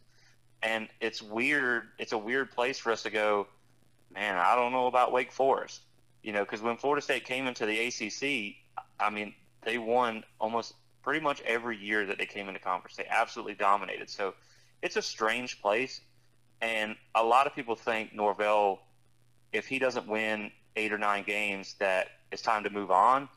And 0.62 0.88
it's 1.00 1.22
weird. 1.22 1.88
It's 1.98 2.12
a 2.12 2.18
weird 2.18 2.50
place 2.50 2.78
for 2.78 2.92
us 2.92 3.02
to 3.04 3.10
go, 3.10 3.46
man, 4.12 4.36
I 4.36 4.54
don't 4.56 4.72
know 4.72 4.86
about 4.86 5.12
Wake 5.12 5.32
Forest. 5.32 5.80
You 6.22 6.32
know, 6.32 6.40
because 6.40 6.60
when 6.60 6.76
Florida 6.76 7.00
State 7.00 7.24
came 7.24 7.46
into 7.46 7.64
the 7.64 7.78
ACC, 7.86 8.56
I 8.98 9.08
mean, 9.08 9.34
they 9.62 9.78
won 9.78 10.24
almost 10.38 10.74
pretty 11.02 11.20
much 11.20 11.40
every 11.42 11.78
year 11.78 12.04
that 12.06 12.18
they 12.18 12.26
came 12.26 12.48
into 12.48 12.60
conference. 12.60 12.96
They 12.96 13.06
absolutely 13.06 13.54
dominated. 13.54 14.10
So 14.10 14.34
it's 14.82 14.96
a 14.96 15.02
strange 15.02 15.60
place. 15.60 16.00
And 16.60 16.96
a 17.14 17.24
lot 17.24 17.46
of 17.46 17.54
people 17.54 17.74
think 17.74 18.14
Norvell, 18.14 18.80
if 19.52 19.66
he 19.66 19.78
doesn't 19.78 20.06
win 20.06 20.50
eight 20.76 20.92
or 20.92 20.98
nine 20.98 21.24
games, 21.24 21.74
that 21.78 22.08
it's 22.30 22.42
time 22.42 22.64
to 22.64 22.70
move 22.70 22.90
on. 22.90 23.28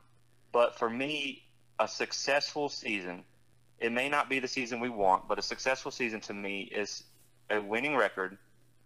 But 0.52 0.78
for 0.78 0.90
me, 0.90 1.44
a 1.80 1.88
successful 1.88 2.70
season, 2.70 3.24
it 3.80 3.92
may 3.92 4.10
not 4.10 4.30
be 4.30 4.40
the 4.40 4.48
season 4.48 4.80
we 4.80 4.90
want, 4.90 5.28
but 5.28 5.40
a 5.40 5.42
successful 5.42 5.92
season 5.92 6.20
to 6.22 6.34
me 6.34 6.62
is 6.62 7.04
a 7.50 7.60
winning 7.60 7.96
record, 7.96 8.38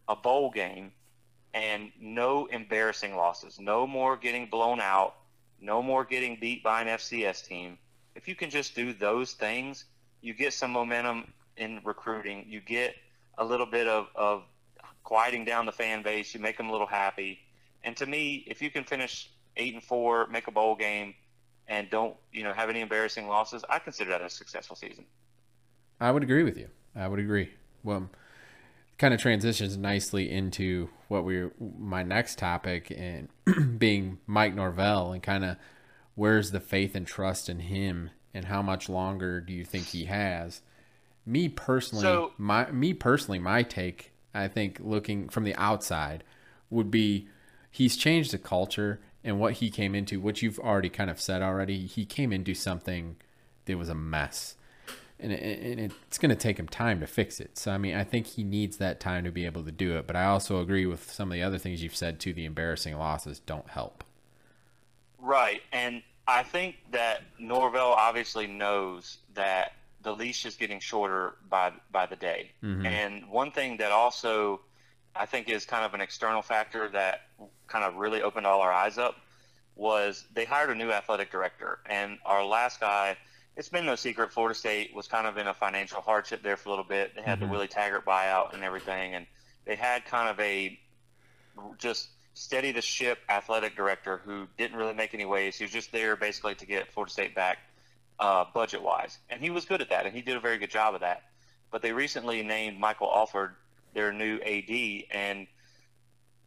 a 0.07 0.15
bowl 0.15 0.49
game, 0.49 0.91
and 1.53 1.91
no 1.99 2.45
embarrassing 2.45 3.15
losses. 3.15 3.59
No 3.59 3.87
more 3.87 4.17
getting 4.17 4.47
blown 4.47 4.79
out. 4.79 5.15
No 5.59 5.81
more 5.81 6.05
getting 6.05 6.37
beat 6.39 6.63
by 6.63 6.81
an 6.81 6.87
FCS 6.87 7.45
team. 7.47 7.77
If 8.15 8.27
you 8.27 8.35
can 8.35 8.49
just 8.49 8.75
do 8.75 8.93
those 8.93 9.33
things, 9.33 9.85
you 10.21 10.33
get 10.33 10.53
some 10.53 10.71
momentum 10.71 11.33
in 11.57 11.81
recruiting. 11.83 12.45
You 12.47 12.61
get 12.61 12.95
a 13.37 13.45
little 13.45 13.65
bit 13.65 13.87
of, 13.87 14.07
of 14.15 14.43
quieting 15.03 15.45
down 15.45 15.65
the 15.65 15.71
fan 15.71 16.03
base. 16.03 16.33
You 16.33 16.39
make 16.39 16.57
them 16.57 16.69
a 16.69 16.71
little 16.71 16.87
happy. 16.87 17.39
And 17.83 17.95
to 17.97 18.05
me, 18.05 18.43
if 18.47 18.61
you 18.61 18.69
can 18.69 18.83
finish 18.83 19.29
eight 19.55 19.73
and 19.73 19.83
four, 19.83 20.27
make 20.27 20.47
a 20.47 20.51
bowl 20.51 20.75
game, 20.75 21.13
and 21.67 21.89
don't 21.89 22.15
you 22.31 22.43
know 22.43 22.53
have 22.53 22.69
any 22.69 22.81
embarrassing 22.81 23.27
losses, 23.27 23.63
I 23.69 23.79
consider 23.79 24.11
that 24.11 24.21
a 24.21 24.29
successful 24.29 24.75
season. 24.75 25.05
I 25.99 26.11
would 26.11 26.23
agree 26.23 26.43
with 26.43 26.57
you. 26.57 26.69
I 26.95 27.07
would 27.07 27.19
agree. 27.19 27.49
Well, 27.83 28.09
kind 28.97 29.13
of 29.13 29.19
transitions 29.19 29.77
nicely 29.77 30.29
into 30.29 30.89
what 31.07 31.23
we 31.23 31.49
my 31.59 32.03
next 32.03 32.37
topic 32.37 32.91
and 32.95 33.29
being 33.79 34.19
Mike 34.25 34.55
Norvell 34.55 35.11
and 35.11 35.21
kind 35.21 35.45
of 35.45 35.57
where's 36.15 36.51
the 36.51 36.59
faith 36.59 36.95
and 36.95 37.05
trust 37.05 37.47
in 37.47 37.59
him 37.59 38.09
and 38.33 38.45
how 38.45 38.61
much 38.61 38.89
longer 38.89 39.39
do 39.39 39.53
you 39.53 39.63
think 39.63 39.85
he 39.85 40.05
has? 40.05 40.61
Me 41.27 41.49
personally, 41.49 42.03
So- 42.03 42.33
my 42.37 42.71
me 42.71 42.93
personally, 42.93 43.39
my 43.39 43.61
take, 43.61 44.13
I 44.33 44.47
think 44.47 44.79
looking 44.81 45.29
from 45.29 45.43
the 45.43 45.55
outside 45.55 46.23
would 46.69 46.89
be 46.89 47.27
he's 47.69 47.95
changed 47.95 48.31
the 48.31 48.37
culture 48.37 48.99
and 49.23 49.39
what 49.39 49.53
he 49.53 49.69
came 49.69 49.93
into, 49.93 50.19
what 50.19 50.41
you've 50.41 50.59
already 50.59 50.89
kind 50.89 51.09
of 51.09 51.19
said 51.19 51.41
already. 51.41 51.85
He 51.85 52.05
came 52.05 52.31
into 52.31 52.53
something 52.53 53.17
that 53.65 53.77
was 53.77 53.89
a 53.89 53.95
mess 53.95 54.55
and, 55.19 55.31
and 55.31 55.79
it's 55.79 56.17
going 56.17 56.29
to 56.29 56.35
take 56.35 56.59
him 56.59 56.67
time 56.67 56.99
to 56.99 57.07
fix 57.07 57.39
it. 57.39 57.57
So 57.57 57.71
I 57.71 57.77
mean, 57.77 57.95
I 57.95 58.03
think 58.03 58.27
he 58.27 58.43
needs 58.43 58.77
that 58.77 58.99
time 58.99 59.23
to 59.23 59.31
be 59.31 59.45
able 59.45 59.63
to 59.63 59.71
do 59.71 59.97
it. 59.97 60.07
But 60.07 60.15
I 60.15 60.25
also 60.25 60.61
agree 60.61 60.85
with 60.85 61.11
some 61.11 61.29
of 61.29 61.33
the 61.33 61.43
other 61.43 61.57
things 61.57 61.81
you've 61.81 61.95
said 61.95 62.19
too. 62.19 62.33
The 62.33 62.45
embarrassing 62.45 62.97
losses 62.97 63.39
don't 63.39 63.69
help. 63.69 64.03
Right, 65.19 65.61
and 65.71 66.03
I 66.27 66.43
think 66.43 66.75
that 66.91 67.23
Norvell 67.39 67.93
obviously 67.93 68.47
knows 68.47 69.17
that 69.33 69.73
the 70.07 70.13
leash 70.13 70.45
is 70.45 70.55
getting 70.55 70.79
shorter 70.79 71.35
by 71.49 71.73
by 71.91 72.05
the 72.05 72.15
day. 72.15 72.51
Mm-hmm. 72.63 72.85
And 72.85 73.29
one 73.29 73.51
thing 73.51 73.75
that 73.77 73.91
also 73.91 74.61
I 75.13 75.25
think 75.25 75.49
is 75.49 75.65
kind 75.65 75.83
of 75.83 75.93
an 75.93 75.99
external 75.99 76.41
factor 76.41 76.87
that 76.89 77.23
kind 77.67 77.83
of 77.83 77.95
really 77.95 78.21
opened 78.21 78.45
all 78.45 78.61
our 78.61 78.71
eyes 78.71 78.97
up 78.97 79.15
was 79.75 80.25
they 80.33 80.45
hired 80.45 80.69
a 80.69 80.75
new 80.75 80.91
athletic 80.91 81.29
director, 81.29 81.79
and 81.87 82.19
our 82.25 82.45
last 82.45 82.79
guy 82.79 83.17
it's 83.57 83.69
been 83.69 83.85
no 83.85 83.95
secret 83.95 84.31
Florida 84.31 84.55
State 84.55 84.95
was 84.95 85.07
kind 85.07 85.27
of 85.27 85.37
in 85.37 85.47
a 85.47 85.53
financial 85.53 85.99
hardship 85.99 86.41
there 86.41 86.55
for 86.55 86.69
a 86.69 86.71
little 86.71 86.85
bit. 86.85 87.13
They 87.15 87.21
had 87.21 87.39
mm-hmm. 87.39 87.47
the 87.47 87.51
Willie 87.51 87.67
Taggart 87.67 88.05
buyout 88.05 88.53
and 88.53 88.63
everything, 88.63 89.15
and 89.15 89.25
they 89.65 89.75
had 89.75 90.05
kind 90.05 90.29
of 90.29 90.39
a 90.39 90.79
just 91.77 92.07
steady 92.33 92.71
the 92.71 92.81
ship 92.81 93.17
athletic 93.27 93.75
director 93.75 94.21
who 94.23 94.47
didn't 94.57 94.77
really 94.77 94.93
make 94.93 95.13
any 95.13 95.25
waves. 95.25 95.57
He 95.57 95.65
was 95.65 95.71
just 95.71 95.91
there 95.91 96.15
basically 96.15 96.55
to 96.55 96.65
get 96.65 96.93
Florida 96.93 97.11
State 97.11 97.35
back 97.35 97.57
uh, 98.19 98.45
budget 98.53 98.81
wise, 98.81 99.17
and 99.29 99.41
he 99.41 99.49
was 99.49 99.65
good 99.65 99.81
at 99.81 99.89
that, 99.89 100.05
and 100.05 100.15
he 100.15 100.21
did 100.21 100.35
a 100.35 100.39
very 100.39 100.57
good 100.57 100.71
job 100.71 100.95
of 100.95 101.01
that. 101.01 101.23
But 101.71 101.81
they 101.81 101.91
recently 101.91 102.43
named 102.43 102.79
Michael 102.79 103.11
Alford 103.13 103.55
their 103.93 104.11
new 104.11 104.39
AD, 104.39 105.03
and 105.11 105.47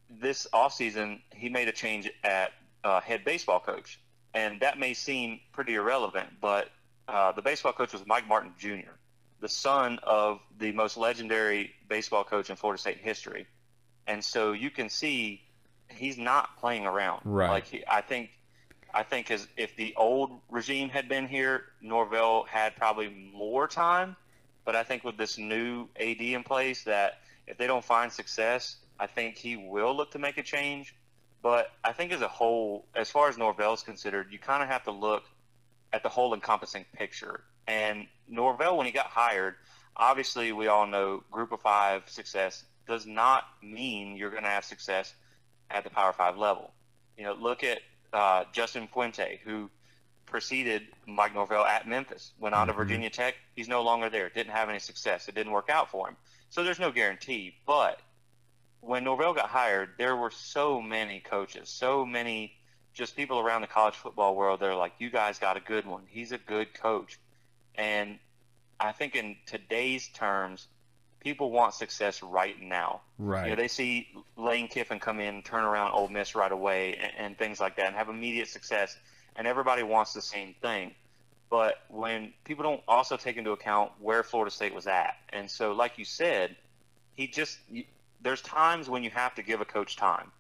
this 0.09 0.47
offseason 0.53 1.21
he 1.35 1.49
made 1.49 1.69
a 1.69 1.73
change 1.73 2.11
at 2.25 2.53
uh, 2.85 3.01
head 3.01 3.25
baseball 3.25 3.61
coach, 3.61 4.01
and 4.35 4.61
that 4.61 4.79
may 4.79 4.95
seem 4.95 5.41
pretty 5.53 5.75
irrelevant, 5.75 6.29
but 6.41 6.69
uh, 7.09 7.33
the 7.33 7.43
baseball 7.43 7.73
coach 7.73 7.93
was 7.93 8.03
Mike 8.07 8.27
Martin 8.29 8.53
Jr., 8.59 8.93
the 9.41 9.49
son 9.49 9.99
of 10.03 10.41
the 10.59 10.73
most 10.73 10.97
legendary 10.97 11.73
baseball 11.89 12.25
coach 12.25 12.51
in 12.51 12.57
Florida 12.57 12.81
State 12.81 12.99
history. 12.99 13.47
And 14.07 14.23
so 14.25 14.53
you 14.53 14.71
can 14.71 14.89
see 14.89 15.43
he's 15.89 16.19
not 16.19 16.59
playing 16.59 16.87
around. 16.87 17.23
Right. 17.25 17.51
Like 17.51 17.67
he, 17.67 17.83
I 17.89 18.01
think, 18.01 18.31
I 18.95 19.03
think 19.03 19.31
as 19.31 19.47
if 19.57 19.77
the 19.77 19.95
old 19.97 20.41
regime 20.49 20.89
had 20.89 21.09
been 21.09 21.29
here, 21.29 21.65
Norvell 21.81 22.45
had 22.45 22.77
probably 22.77 23.09
more 23.35 23.69
time. 23.69 24.17
But 24.65 24.77
I 24.77 24.83
think 24.83 25.05
with 25.05 25.17
this 25.17 25.39
new 25.39 25.89
AD 25.99 26.21
in 26.21 26.43
place, 26.43 26.85
that 26.85 27.21
if 27.47 27.57
they 27.59 27.67
don't 27.67 27.85
find 27.85 28.13
success, 28.13 28.77
I 28.99 29.07
think 29.07 29.37
he 29.37 29.57
will 29.57 29.97
look 29.97 30.13
to 30.13 30.19
make 30.19 30.39
a 30.39 30.43
change. 30.43 30.95
But 31.43 31.71
I 31.83 31.93
think 31.93 32.13
as 32.13 32.21
a 32.21 32.29
whole, 32.29 32.87
as 32.95 33.11
far 33.11 33.29
as 33.29 33.39
Norvell 33.39 33.73
is 33.73 33.83
considered, 33.83 34.29
you 34.31 34.39
kind 34.39 34.63
of 34.63 34.69
have 34.69 34.85
to 34.85 34.91
look– 34.91 35.25
at 35.93 36.03
the 36.03 36.09
whole 36.09 36.35
encompassing 36.35 36.85
picture. 36.93 37.43
And 37.67 38.07
Norvell, 38.29 38.77
when 38.77 38.87
he 38.87 38.93
got 38.93 39.07
hired, 39.07 39.55
obviously 39.97 40.53
we 40.53 40.69
all 40.69 40.87
know 40.87 41.23
Group 41.31 41.53
of 41.53 41.61
Five 41.61 42.09
success 42.09 42.65
does 42.87 43.07
not 43.07 43.45
mean 43.63 44.17
you're 44.17 44.31
going 44.31 44.45
to 44.45 44.49
have 44.49 44.65
success 44.65 45.15
at 45.71 45.85
the 45.85 45.91
Power 45.91 46.13
Five 46.13 46.37
level. 46.37 46.73
You 47.17 47.25
know, 47.25 47.35
look 47.35 47.63
at 47.63 47.81
uh, 48.13 48.45
Justin 48.53 48.89
Fuente, 48.93 49.41
who 49.45 49.71
preceded 50.27 50.83
Mike 51.07 51.35
Norvell 51.35 51.65
at 51.65 51.89
Memphis, 51.89 52.33
went 52.39 52.55
on 52.55 52.69
mm-hmm. 52.69 52.77
to 52.79 52.85
Virginia 52.85 53.11
Tech. 53.11 53.35
He's 53.55 53.69
no 53.69 53.83
longer 53.83 54.09
there. 54.09 54.29
Didn't 54.29 54.53
have 54.53 54.69
any 54.69 54.79
success. 54.79 55.29
It 55.29 55.35
didn't 55.35 55.53
work 55.53 55.69
out 55.71 55.91
for 55.91 56.09
him. 56.09 56.17
So 56.51 56.65
there's 56.65 56.79
no 56.79 56.91
guarantee. 56.91 57.55
But 57.67 58.01
when 58.81 59.05
Norvell 59.05 59.35
got 59.35 59.49
hired, 59.49 59.91
there 59.99 60.17
were 60.17 60.31
so 60.31 60.81
many 60.81 61.21
coaches, 61.21 61.69
so 61.69 62.05
many 62.07 62.55
just 62.93 63.17
people 63.17 63.39
around 63.39 63.61
the 63.61 63.67
college 63.67 63.95
football 63.95 64.35
world, 64.35 64.61
they're 64.61 64.75
like, 64.75 64.93
you 64.99 65.11
guys 65.11 65.39
got 65.39 65.57
a 65.57 65.61
good 65.61 65.87
one. 65.87 66.03
He's 66.09 66.33
a 66.33 66.39
good 66.39 66.75
coach. 66.75 67.19
And 67.77 68.19
I 68.79 68.93
think 68.93 69.15
in 69.15 69.37
today's 69.47 70.09
terms, 70.09 70.67
people 71.21 71.51
want 71.51 71.75
success 71.75 72.23
right 72.23 72.61
now. 72.61 73.03
Right. 73.19 73.45
You 73.45 73.51
know, 73.51 73.57
they 73.57 73.69
see 73.69 74.09
Lane 74.37 74.69
Kiffin 74.69 74.99
come 74.99 75.21
in, 75.21 75.43
turn 75.43 75.65
around 75.65 75.93
Ole 75.93 76.09
Miss 76.09 76.35
right 76.35 76.51
away, 76.51 76.97
and, 76.97 77.13
and 77.19 77.39
things 77.39 77.61
like 77.61 77.77
that, 77.77 77.87
and 77.87 77.95
have 77.95 78.09
immediate 78.09 78.49
success. 78.49 78.97
And 79.37 79.47
everybody 79.47 79.83
wants 79.83 80.13
the 80.13 80.23
same 80.23 80.55
thing. 80.61 80.95
But 81.51 81.83
when 81.89 82.33
people 82.45 82.63
don't 82.63 82.83
also 82.87 83.17
take 83.17 83.37
into 83.37 83.51
account 83.51 83.93
where 84.01 84.23
Florida 84.23 84.51
State 84.51 84.75
was 84.75 84.87
at, 84.87 85.17
and 85.31 85.51
so 85.51 85.73
like 85.73 85.99
you 85.99 86.05
said, 86.05 86.57
he 87.15 87.27
just 87.27 87.59
there's 88.23 88.43
times 88.43 88.89
when 88.89 89.03
you 89.03 89.11
have 89.11 89.35
to 89.35 89.43
give 89.43 89.61
a 89.61 89.65
coach 89.65 89.97
time. 89.97 90.31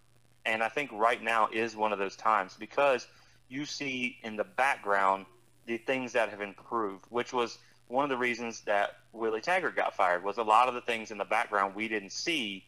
And 0.47 0.63
I 0.63 0.69
think 0.69 0.91
right 0.93 1.23
now 1.23 1.49
is 1.53 1.77
one 1.77 1.93
of 1.93 1.99
those 1.99 2.17
times 2.17 2.57
because 2.59 3.07
you 3.49 3.65
see 3.65 4.19
in 4.23 4.37
the 4.37 4.45
background 4.45 5.27
the 5.67 5.79
things 5.79 6.13
that 6.13 6.31
have 6.31 6.41
improved, 6.41 7.05
which 7.09 7.33
was 7.33 7.59
one 7.91 8.05
of 8.05 8.11
the 8.11 8.17
reasons 8.17 8.61
that 8.63 8.97
Willie 9.13 9.41
Taggart 9.41 9.75
got 9.75 9.97
fired 9.97 10.23
was 10.23 10.39
a 10.39 10.43
lot 10.43 10.69
of 10.69 10.75
the 10.75 10.81
things 10.81 11.11
in 11.11 11.19
the 11.19 11.25
background 11.25 11.75
we 11.75 11.89
didn't 11.89 12.13
see 12.13 12.65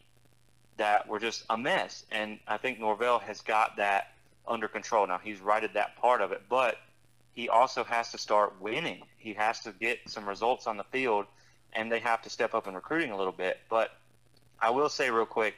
that 0.77 1.07
were 1.07 1.19
just 1.19 1.45
a 1.49 1.57
mess. 1.57 2.05
And 2.11 2.39
I 2.47 2.57
think 2.57 2.79
Norvell 2.79 3.19
has 3.19 3.41
got 3.41 3.77
that 3.77 4.11
under 4.47 4.67
control. 4.67 5.07
Now 5.07 5.19
he's 5.23 5.39
righted 5.39 5.71
that 5.75 5.95
part 5.97 6.21
of 6.21 6.31
it, 6.31 6.43
but 6.49 6.75
he 7.33 7.47
also 7.47 7.83
has 7.83 8.11
to 8.11 8.17
start 8.17 8.61
winning. 8.61 9.03
He 9.17 9.33
has 9.33 9.61
to 9.61 9.71
get 9.71 9.99
some 10.07 10.27
results 10.27 10.67
on 10.67 10.77
the 10.77 10.83
field 10.85 11.25
and 11.71 11.91
they 11.91 11.99
have 11.99 12.21
to 12.23 12.29
step 12.29 12.53
up 12.53 12.67
in 12.67 12.75
recruiting 12.75 13.11
a 13.11 13.17
little 13.17 13.31
bit. 13.31 13.59
But 13.69 13.91
I 14.59 14.71
will 14.71 14.89
say 14.89 15.09
real 15.09 15.25
quick, 15.25 15.55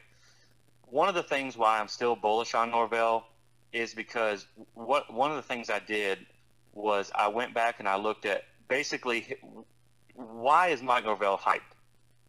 one 0.87 1.09
of 1.09 1.15
the 1.15 1.23
things 1.23 1.57
why 1.57 1.79
I'm 1.79 1.87
still 1.87 2.15
bullish 2.15 2.53
on 2.53 2.71
Norvell 2.71 3.25
is 3.73 3.93
because 3.93 4.45
what 4.75 5.11
one 5.11 5.31
of 5.31 5.37
the 5.37 5.43
things 5.43 5.69
I 5.69 5.79
did 5.79 6.19
was 6.73 7.11
I 7.15 7.29
went 7.29 7.53
back 7.53 7.79
and 7.79 7.87
I 7.87 7.97
looked 7.97 8.25
at 8.25 8.43
basically 8.67 9.37
why 10.15 10.67
is 10.67 10.81
Mike 10.81 11.05
Norvell 11.05 11.37
hyped? 11.37 11.61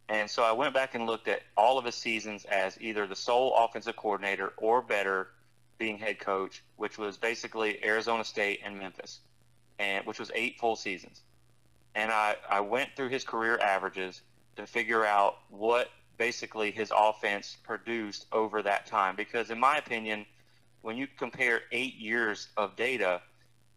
And 0.09 0.31
so 0.31 0.43
I 0.43 0.53
went 0.53 0.75
back 0.75 0.95
and 0.95 1.07
looked 1.07 1.29
at 1.29 1.43
all 1.57 1.79
of 1.79 1.85
his 1.85 1.95
seasons 1.95 2.45
as 2.45 2.81
either 2.81 3.07
the 3.07 3.17
sole 3.17 3.55
offensive 3.57 3.97
coordinator 3.97 4.53
or 4.57 4.83
better 4.83 5.29
being 5.79 5.99
head 5.99 6.19
coach, 6.19 6.63
which 6.77 6.97
was 6.97 7.17
basically 7.17 7.85
Arizona 7.85 8.25
State 8.25 8.61
and 8.65 8.79
Memphis, 8.79 9.21
and 9.79 10.07
which 10.07 10.19
was 10.19 10.31
eight 10.35 10.59
full 10.59 10.77
seasons. 10.77 11.23
And 11.95 12.11
I, 12.13 12.37
I 12.49 12.61
went 12.61 12.91
through 12.95 13.09
his 13.09 13.25
career 13.25 13.59
averages 13.59 14.23
to 14.57 14.67
figure 14.67 15.05
out 15.05 15.39
what 15.51 15.89
basically 16.19 16.71
his 16.71 16.93
offense 16.97 17.57
produced 17.63 18.27
over 18.33 18.63
that 18.63 18.87
time. 18.87 19.17
Because 19.17 19.51
in 19.51 19.59
my 19.59 19.77
opinion, 19.77 20.25
when 20.83 20.97
you 20.97 21.07
compare 21.19 21.63
eight 21.73 21.97
years 21.97 22.49
of 22.57 22.77
data 22.77 23.21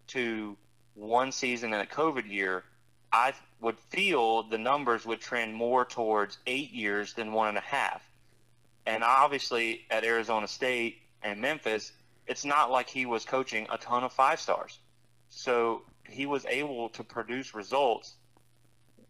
to 0.08 0.56
one 1.00 1.32
season 1.32 1.74
in 1.74 1.80
a 1.80 1.86
COVID 1.86 2.30
year, 2.30 2.64
I 3.12 3.34
would 3.62 3.80
feel 3.80 4.44
the 4.44 4.58
numbers 4.58 5.06
would 5.06 5.22
trend 5.22 5.54
more 5.54 5.86
towards 5.86 6.38
eight 6.46 6.72
years 6.72 7.14
than 7.14 7.32
one 7.32 7.48
and 7.50 7.58
a 7.58 7.62
half. 7.62 8.02
And 8.86 9.04
obviously 9.04 9.86
at 9.90 10.04
Arizona 10.04 10.48
State 10.48 11.00
and 11.24 11.42
Memphis, 11.42 11.92
it's 12.28 12.46
not 12.46 12.70
like 12.72 12.90
he 12.90 13.06
was 13.06 13.26
coaching 13.26 13.68
a 13.72 13.78
ton 13.78 14.04
of 14.04 14.14
five 14.14 14.40
stars. 14.40 14.80
So 15.30 15.84
he 16.08 16.26
was 16.26 16.46
able 16.46 16.90
to 16.90 17.04
produce 17.04 17.54
results, 17.54 18.14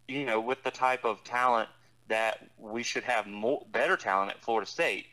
you 0.07 0.25
know, 0.25 0.39
with 0.39 0.63
the 0.63 0.71
type 0.71 1.05
of 1.05 1.23
talent 1.23 1.69
that 2.07 2.49
we 2.57 2.83
should 2.83 3.03
have 3.03 3.27
more 3.27 3.65
better 3.71 3.97
talent 3.97 4.31
at 4.31 4.41
Florida 4.41 4.69
State. 4.69 5.07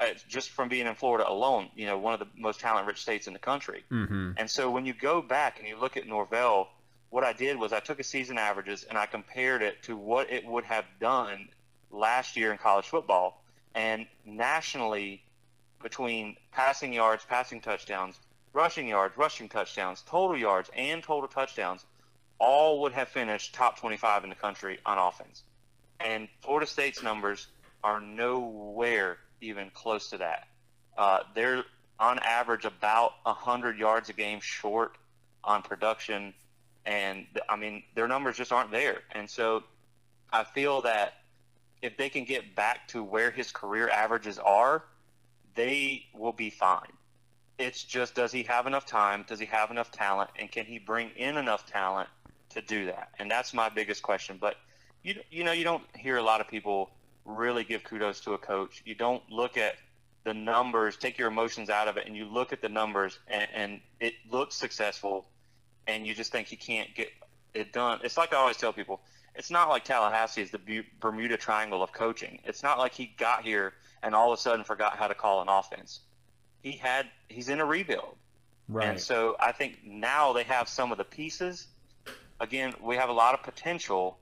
Uh, 0.00 0.06
just 0.28 0.50
from 0.50 0.68
being 0.68 0.86
in 0.86 0.94
Florida 0.94 1.28
alone, 1.28 1.68
you 1.74 1.86
know, 1.86 1.98
one 1.98 2.14
of 2.14 2.20
the 2.20 2.26
most 2.36 2.60
talent-rich 2.60 3.00
states 3.00 3.26
in 3.26 3.32
the 3.32 3.38
country. 3.38 3.84
Mm-hmm. 3.90 4.32
And 4.36 4.48
so 4.50 4.70
when 4.70 4.86
you 4.86 4.92
go 4.92 5.20
back 5.20 5.58
and 5.58 5.66
you 5.66 5.76
look 5.76 5.96
at 5.96 6.06
Norvell, 6.06 6.68
what 7.10 7.24
I 7.24 7.32
did 7.32 7.58
was 7.58 7.72
I 7.72 7.80
took 7.80 7.98
a 7.98 8.04
season 8.04 8.38
averages 8.38 8.84
and 8.84 8.96
I 8.96 9.06
compared 9.06 9.62
it 9.62 9.82
to 9.84 9.96
what 9.96 10.30
it 10.30 10.44
would 10.44 10.64
have 10.64 10.84
done 11.00 11.48
last 11.90 12.36
year 12.36 12.52
in 12.52 12.58
college 12.58 12.86
football. 12.86 13.42
And 13.74 14.06
nationally, 14.24 15.22
between 15.82 16.36
passing 16.52 16.92
yards, 16.92 17.24
passing 17.24 17.60
touchdowns, 17.60 18.18
rushing 18.52 18.88
yards, 18.88 19.16
rushing 19.16 19.48
touchdowns, 19.48 20.02
total 20.06 20.36
yards, 20.36 20.70
and 20.76 21.02
total 21.02 21.28
touchdowns, 21.28 21.84
all 22.38 22.82
would 22.82 22.92
have 22.92 23.08
finished 23.08 23.54
top 23.54 23.78
25 23.78 24.24
in 24.24 24.30
the 24.30 24.36
country 24.36 24.78
on 24.86 24.98
offense 24.98 25.42
and 26.00 26.28
Florida 26.42 26.66
State's 26.66 27.02
numbers 27.02 27.48
are 27.82 28.00
nowhere 28.00 29.18
even 29.40 29.70
close 29.70 30.10
to 30.10 30.18
that. 30.18 30.48
Uh, 30.96 31.20
they're 31.34 31.64
on 31.98 32.18
average 32.20 32.64
about 32.64 33.12
100 33.24 33.78
yards 33.78 34.08
a 34.08 34.12
game 34.12 34.40
short 34.40 34.96
on 35.44 35.62
production, 35.62 36.34
and 36.86 37.26
I 37.48 37.56
mean 37.56 37.82
their 37.94 38.08
numbers 38.08 38.36
just 38.36 38.52
aren't 38.52 38.70
there. 38.70 38.98
And 39.12 39.28
so 39.28 39.64
I 40.32 40.44
feel 40.44 40.82
that 40.82 41.14
if 41.82 41.96
they 41.96 42.08
can 42.08 42.24
get 42.24 42.54
back 42.54 42.88
to 42.88 43.02
where 43.02 43.30
his 43.30 43.52
career 43.52 43.88
averages 43.88 44.38
are, 44.38 44.84
they 45.54 46.04
will 46.14 46.32
be 46.32 46.50
fine. 46.50 46.92
It's 47.58 47.82
just 47.82 48.14
does 48.14 48.30
he 48.30 48.44
have 48.44 48.66
enough 48.66 48.86
time? 48.86 49.24
Does 49.26 49.40
he 49.40 49.46
have 49.46 49.70
enough 49.70 49.90
talent? 49.90 50.30
And 50.38 50.50
can 50.50 50.64
he 50.64 50.78
bring 50.78 51.10
in 51.16 51.36
enough 51.36 51.66
talent 51.66 52.08
to 52.50 52.62
do 52.62 52.86
that? 52.86 53.10
And 53.18 53.30
that's 53.30 53.52
my 53.52 53.68
biggest 53.68 54.02
question. 54.02 54.38
But 54.40 54.56
you 55.02 55.14
you 55.30 55.44
know 55.44 55.52
you 55.52 55.64
don't 55.64 55.84
hear 55.96 56.16
a 56.16 56.22
lot 56.22 56.40
of 56.40 56.48
people 56.48 56.90
really 57.28 57.64
give 57.64 57.84
kudos 57.84 58.20
to 58.20 58.32
a 58.32 58.38
coach. 58.38 58.82
You 58.84 58.94
don't 58.94 59.22
look 59.30 59.56
at 59.56 59.76
the 60.24 60.34
numbers, 60.34 60.96
take 60.96 61.18
your 61.18 61.28
emotions 61.28 61.70
out 61.70 61.88
of 61.88 61.96
it, 61.96 62.06
and 62.06 62.16
you 62.16 62.24
look 62.24 62.52
at 62.52 62.60
the 62.60 62.68
numbers, 62.68 63.18
and, 63.28 63.48
and 63.54 63.80
it 64.00 64.14
looks 64.30 64.54
successful, 64.54 65.26
and 65.86 66.06
you 66.06 66.14
just 66.14 66.32
think 66.32 66.50
you 66.50 66.58
can't 66.58 66.94
get 66.94 67.08
it 67.54 67.72
done. 67.72 68.00
It's 68.02 68.16
like 68.16 68.32
I 68.32 68.36
always 68.36 68.56
tell 68.56 68.72
people. 68.72 69.00
It's 69.34 69.50
not 69.50 69.68
like 69.68 69.84
Tallahassee 69.84 70.42
is 70.42 70.50
the 70.50 70.84
Bermuda 71.00 71.36
Triangle 71.36 71.82
of 71.82 71.92
coaching. 71.92 72.40
It's 72.44 72.62
not 72.62 72.78
like 72.78 72.92
he 72.92 73.14
got 73.18 73.44
here 73.44 73.74
and 74.02 74.14
all 74.14 74.32
of 74.32 74.38
a 74.38 74.42
sudden 74.42 74.64
forgot 74.64 74.96
how 74.96 75.06
to 75.06 75.14
call 75.14 75.42
an 75.42 75.48
offense. 75.48 76.00
He 76.62 76.72
had 76.72 77.06
he's 77.28 77.48
in 77.48 77.60
a 77.60 77.64
rebuild. 77.64 78.16
Right. 78.68 78.88
And 78.88 79.00
so 79.00 79.36
I 79.40 79.52
think 79.52 79.78
now 79.84 80.32
they 80.32 80.42
have 80.42 80.68
some 80.68 80.92
of 80.92 80.98
the 80.98 81.04
pieces. 81.04 81.68
Again, 82.40 82.74
we 82.82 82.96
have 82.96 83.08
a 83.08 83.12
lot 83.12 83.34
of 83.34 83.42
potential 83.42 84.18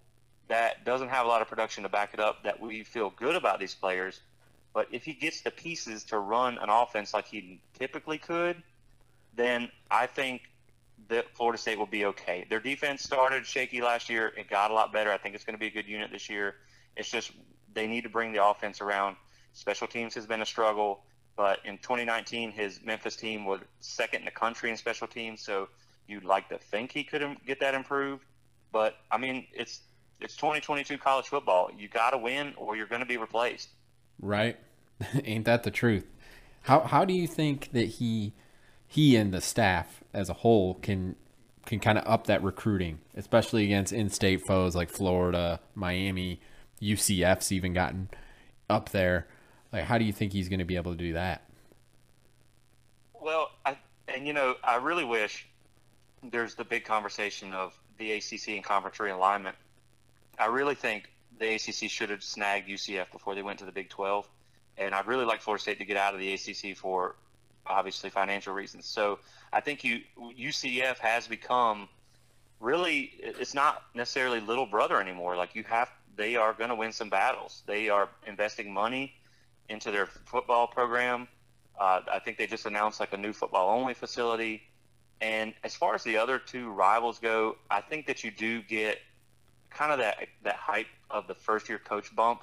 that 0.49 0.85
doesn't 0.85 1.09
have 1.09 1.27
a 1.27 1.29
lot 1.29 1.43
of 1.43 1.49
production 1.49 1.83
to 1.83 1.89
back 1.89 2.15
it 2.15 2.21
up 2.21 2.45
that 2.45 2.61
we 2.61 2.85
feel 2.85 3.11
good 3.11 3.35
about 3.35 3.59
these 3.59 3.75
players. 3.75 4.21
But 4.73 4.89
if 4.93 5.05
he 5.05 5.15
gets 5.15 5.41
the 5.41 5.51
pieces 5.51 6.05
to 6.05 6.19
run 6.19 6.59
an 6.59 6.69
offense 6.69 7.15
like 7.15 7.27
he 7.27 7.61
typically 7.79 8.19
could, 8.19 8.63
then 9.35 9.71
I 9.91 10.07
think 10.07 10.43
that 11.09 11.35
Florida 11.35 11.59
State 11.59 11.79
will 11.79 11.87
be 11.87 12.05
okay. 12.07 12.47
Their 12.49 12.61
defense 12.61 13.03
started 13.03 13.47
shaky 13.47 13.81
last 13.81 14.11
year. 14.11 14.33
It 14.37 14.49
got 14.49 14.71
a 14.71 14.75
lot 14.75 14.93
better. 14.93 15.11
I 15.11 15.19
think 15.19 15.35
it's 15.35 15.45
going 15.45 15.55
to 15.55 15.61
be 15.61 15.69
a 15.69 15.71
good 15.71 15.87
unit 15.87 16.11
this 16.11 16.29
year. 16.29 16.57
It's 16.97 17.11
just 17.11 17.33
they 17.73 17.87
need 17.87 18.03
to 18.03 18.09
bring 18.09 18.33
the 18.33 18.45
offense 18.45 18.81
around. 18.81 19.17
Special 19.53 19.87
teams 19.87 20.15
has 20.15 20.27
been 20.27 20.43
a 20.43 20.47
struggle, 20.47 21.01
but 21.37 21.61
in 21.65 21.79
2019, 21.79 22.51
his 22.53 22.81
Memphis 22.85 23.17
team 23.17 23.45
was 23.45 23.61
second 23.81 24.21
in 24.21 24.25
the 24.25 24.31
country 24.31 24.71
in 24.71 24.77
special 24.77 25.07
teams. 25.07 25.41
So 25.41 25.69
you'd 26.07 26.25
like 26.25 26.49
to 26.49 26.59
think 26.59 26.93
he 26.93 27.05
could 27.05 27.25
get 27.47 27.61
that 27.61 27.75
improved. 27.75 28.25
But 28.73 28.97
I 29.11 29.19
mean, 29.19 29.47
it's 29.53 29.81
it's 30.21 30.37
2022 30.37 30.99
college 30.99 31.27
football. 31.27 31.71
You 31.77 31.89
got 31.89 32.11
to 32.11 32.19
win, 32.19 32.55
or 32.57 32.77
you're 32.77 32.87
going 32.87 33.01
to 33.01 33.07
be 33.07 33.17
replaced. 33.17 33.71
Right? 34.21 34.59
Ain't 35.25 35.45
that 35.45 35.63
the 35.63 35.71
truth? 35.71 36.07
How 36.63 36.81
how 36.81 37.05
do 37.05 37.15
you 37.15 37.27
think 37.27 37.71
that 37.73 37.85
he 37.85 38.35
he 38.87 39.17
and 39.17 39.33
the 39.33 39.41
staff 39.41 40.03
as 40.13 40.29
a 40.29 40.35
whole 40.35 40.75
can 40.75 41.17
can 41.65 41.81
kind 41.81 41.99
of 41.99 42.07
up 42.07 42.27
that 42.27 42.43
recruiting, 42.43 43.01
especially 43.17 43.65
against 43.65 43.93
in-state 43.93 44.47
foes 44.47 44.75
like 44.77 44.89
Florida, 44.89 45.61
Miami, 45.75 46.41
UCF's 46.81 47.51
even 47.53 47.73
gotten 47.73 48.09
up 48.71 48.91
there. 48.91 49.27
Like, 49.73 49.85
how 49.85 49.99
do 49.99 50.05
you 50.05 50.13
think 50.13 50.33
he's 50.33 50.49
going 50.49 50.61
to 50.61 50.65
be 50.65 50.77
able 50.77 50.93
to 50.93 50.99
do 50.99 51.13
that? 51.15 51.43
Well, 53.15 53.51
I, 53.65 53.77
and 54.07 54.27
you 54.27 54.33
know, 54.33 54.55
I 54.63 54.77
really 54.77 55.05
wish 55.05 55.49
there's 56.23 56.55
the 56.55 56.65
big 56.65 56.85
conversation 56.85 57.53
of 57.53 57.79
the 57.99 58.13
ACC 58.13 58.49
and 58.51 58.65
conference 58.65 58.99
realignment. 58.99 59.55
I 60.39 60.47
really 60.47 60.75
think 60.75 61.11
the 61.39 61.55
ACC 61.55 61.91
should 61.91 62.11
have 62.11 62.23
snagged 62.23 62.69
UCF 62.69 63.11
before 63.13 63.35
they 63.35 63.43
went 63.43 63.59
to 63.61 63.65
the 63.65 63.73
Big 63.73 63.89
12, 63.89 64.29
and 64.79 64.95
I'd 64.95 65.07
really 65.07 65.25
like 65.25 65.41
Florida 65.41 65.63
State 65.63 65.79
to 65.79 65.85
get 65.85 65.97
out 65.97 66.15
of 66.15 66.21
the 66.21 66.33
ACC 66.35 66.77
for 66.77 67.17
obviously 67.67 68.11
financial 68.11 68.55
reasons. 68.55 68.87
So 68.87 69.19
I 69.53 69.61
think 69.61 69.85
you 69.85 70.01
UCF 70.19 70.99
has 70.99 71.27
become 71.27 71.89
really 72.61 73.13
it's 73.19 73.55
not 73.55 73.83
necessarily 73.95 74.41
little 74.41 74.67
brother 74.67 75.01
anymore. 75.01 75.37
Like 75.37 75.55
you 75.55 75.65
have 75.65 75.91
they 76.17 76.37
are 76.37 76.53
going 76.53 76.71
to 76.71 76.77
win 76.77 76.93
some 76.93 77.11
battles. 77.11 77.63
They 77.67 77.89
are 77.89 78.09
investing 78.27 78.73
money 78.73 79.15
into 79.69 79.91
their 79.91 80.07
football 80.07 80.67
program. 80.67 81.29
Uh, 81.79 82.01
I 82.11 82.21
think 82.21 82.39
they 82.39 82.47
just 82.47 82.65
announced 82.65 83.01
like 83.01 83.13
a 83.13 83.19
new 83.19 83.33
football 83.33 83.79
only 83.79 83.93
facility. 83.93 84.63
And 85.21 85.53
as 85.63 85.75
far 85.75 85.95
as 85.95 86.03
the 86.05 86.17
other 86.17 86.39
two 86.39 86.71
rivals 86.71 87.19
go, 87.19 87.57
I 87.71 87.81
think 87.81 88.07
that 88.07 88.25
you 88.25 88.31
do 88.31 88.63
get 88.63 88.99
kind 89.77 89.93
of 89.93 89.99
that 89.99 90.29
that 90.43 90.57
hype 90.57 90.87
of 91.11 91.27
the 91.27 91.35
first 91.35 91.69
year 91.69 91.79
coach 91.79 92.15
bump, 92.15 92.43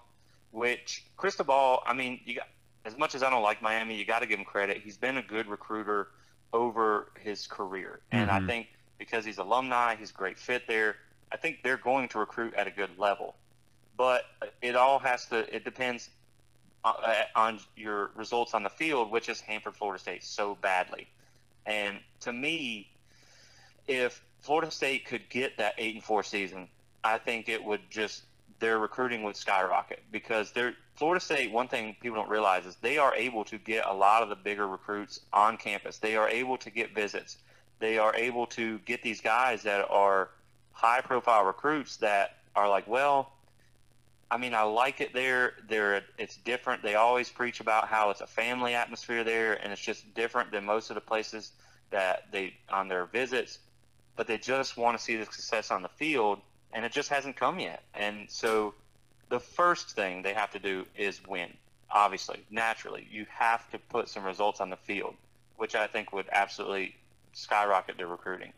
which 0.51 1.03
Cristobal. 1.17 1.81
I 1.85 1.93
mean, 1.93 2.19
you 2.25 2.35
got 2.35 2.47
as 2.85 2.97
much 2.97 3.15
as 3.15 3.23
I 3.23 3.29
don't 3.29 3.43
like 3.43 3.61
Miami, 3.61 3.97
you 3.97 4.05
got 4.05 4.19
to 4.19 4.25
give 4.25 4.39
him 4.39 4.45
credit. 4.45 4.77
He's 4.77 4.97
been 4.97 5.17
a 5.17 5.21
good 5.21 5.47
recruiter 5.47 6.09
over 6.51 7.11
his 7.19 7.47
career, 7.47 8.01
and 8.11 8.29
mm-hmm. 8.29 8.43
I 8.43 8.47
think 8.47 8.67
because 8.97 9.25
he's 9.25 9.39
alumni, 9.39 9.95
he's 9.95 10.11
a 10.11 10.13
great 10.13 10.37
fit 10.37 10.63
there. 10.67 10.95
I 11.31 11.37
think 11.37 11.63
they're 11.63 11.77
going 11.77 12.09
to 12.09 12.19
recruit 12.19 12.53
at 12.53 12.67
a 12.67 12.71
good 12.71 12.91
level, 12.97 13.35
but 13.97 14.23
it 14.61 14.75
all 14.75 14.99
has 14.99 15.25
to. 15.27 15.53
It 15.53 15.63
depends 15.63 16.09
uh, 16.83 17.13
on 17.35 17.59
your 17.75 18.11
results 18.15 18.53
on 18.53 18.63
the 18.63 18.69
field, 18.69 19.11
which 19.11 19.29
is 19.29 19.41
hampered 19.41 19.75
Florida 19.75 19.99
State 19.99 20.23
so 20.23 20.55
badly. 20.61 21.07
And 21.65 21.97
to 22.21 22.33
me, 22.33 22.91
if 23.87 24.23
Florida 24.41 24.69
State 24.69 25.05
could 25.05 25.29
get 25.29 25.57
that 25.57 25.73
eight 25.77 25.95
and 25.95 26.03
four 26.03 26.23
season, 26.23 26.67
I 27.03 27.17
think 27.17 27.49
it 27.49 27.63
would 27.63 27.81
just 27.89 28.23
their 28.59 28.79
recruiting 28.79 29.23
would 29.23 29.35
skyrocket 29.35 30.01
because 30.09 30.51
they're 30.53 30.73
Florida 30.95 31.19
State. 31.19 31.51
One 31.51 31.67
thing 31.67 31.97
people 31.99 32.15
don't 32.15 32.29
realize 32.29 32.65
is 32.65 32.77
they 32.77 32.97
are 32.97 33.13
able 33.13 33.43
to 33.45 33.57
get 33.57 33.85
a 33.85 33.93
lot 33.93 34.23
of 34.23 34.29
the 34.29 34.35
bigger 34.35 34.67
recruits 34.67 35.19
on 35.33 35.57
campus. 35.57 35.97
They 35.97 36.15
are 36.15 36.29
able 36.29 36.57
to 36.59 36.69
get 36.69 36.95
visits. 36.95 37.37
They 37.79 37.97
are 37.97 38.15
able 38.15 38.45
to 38.47 38.79
get 38.79 39.03
these 39.03 39.19
guys 39.19 39.63
that 39.63 39.85
are 39.89 40.29
high-profile 40.71 41.43
recruits 41.43 41.97
that 41.97 42.37
are 42.55 42.69
like, 42.69 42.87
well, 42.87 43.33
I 44.31 44.37
mean, 44.37 44.53
I 44.53 44.63
like 44.63 45.01
it 45.01 45.13
there. 45.13 45.55
There, 45.67 46.01
it's 46.17 46.37
different. 46.37 46.83
They 46.83 46.95
always 46.95 47.29
preach 47.29 47.59
about 47.59 47.89
how 47.89 48.11
it's 48.11 48.21
a 48.21 48.27
family 48.27 48.73
atmosphere 48.75 49.25
there, 49.25 49.55
and 49.61 49.73
it's 49.73 49.81
just 49.81 50.13
different 50.13 50.51
than 50.51 50.63
most 50.63 50.89
of 50.89 50.95
the 50.95 51.01
places 51.01 51.51
that 51.91 52.31
they 52.31 52.53
on 52.69 52.87
their 52.87 53.05
visits. 53.05 53.59
But 54.15 54.27
they 54.27 54.37
just 54.37 54.77
want 54.77 54.97
to 54.97 55.03
see 55.03 55.17
the 55.17 55.25
success 55.25 55.69
on 55.69 55.81
the 55.81 55.89
field 55.89 56.39
and 56.73 56.83
it 56.83 56.91
just 56.91 57.09
hasn't 57.09 57.35
come 57.35 57.59
yet. 57.59 57.83
And 57.93 58.29
so 58.29 58.73
the 59.29 59.39
first 59.39 59.91
thing 59.91 60.21
they 60.21 60.33
have 60.33 60.51
to 60.51 60.59
do 60.59 60.85
is 60.97 61.25
win. 61.27 61.49
Obviously, 61.91 62.43
naturally, 62.49 63.07
you 63.11 63.25
have 63.29 63.69
to 63.71 63.77
put 63.77 64.09
some 64.09 64.23
results 64.23 64.59
on 64.59 64.69
the 64.69 64.77
field, 64.77 65.15
which 65.57 65.75
I 65.75 65.87
think 65.87 66.11
would 66.11 66.27
absolutely 66.31 66.95
skyrocket 67.33 67.97
their 67.97 68.07
recruiting. 68.07 68.51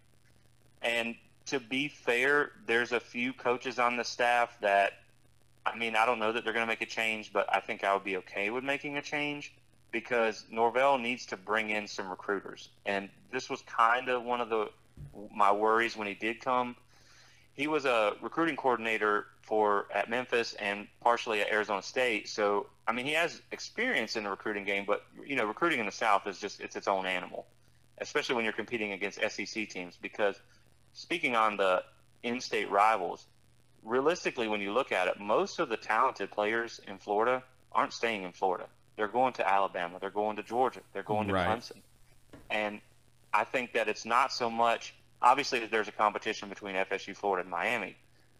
And 0.81 1.15
to 1.47 1.59
be 1.59 1.89
fair, 1.89 2.51
there's 2.65 2.91
a 2.91 2.99
few 2.99 3.33
coaches 3.33 3.77
on 3.77 3.97
the 3.97 4.03
staff 4.03 4.57
that, 4.61 4.93
I 5.65 5.77
mean, 5.77 5.95
I 5.95 6.05
don't 6.05 6.19
know 6.19 6.31
that 6.31 6.43
they're 6.43 6.53
going 6.53 6.65
to 6.65 6.71
make 6.71 6.81
a 6.81 6.87
change, 6.87 7.33
but 7.33 7.53
I 7.53 7.59
think 7.59 7.83
I 7.83 7.93
would 7.93 8.03
be 8.03 8.17
okay 8.17 8.49
with 8.49 8.63
making 8.63 8.97
a 8.97 9.01
change 9.01 9.53
because 9.91 10.45
Norvell 10.49 10.97
needs 10.97 11.25
to 11.27 11.37
bring 11.37 11.69
in 11.69 11.87
some 11.87 12.09
recruiters. 12.09 12.69
And 12.85 13.09
this 13.31 13.49
was 13.49 13.61
kind 13.61 14.09
of 14.09 14.23
one 14.23 14.41
of 14.41 14.49
the 14.49 14.69
my 15.33 15.51
worries 15.51 15.97
when 15.97 16.07
he 16.07 16.13
did 16.13 16.39
come 16.39 16.75
he 17.55 17.67
was 17.67 17.85
a 17.85 18.13
recruiting 18.21 18.55
coordinator 18.55 19.25
for 19.41 19.87
at 19.93 20.09
Memphis 20.09 20.53
and 20.59 20.87
partially 21.01 21.41
at 21.41 21.51
Arizona 21.51 21.81
State. 21.81 22.27
So 22.27 22.67
I 22.87 22.91
mean, 22.91 23.05
he 23.05 23.13
has 23.13 23.41
experience 23.51 24.15
in 24.15 24.25
the 24.25 24.29
recruiting 24.29 24.65
game, 24.65 24.83
but 24.85 25.03
you 25.25 25.35
know, 25.35 25.45
recruiting 25.45 25.79
in 25.79 25.85
the 25.85 25.91
South 25.91 26.27
is 26.27 26.39
just 26.39 26.59
it's 26.59 26.75
its 26.75 26.87
own 26.87 27.05
animal, 27.05 27.47
especially 27.97 28.35
when 28.35 28.43
you're 28.43 28.53
competing 28.53 28.91
against 28.91 29.19
SEC 29.19 29.69
teams. 29.69 29.97
Because 29.99 30.39
speaking 30.93 31.35
on 31.35 31.57
the 31.57 31.83
in-state 32.23 32.69
rivals, 32.69 33.25
realistically, 33.83 34.47
when 34.47 34.61
you 34.61 34.73
look 34.73 34.91
at 34.91 35.07
it, 35.07 35.19
most 35.19 35.59
of 35.59 35.69
the 35.69 35.77
talented 35.77 36.31
players 36.31 36.81
in 36.87 36.97
Florida 36.97 37.41
aren't 37.71 37.93
staying 37.93 38.23
in 38.23 38.33
Florida. 38.33 38.67
They're 38.97 39.07
going 39.07 39.33
to 39.33 39.47
Alabama. 39.47 39.97
They're 39.99 40.09
going 40.09 40.35
to 40.37 40.43
Georgia. 40.43 40.81
They're 40.93 41.03
going 41.03 41.27
to 41.27 41.33
right. 41.33 41.47
Clemson. 41.47 41.81
And 42.49 42.81
I 43.33 43.43
think 43.43 43.73
that 43.73 43.87
it's 43.87 44.05
not 44.05 44.31
so 44.31 44.49
much 44.49 44.93
obviously 45.21 45.65
there's 45.65 45.87
a 45.87 45.93
competition 45.93 46.49
between 46.49 46.75
FSU, 46.75 47.15
Florida, 47.15 47.41
and 47.41 47.51
Miami, 47.51 47.95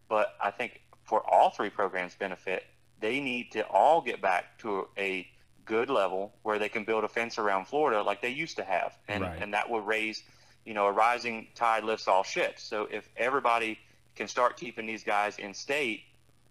but 0.08 0.34
I 0.40 0.50
think 0.50 0.80
for 1.04 1.22
all 1.28 1.50
three 1.50 1.70
programs' 1.70 2.14
benefit, 2.14 2.64
they 3.00 3.20
need 3.20 3.52
to 3.52 3.66
all 3.66 4.00
get 4.00 4.20
back 4.20 4.58
to 4.58 4.88
a 4.98 5.26
good 5.64 5.90
level 5.90 6.32
where 6.42 6.58
they 6.58 6.68
can 6.68 6.84
build 6.84 7.04
a 7.04 7.08
fence 7.08 7.38
around 7.38 7.66
Florida 7.66 8.02
like 8.02 8.22
they 8.22 8.30
used 8.30 8.56
to 8.56 8.64
have, 8.64 8.96
and 9.08 9.22
right. 9.22 9.42
and 9.42 9.54
that 9.54 9.68
will 9.68 9.80
raise, 9.80 10.22
you 10.64 10.74
know, 10.74 10.86
a 10.86 10.92
rising 10.92 11.48
tide 11.54 11.84
lifts 11.84 12.08
all 12.08 12.22
ships. 12.22 12.62
So 12.62 12.88
if 12.90 13.08
everybody 13.16 13.78
can 14.14 14.28
start 14.28 14.56
keeping 14.56 14.86
these 14.86 15.04
guys 15.04 15.38
in 15.38 15.52
state, 15.54 16.02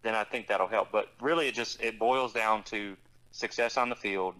then 0.03 0.13
I 0.13 0.23
think 0.23 0.47
that'll 0.47 0.67
help. 0.67 0.91
But 0.91 1.09
really, 1.19 1.47
it 1.47 1.55
just 1.55 1.81
it 1.81 1.97
boils 1.97 2.33
down 2.33 2.63
to 2.63 2.95
success 3.31 3.77
on 3.77 3.89
the 3.89 3.95
field, 3.95 4.35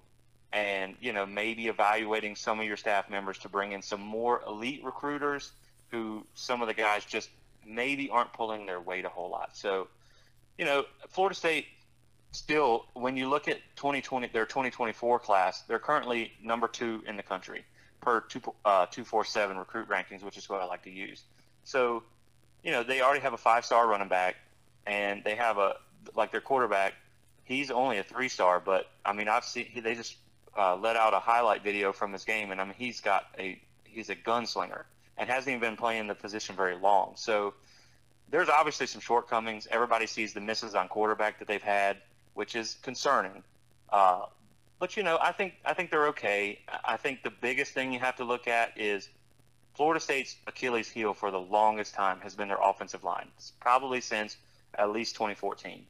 and 0.54 0.96
you 1.02 1.14
know 1.14 1.26
maybe 1.26 1.68
evaluating 1.68 2.36
some 2.36 2.60
of 2.60 2.66
your 2.66 2.78
staff 2.78 3.10
members 3.10 3.40
to 3.40 3.50
bring 3.50 3.72
in 3.72 3.82
some 3.82 4.02
more 4.02 4.42
elite 4.48 4.84
recruiters 4.84 5.52
who 5.96 6.26
some 6.34 6.62
of 6.62 6.68
the 6.68 6.74
guys 6.74 7.06
just 7.06 7.30
maybe 7.66 8.10
aren't 8.10 8.34
pulling 8.34 8.66
their 8.66 8.82
weight 8.82 9.06
a 9.06 9.10
whole 9.10 9.30
lot. 9.30 9.56
So, 9.56 9.88
you 10.58 10.66
know, 10.66 10.84
Florida 11.10 11.36
State 11.36 11.68
still, 12.32 12.86
when 12.94 13.16
you 13.16 13.30
look 13.30 13.48
at 13.48 13.60
2020, 13.78 14.28
their 14.28 14.46
2024 14.46 15.20
class, 15.20 15.62
they're 15.62 15.80
currently 15.80 16.34
number 16.44 16.68
two 16.68 17.02
in 17.08 17.16
the 17.16 17.24
country 17.24 17.64
per 18.02 18.22
two, 18.22 18.42
uh, 18.66 18.86
247 18.88 19.58
recruit 19.58 19.88
rankings, 19.88 20.22
which 20.22 20.38
is 20.38 20.50
what 20.50 20.62
I 20.62 20.66
like 20.66 20.84
to 20.84 20.92
use. 20.92 21.24
So, 21.64 22.04
you 22.62 22.72
know, 22.72 22.84
they 22.84 23.02
already 23.02 23.22
have 23.22 23.34
a 23.34 23.38
five 23.38 23.64
star 23.66 23.88
running 23.88 24.10
back 24.10 24.36
and 24.86 25.24
they 25.24 25.36
have 25.36 25.58
a, 25.58 25.78
like 26.14 26.32
their 26.32 26.42
quarterback, 26.42 26.94
he's 27.46 27.72
only 27.72 28.00
a 28.00 28.04
three 28.04 28.30
star, 28.30 28.60
but 28.60 28.88
I 29.06 29.14
mean, 29.14 29.30
I've 29.30 29.46
seen, 29.46 29.68
they 29.82 29.96
just 29.96 30.18
uh, 30.58 30.76
let 30.76 30.98
out 30.98 31.14
a 31.14 31.20
highlight 31.20 31.64
video 31.64 31.94
from 31.94 32.12
his 32.12 32.26
game 32.26 32.52
and 32.52 32.60
I 32.60 32.66
mean, 32.66 32.76
he's 32.78 33.00
got 33.00 33.24
a, 33.40 33.58
he's 33.86 34.10
a 34.10 34.16
gunslinger 34.16 34.84
and 35.18 35.30
hasn't 35.30 35.50
even 35.50 35.60
been 35.60 35.78
playing 35.78 36.08
the 36.08 36.16
position 36.16 36.56
very 36.56 36.76
long. 36.76 37.14
So 37.16 37.54
there's 38.30 38.50
obviously 38.50 38.88
some 38.88 39.02
shortcomings. 39.02 39.68
Everybody 39.72 40.08
sees 40.08 40.34
the 40.34 40.42
misses 40.42 40.76
on 40.76 40.88
quarterback 40.88 41.40
that 41.40 41.48
they've 41.48 41.62
had, 41.62 41.98
which 42.34 42.56
is 42.56 42.78
concerning. 42.82 43.44
Uh, 43.90 44.26
but 44.80 44.98
you 44.98 45.04
know, 45.04 45.18
I 45.22 45.32
think 45.32 45.54
I 45.64 45.74
think 45.74 45.90
they're 45.90 46.08
okay. 46.08 46.60
I 46.84 46.98
think 46.98 47.24
the 47.24 47.30
biggest 47.30 47.74
thing 47.74 47.94
you 47.94 48.00
have 48.00 48.18
to 48.18 48.24
look 48.24 48.48
at 48.48 48.78
is 48.78 49.10
Florida 49.76 50.00
State's 50.00 50.38
Achilles 50.48 50.90
heel 50.90 51.14
for 51.14 51.32
the 51.32 51.40
longest 51.40 51.94
time 51.94 52.20
has 52.22 52.34
been 52.34 52.48
their 52.48 52.62
offensive 52.62 53.04
line, 53.04 53.28
it's 53.38 53.52
probably 53.60 54.02
since 54.02 54.38
at 54.78 54.90
least 54.90 55.16
2014. 55.16 55.86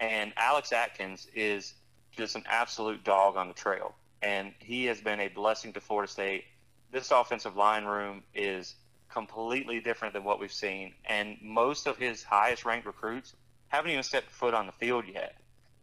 And 0.00 0.32
Alex 0.36 0.72
Atkins 0.72 1.28
is 1.34 1.74
just 2.10 2.34
an 2.34 2.44
absolute 2.46 3.04
dog 3.04 3.36
on 3.36 3.46
the 3.48 3.54
trail, 3.54 3.94
and 4.22 4.52
he 4.58 4.84
has 4.86 5.00
been 5.00 5.20
a 5.20 5.28
blessing 5.28 5.72
to 5.74 5.80
Florida 5.80 6.10
State. 6.10 6.44
This 6.92 7.10
offensive 7.10 7.56
line 7.56 7.84
room 7.84 8.22
is 8.34 8.74
completely 9.08 9.80
different 9.80 10.14
than 10.14 10.24
what 10.24 10.40
we've 10.40 10.52
seen, 10.52 10.94
and 11.04 11.36
most 11.42 11.86
of 11.86 11.96
his 11.96 12.22
highest 12.22 12.64
ranked 12.64 12.86
recruits 12.86 13.34
haven't 13.68 13.90
even 13.90 14.02
stepped 14.02 14.30
foot 14.30 14.54
on 14.54 14.66
the 14.66 14.72
field 14.72 15.04
yet. 15.12 15.36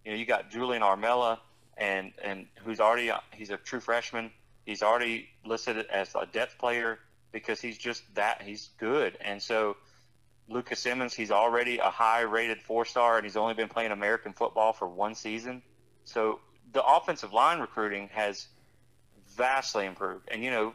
You 0.03 0.11
know, 0.11 0.17
you 0.17 0.25
got 0.25 0.49
Julian 0.49 0.81
Armella, 0.81 1.39
and 1.77 2.13
and 2.23 2.47
who's 2.63 2.79
already 2.79 3.11
he's 3.33 3.49
a 3.49 3.57
true 3.57 3.79
freshman. 3.79 4.31
He's 4.65 4.81
already 4.83 5.29
listed 5.45 5.85
as 5.87 6.13
a 6.15 6.25
depth 6.25 6.57
player 6.57 6.99
because 7.31 7.61
he's 7.61 7.77
just 7.77 8.03
that 8.15 8.41
he's 8.41 8.69
good, 8.77 9.17
and 9.21 9.41
so 9.41 9.77
Lucas 10.49 10.79
Simmons, 10.79 11.13
he's 11.13 11.31
already 11.31 11.77
a 11.77 11.89
high 11.89 12.21
rated 12.21 12.61
four 12.61 12.85
star, 12.85 13.17
and 13.17 13.25
he's 13.25 13.35
only 13.35 13.53
been 13.53 13.67
playing 13.67 13.91
American 13.91 14.33
football 14.33 14.73
for 14.73 14.87
one 14.87 15.15
season. 15.15 15.61
So 16.05 16.39
the 16.71 16.83
offensive 16.83 17.33
line 17.33 17.59
recruiting 17.59 18.09
has 18.13 18.47
vastly 19.35 19.85
improved. 19.85 20.29
And, 20.31 20.43
you 20.43 20.51
know, 20.51 20.73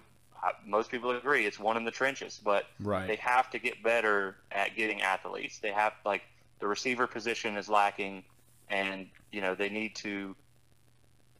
most 0.66 0.90
people 0.90 1.10
agree 1.10 1.46
it's 1.46 1.58
one 1.58 1.76
in 1.76 1.84
the 1.84 1.90
trenches, 1.90 2.40
but 2.42 2.64
right. 2.80 3.06
they 3.06 3.16
have 3.16 3.50
to 3.50 3.58
get 3.58 3.82
better 3.82 4.36
at 4.50 4.76
getting 4.76 5.02
athletes. 5.02 5.58
They 5.58 5.70
have, 5.70 5.92
like, 6.04 6.22
the 6.60 6.66
receiver 6.66 7.06
position 7.06 7.56
is 7.56 7.68
lacking, 7.68 8.24
and, 8.68 9.06
you 9.30 9.40
know, 9.40 9.54
they 9.54 9.68
need 9.68 9.94
to 9.96 10.34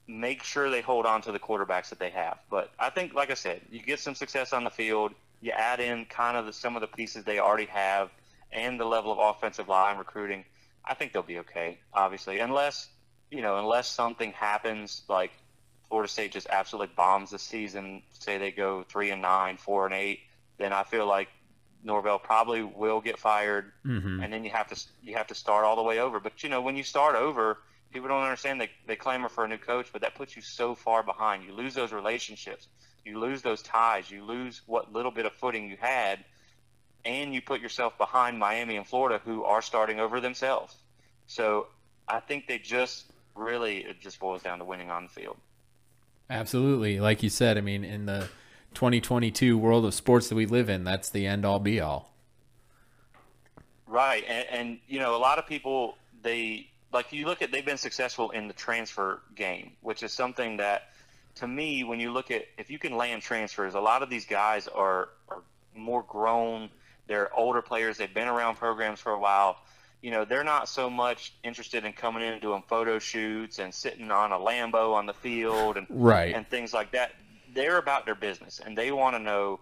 make 0.07 0.42
sure 0.42 0.70
they 0.70 0.80
hold 0.80 1.07
on 1.07 1.22
to 1.22 1.32
the 1.32 1.38
quarterbacks 1.38 1.88
that 1.90 1.98
they 1.98 2.11
have. 2.11 2.38
But 2.50 2.70
I 2.78 2.90
think, 2.90 3.14
like 3.14 3.30
I 3.30 3.34
said, 3.34 3.61
you 3.70 3.80
get 3.80 4.00
some 4.00 4.14
success 4.14 4.53
on 4.53 4.64
the 4.64 4.70
field, 4.70 5.12
you 5.40 5.53
add 5.53 5.80
in 5.80 6.05
kind 6.07 6.36
of 6.36 6.46
the, 6.46 6.53
some 6.53 6.76
of 6.76 6.80
the 6.80 6.88
pieces 6.88 7.24
they 7.24 7.38
already 7.38 7.66
have 7.66 8.11
and 8.53 8.78
the 8.78 8.84
level 8.84 9.12
of 9.12 9.18
offensive 9.18 9.68
line 9.68 9.98
recruiting, 9.98 10.44
I 10.84 10.94
think 10.94 11.12
they'll 11.12 11.22
be 11.22 11.38
okay. 11.40 11.78
Obviously, 11.94 12.40
unless 12.40 12.88
you 13.32 13.40
know, 13.40 13.57
unless 13.57 13.88
something 13.88 14.32
happens 14.32 15.03
like 15.09 15.32
Florida 15.93 16.11
State 16.11 16.32
just 16.32 16.47
absolutely 16.49 16.90
bombs 16.97 17.32
the 17.32 17.38
season, 17.38 18.03
say 18.12 18.38
they 18.38 18.51
go 18.51 18.82
three 18.82 19.11
and 19.11 19.20
nine, 19.20 19.59
four 19.59 19.84
and 19.84 19.95
eight, 19.95 20.20
then 20.57 20.72
I 20.72 20.84
feel 20.84 21.07
like 21.07 21.28
Norvell 21.84 22.18
probably 22.18 22.62
will 22.62 23.03
get 23.03 23.18
fired, 23.18 23.72
mm-hmm. 23.84 24.22
and 24.22 24.32
then 24.32 24.43
you 24.43 24.49
have 24.49 24.68
to 24.68 24.82
you 25.03 25.16
have 25.16 25.26
to 25.26 25.34
start 25.34 25.66
all 25.66 25.76
the 25.76 25.82
way 25.82 25.99
over. 25.99 26.18
But 26.18 26.43
you 26.43 26.49
know, 26.49 26.62
when 26.62 26.78
you 26.78 26.82
start 26.82 27.14
over, 27.14 27.59
people 27.93 28.09
don't 28.09 28.22
understand. 28.22 28.59
They 28.59 28.70
they 28.86 28.97
clamor 28.97 29.28
for 29.28 29.45
a 29.45 29.49
new 29.49 29.59
coach, 29.59 29.88
but 29.93 30.01
that 30.01 30.14
puts 30.14 30.34
you 30.34 30.40
so 30.40 30.74
far 30.74 31.03
behind. 31.03 31.45
You 31.45 31.53
lose 31.53 31.74
those 31.74 31.93
relationships, 31.93 32.68
you 33.05 33.20
lose 33.20 33.43
those 33.43 33.61
ties, 33.61 34.11
you 34.11 34.24
lose 34.24 34.62
what 34.64 34.95
little 34.95 35.11
bit 35.11 35.26
of 35.26 35.34
footing 35.34 35.68
you 35.68 35.76
had 35.78 36.24
and 37.05 37.34
you 37.34 37.43
put 37.43 37.61
yourself 37.61 37.99
behind 37.99 38.38
Miami 38.38 38.76
and 38.76 38.86
Florida, 38.86 39.20
who 39.26 39.45
are 39.45 39.61
starting 39.61 40.01
over 40.01 40.20
themselves. 40.22 40.74
So 41.26 41.66
I 42.09 42.20
think 42.20 42.47
they 42.47 42.59
just 42.59 43.05
really 43.34 43.84
it 43.84 44.01
just 44.01 44.18
boils 44.18 44.43
down 44.43 44.59
to 44.61 44.64
winning 44.64 44.90
on 44.90 45.03
the 45.03 45.11
field. 45.11 45.36
Absolutely, 46.33 46.99
like 46.99 47.22
you 47.22 47.28
said. 47.28 47.59
I 47.59 47.61
mean, 47.61 47.85
in 47.85 48.07
the 48.07 48.28
2022 48.74 49.59
world 49.59 49.85
of 49.85 49.93
sports 49.93 50.30
that 50.30 50.35
we 50.35 50.47
live 50.47 50.70
in, 50.70 50.83
that's 50.83 51.11
the 51.11 51.26
end 51.26 51.45
all 51.45 51.59
be 51.59 51.78
all. 51.78 52.14
Right, 53.87 54.24
and, 54.26 54.47
and 54.51 54.78
you 54.89 54.99
know, 54.99 55.14
a 55.14 55.18
lot 55.18 55.39
of 55.39 55.47
people 55.47 55.99
they 56.22 56.70
like 56.93 57.12
you 57.12 57.26
look 57.26 57.43
at 57.43 57.53
they've 57.53 57.64
been 57.64 57.76
successful 57.76 58.30
in 58.30 58.49
the 58.49 58.55
transfer 58.55 59.20
game, 59.35 59.72
which 59.83 60.03
is 60.03 60.12
something 60.12 60.57
that 60.57 60.89
to 61.35 61.47
me, 61.47 61.85
when 61.85 62.01
you 62.01 62.11
look 62.11 62.30
at 62.30 62.47
if 62.57 62.70
you 62.70 62.78
can 62.78 62.97
land 62.97 63.20
transfers, 63.20 63.74
a 63.74 63.80
lot 63.80 64.03
of 64.03 64.09
these 64.09 64.24
guys 64.24 64.68
are, 64.68 65.11
are 65.28 65.43
more 65.74 66.03
grown 66.03 66.70
they're 67.07 67.35
older 67.37 67.62
players. 67.62 67.99
They've 67.99 68.12
been 68.12 68.28
around 68.28 68.57
programs 68.57 69.01
for 69.01 69.12
a 69.12 69.18
while. 69.18 69.59
You 70.03 70.11
know, 70.11 70.24
they're 70.24 70.44
not 70.44 70.68
so 70.68 70.90
much 70.90 71.32
interested 71.42 71.84
in 71.84 71.92
coming 71.92 72.22
in 72.22 72.32
and 72.34 72.42
doing 72.42 72.62
photo 72.66 72.98
shoots 72.98 73.59
and 73.59 73.72
sitting 73.72 74.11
on 74.11 74.32
a 74.32 74.38
Lambo 74.38 74.94
on 74.94 75.07
the 75.07 75.14
field 75.14 75.76
and 75.76 75.86
right. 75.88 76.34
and 76.34 76.46
things 76.48 76.74
like 76.74 76.92
that. 76.92 77.12
They're 77.55 77.78
about 77.78 78.05
their 78.05 78.14
business 78.14 78.61
and 78.64 78.76
they 78.76 78.90
want 78.90 79.14
to 79.16 79.22
know 79.22 79.61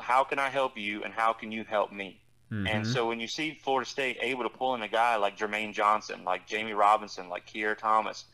how 0.00 0.24
can 0.24 0.38
I 0.38 0.48
help 0.48 0.76
you 0.76 1.04
and 1.04 1.12
how 1.12 1.32
can 1.32 1.52
you 1.52 1.64
help 1.64 1.92
me. 1.92 2.20
Mm-hmm. 2.52 2.66
And 2.66 2.86
so 2.86 3.08
when 3.08 3.18
you 3.18 3.28
see 3.28 3.54
Florida 3.54 3.88
State 3.88 4.18
able 4.20 4.42
to 4.42 4.50
pull 4.50 4.74
in 4.74 4.82
a 4.82 4.88
guy 4.88 5.16
like 5.16 5.38
Jermaine 5.38 5.72
Johnson, 5.72 6.24
like 6.24 6.46
Jammie 6.46 6.76
Robinson, 6.76 7.30
like 7.30 7.46
Keir 7.46 7.74
Thomas, 7.74 8.26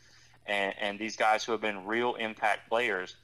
and, 0.45 0.74
and 0.80 0.99
these 0.99 1.16
guys 1.16 1.45
who 1.45 1.53
have 1.53 1.61
been 1.61 1.86
real 1.86 2.14
impact 2.14 2.68
players, 2.68 3.14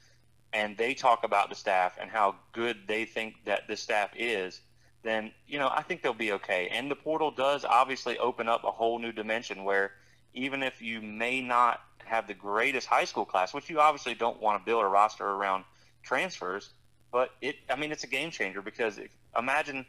and 0.53 0.77
they 0.77 0.93
talk 0.93 1.25
about 1.25 1.49
the 1.49 1.55
staff 1.55 1.97
and 1.99 2.09
how 2.09 2.35
good 2.53 2.77
they 2.87 3.03
think 3.03 3.35
that 3.45 3.67
the 3.67 3.75
staff 3.75 4.11
is, 4.15 4.61
then 5.05 5.31
you 5.47 5.59
know 5.59 5.69
I 5.71 5.83
think 5.83 6.01
they'll 6.01 6.13
be 6.13 6.33
okay. 6.33 6.69
And 6.71 6.89
the 6.89 6.95
portal 6.95 7.31
does 7.31 7.63
obviously 7.63 8.17
open 8.17 8.49
up 8.49 8.63
a 8.63 8.71
whole 8.71 8.99
new 8.99 9.11
dimension 9.11 9.63
where 9.63 9.91
even 10.33 10.63
if 10.63 10.81
you 10.81 11.01
may 11.01 11.41
not 11.41 11.79
have 12.03 12.27
the 12.27 12.33
greatest 12.33 12.87
high 12.87 13.05
school 13.05 13.25
class, 13.25 13.53
which 13.53 13.69
you 13.69 13.79
obviously 13.79 14.15
don't 14.15 14.41
want 14.41 14.59
to 14.59 14.65
build 14.65 14.83
a 14.83 14.87
roster 14.87 15.25
around 15.25 15.63
transfers, 16.03 16.71
but 17.11 17.31
it 17.41 17.55
I 17.69 17.75
mean 17.75 17.91
it's 17.91 18.03
a 18.03 18.07
game 18.07 18.31
changer 18.31 18.61
because 18.61 18.97
if, 18.97 19.09
imagine 19.37 19.85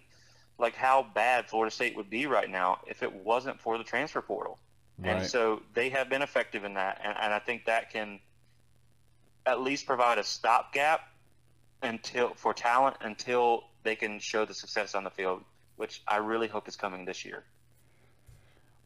like 0.58 0.74
how 0.74 1.06
bad 1.14 1.48
Florida 1.48 1.74
State 1.74 1.96
would 1.96 2.10
be 2.10 2.26
right 2.26 2.50
now 2.50 2.80
if 2.86 3.02
it 3.02 3.12
wasn't 3.12 3.60
for 3.60 3.78
the 3.78 3.84
transfer 3.84 4.20
portal. 4.20 4.58
Right. 4.98 5.16
And 5.16 5.26
so 5.26 5.62
they 5.74 5.90
have 5.90 6.08
been 6.08 6.22
effective 6.22 6.64
in 6.64 6.74
that, 6.74 7.00
and, 7.04 7.14
and 7.20 7.34
I 7.34 7.38
think 7.38 7.66
that 7.66 7.90
can 7.90 8.18
at 9.44 9.60
least 9.60 9.86
provide 9.86 10.18
a 10.18 10.24
stopgap 10.24 11.00
until 11.82 12.32
for 12.34 12.54
talent 12.54 12.96
until 13.02 13.64
they 13.86 13.96
can 13.96 14.18
show 14.18 14.44
the 14.44 14.54
success 14.54 14.94
on 14.94 15.04
the 15.04 15.10
field, 15.10 15.42
which 15.76 16.02
I 16.08 16.16
really 16.16 16.48
hope 16.48 16.68
is 16.68 16.76
coming 16.76 17.04
this 17.04 17.24
year. 17.24 17.44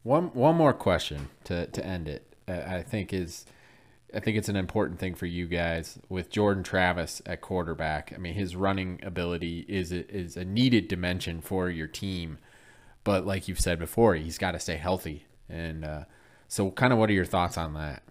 One 0.03 0.25
one 0.33 0.55
more 0.55 0.73
question 0.73 1.29
to 1.45 1.67
to 1.67 1.85
end 1.85 2.07
it. 2.07 2.35
I 2.47 2.81
think 2.81 3.13
is 3.13 3.45
I 4.13 4.19
think 4.19 4.37
it's 4.37 4.49
an 4.49 4.55
important 4.55 4.99
thing 4.99 5.15
for 5.15 5.25
you 5.25 5.47
guys 5.47 5.97
with 6.09 6.29
Jordan 6.29 6.63
Travis 6.63 7.21
at 7.25 7.41
quarterback. 7.41 8.11
I 8.13 8.17
mean, 8.17 8.33
his 8.33 8.55
running 8.55 8.99
ability 9.03 9.65
is 9.69 9.91
a, 9.91 10.09
is 10.13 10.35
a 10.35 10.43
needed 10.43 10.87
dimension 10.87 11.39
for 11.39 11.69
your 11.69 11.87
team, 11.87 12.37
but 13.03 13.25
like 13.25 13.47
you've 13.47 13.59
said 13.59 13.79
before, 13.79 14.15
he's 14.15 14.37
got 14.37 14.51
to 14.51 14.59
stay 14.59 14.75
healthy. 14.75 15.25
And 15.47 15.85
uh, 15.85 16.03
so, 16.47 16.71
kind 16.71 16.91
of, 16.91 16.99
what 16.99 17.09
are 17.09 17.13
your 17.13 17.25
thoughts 17.25 17.57
on 17.57 17.73
that? 17.75 18.03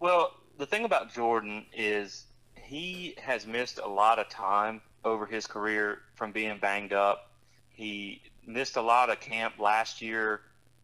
Well, 0.00 0.32
the 0.58 0.66
thing 0.66 0.84
about 0.84 1.12
Jordan 1.12 1.66
is 1.74 2.24
he 2.54 3.14
has 3.20 3.46
missed 3.46 3.78
a 3.78 3.88
lot 3.88 4.18
of 4.18 4.28
time 4.30 4.80
over 5.04 5.26
his 5.26 5.46
career 5.46 5.98
from 6.14 6.32
being 6.32 6.58
banged 6.58 6.92
up. 6.92 7.30
He 7.70 8.22
missed 8.46 8.76
a 8.76 8.82
lot 8.82 9.10
of 9.10 9.20
camp 9.20 9.58
last 9.58 10.02
year. 10.02 10.40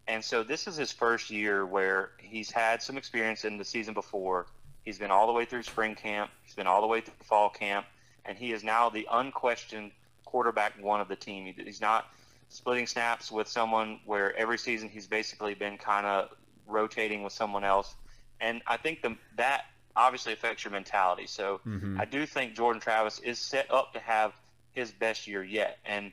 And 0.07 0.25
so 0.25 0.43
this 0.43 0.67
is 0.67 0.77
his 0.77 0.91
first 0.91 1.31
year 1.31 1.67
where 1.67 2.11
he's 2.19 2.51
had 2.51 2.83
some 2.83 2.97
experience 2.97 3.45
in 3.45 3.59
the 3.59 3.65
season 3.65 3.95
before. 3.95 4.47
He's 4.85 4.99
been 4.99 5.11
all 5.11 5.27
the 5.27 5.33
way 5.33 5.45
through 5.45 5.65
spring 5.65 5.95
camp, 5.95 6.31
he's 6.43 6.55
been 6.55 6.67
all 6.67 6.81
the 6.81 6.87
way 6.87 7.03
through 7.03 7.15
fall 7.23 7.51
camp, 7.51 7.85
and 8.25 8.39
he 8.39 8.53
is 8.53 8.65
now 8.65 8.89
the 8.89 9.07
unquestioned 9.11 9.91
quarterback 10.25 10.73
one 10.81 11.01
of 11.01 11.09
the 11.09 11.17
team. 11.17 11.53
He's 11.57 11.81
not 11.81 12.07
splitting 12.49 12.87
snaps 12.87 13.31
with 13.31 13.49
someone 13.49 14.01
where 14.07 14.35
every 14.37 14.57
season 14.57 14.89
he's 14.89 15.07
basically 15.07 15.55
been 15.55 15.77
kind 15.77 16.07
of 16.07 16.31
rotating 16.67 17.23
with 17.23 17.33
someone 17.33 17.65
else. 17.65 17.95
And 18.41 18.63
I 18.67 18.77
think 18.79 19.03
the, 19.03 19.17
that 19.37 19.67
obviously 19.97 20.33
affects 20.33 20.65
your 20.65 20.73
mentality. 20.73 21.27
So 21.27 21.61
mm-hmm. 21.67 22.01
I 22.01 22.05
do 22.05 22.27
think 22.27 22.55
Jordan 22.55 22.81
Travis 22.81 23.19
is 23.19 23.39
set 23.39 23.71
up 23.71 23.95
to 23.95 24.01
have 24.01 24.33
his 24.73 24.91
best 24.93 25.27
year 25.27 25.43
yet. 25.43 25.79
And 25.85 26.13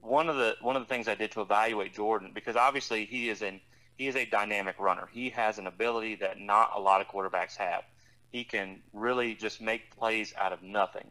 one 0.00 0.28
of 0.28 0.36
the 0.36 0.56
one 0.60 0.76
of 0.76 0.82
the 0.82 0.88
things 0.88 1.08
I 1.08 1.14
did 1.14 1.32
to 1.32 1.40
evaluate 1.40 1.94
Jordan 1.94 2.30
because 2.34 2.56
obviously 2.56 3.06
he 3.06 3.28
is 3.28 3.42
an 3.42 3.60
he 3.96 4.06
is 4.06 4.16
a 4.16 4.24
dynamic 4.26 4.78
runner. 4.78 5.08
He 5.12 5.30
has 5.30 5.58
an 5.58 5.66
ability 5.66 6.16
that 6.16 6.38
not 6.38 6.72
a 6.76 6.80
lot 6.80 7.00
of 7.00 7.08
quarterbacks 7.08 7.56
have. 7.56 7.82
He 8.30 8.44
can 8.44 8.82
really 8.92 9.34
just 9.34 9.60
make 9.60 9.96
plays 9.96 10.34
out 10.36 10.52
of 10.52 10.62
nothing. 10.62 11.10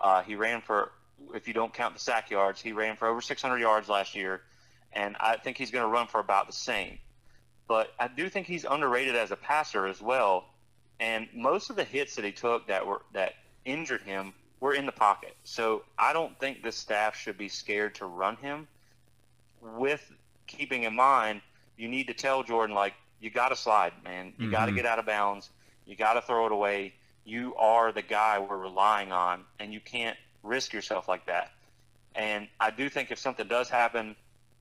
Uh, 0.00 0.22
he 0.22 0.34
ran 0.34 0.60
for, 0.60 0.92
if 1.34 1.46
you 1.46 1.54
don't 1.54 1.72
count 1.72 1.94
the 1.94 2.00
sack 2.00 2.30
yards, 2.30 2.60
he 2.60 2.72
ran 2.72 2.96
for 2.96 3.06
over 3.06 3.20
600 3.20 3.58
yards 3.58 3.88
last 3.88 4.14
year, 4.14 4.42
and 4.92 5.16
I 5.20 5.36
think 5.36 5.56
he's 5.56 5.70
going 5.70 5.84
to 5.84 5.88
run 5.88 6.08
for 6.08 6.18
about 6.18 6.48
the 6.48 6.52
same. 6.52 6.98
But 7.68 7.92
I 7.98 8.08
do 8.08 8.28
think 8.28 8.46
he's 8.46 8.64
underrated 8.64 9.16
as 9.16 9.30
a 9.30 9.36
passer 9.36 9.86
as 9.86 10.00
well 10.00 10.46
and 11.00 11.28
most 11.34 11.70
of 11.70 11.76
the 11.76 11.84
hits 11.84 12.16
that 12.16 12.24
he 12.24 12.32
took 12.32 12.66
that 12.68 12.86
were 12.86 13.02
that 13.12 13.34
injured 13.64 14.02
him 14.02 14.32
were 14.60 14.74
in 14.74 14.86
the 14.86 14.92
pocket. 14.92 15.36
So 15.44 15.82
I 15.98 16.12
don't 16.12 16.38
think 16.38 16.62
the 16.62 16.72
staff 16.72 17.16
should 17.16 17.36
be 17.36 17.48
scared 17.48 17.96
to 17.96 18.06
run 18.06 18.36
him. 18.36 18.66
With 19.60 20.12
keeping 20.46 20.84
in 20.84 20.94
mind, 20.94 21.42
you 21.76 21.88
need 21.88 22.06
to 22.06 22.14
tell 22.14 22.42
Jordan 22.42 22.74
like 22.74 22.94
you 23.20 23.30
got 23.30 23.48
to 23.48 23.56
slide, 23.56 23.92
man. 24.04 24.32
You 24.38 24.44
mm-hmm. 24.44 24.50
got 24.52 24.66
to 24.66 24.72
get 24.72 24.86
out 24.86 24.98
of 24.98 25.06
bounds. 25.06 25.50
You 25.84 25.96
got 25.96 26.14
to 26.14 26.22
throw 26.22 26.46
it 26.46 26.52
away. 26.52 26.94
You 27.24 27.54
are 27.56 27.92
the 27.92 28.02
guy 28.02 28.38
we're 28.38 28.56
relying 28.56 29.12
on, 29.12 29.44
and 29.58 29.72
you 29.72 29.80
can't 29.80 30.16
risk 30.42 30.72
yourself 30.72 31.08
like 31.08 31.26
that. 31.26 31.50
And 32.14 32.48
I 32.60 32.70
do 32.70 32.88
think 32.88 33.10
if 33.10 33.18
something 33.18 33.46
does 33.46 33.68
happen, 33.68 34.16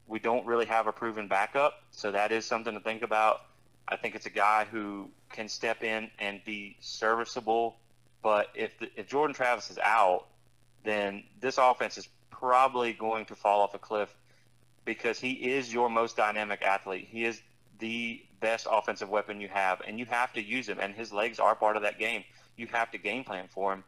we 0.08 0.20
don't 0.20 0.46
really 0.46 0.66
have 0.66 0.88
a 0.88 0.92
proven 0.92 1.28
backup, 1.28 1.84
so 1.92 2.12
that 2.12 2.32
is 2.32 2.46
something 2.46 2.74
to 2.74 2.80
think 2.80 3.02
about. 3.02 3.42
I 3.88 3.96
think 3.96 4.16
it's 4.16 4.26
a 4.26 4.32
guy 4.32 4.66
who 4.66 5.10
can 5.32 5.48
step 5.48 5.84
in 5.84 6.10
and 6.20 6.42
be 6.46 6.78
serviceable. 6.80 7.78
But 8.22 8.48
if 8.56 8.78
the, 8.80 8.90
if 8.96 9.08
Jordan 9.08 9.36
Travis 9.36 9.70
is 9.70 9.78
out, 9.78 10.26
then 10.84 11.24
this 11.40 11.58
offense 11.58 11.98
is 11.98 12.08
probably 12.32 12.94
going 12.94 13.26
to 13.26 13.36
fall 13.36 13.62
off 13.62 13.74
a 13.74 13.80
cliff 13.80 14.14
because 14.86 15.20
he 15.20 15.32
is 15.32 15.74
your 15.74 15.90
most 15.90 16.16
dynamic 16.16 16.62
athlete. 16.62 17.08
He 17.10 17.26
is 17.26 17.42
the 17.80 18.24
best 18.40 18.68
offensive 18.70 19.10
weapon 19.10 19.42
you 19.42 19.48
have, 19.48 19.82
and 19.88 20.00
you 20.00 20.06
have 20.06 20.34
to 20.34 20.42
use 20.42 20.68
him. 20.68 20.80
And 20.80 20.94
his 20.94 21.12
legs 21.12 21.40
are 21.40 21.56
part 21.56 21.76
of 21.76 21.84
that 21.84 22.00
game. 22.00 22.24
You 22.58 22.68
have 22.68 22.92
to 22.92 22.98
game 22.98 23.24
plan 23.24 23.48
for 23.50 23.74
him. 23.74 23.84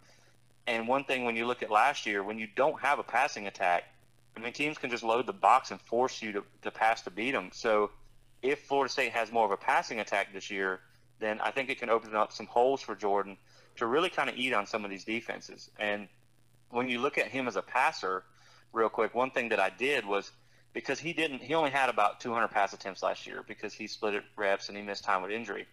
And 0.65 0.87
one 0.87 1.05
thing, 1.05 1.23
when 1.23 1.35
you 1.35 1.45
look 1.45 1.63
at 1.63 1.71
last 1.71 2.05
year, 2.05 2.23
when 2.23 2.37
you 2.37 2.47
don't 2.55 2.79
have 2.81 2.99
a 2.99 3.03
passing 3.03 3.47
attack, 3.47 3.85
I 4.35 4.39
mean, 4.39 4.53
teams 4.53 4.77
can 4.77 4.89
just 4.89 5.03
load 5.03 5.25
the 5.25 5.33
box 5.33 5.71
and 5.71 5.79
force 5.79 6.21
you 6.21 6.33
to, 6.33 6.43
to 6.63 6.71
pass 6.71 7.01
to 7.03 7.11
beat 7.11 7.31
them. 7.31 7.49
So 7.53 7.91
if 8.47 8.59
Florida 8.63 8.91
State 8.91 9.11
has 9.11 9.31
more 9.31 9.45
of 9.45 9.51
a 9.51 9.57
passing 9.57 9.99
attack 9.99 10.33
this 10.33 10.49
year, 10.49 10.79
then 11.19 11.39
I 11.41 11.51
think 11.51 11.69
it 11.69 11.79
can 11.79 11.89
open 11.89 12.15
up 12.15 12.31
some 12.31 12.45
holes 12.45 12.81
for 12.81 12.95
Jordan 12.95 13.37
to 13.75 13.85
really 13.85 14.09
kind 14.09 14.29
of 14.29 14.37
eat 14.37 14.53
on 14.53 14.65
some 14.65 14.85
of 14.85 14.89
these 14.89 15.03
defenses. 15.03 15.69
And 15.77 16.07
when 16.69 16.89
you 16.89 16.99
look 16.99 17.17
at 17.17 17.27
him 17.27 17.47
as 17.47 17.57
a 17.57 17.61
passer, 17.61 18.23
real 18.71 18.89
quick, 18.89 19.13
one 19.13 19.31
thing 19.31 19.49
that 19.49 19.59
I 19.59 19.69
did 19.69 20.05
was 20.05 20.31
because 20.73 20.99
he 20.99 21.11
didn't, 21.11 21.41
he 21.41 21.55
only 21.55 21.71
had 21.71 21.89
about 21.89 22.19
200 22.21 22.47
pass 22.47 22.73
attempts 22.73 23.03
last 23.03 23.27
year 23.27 23.43
because 23.47 23.73
he 23.73 23.87
split 23.87 24.13
it 24.13 24.23
reps 24.37 24.69
and 24.69 24.77
he 24.77 24.83
missed 24.83 25.03
time 25.03 25.21
with 25.21 25.31
injury. 25.31 25.67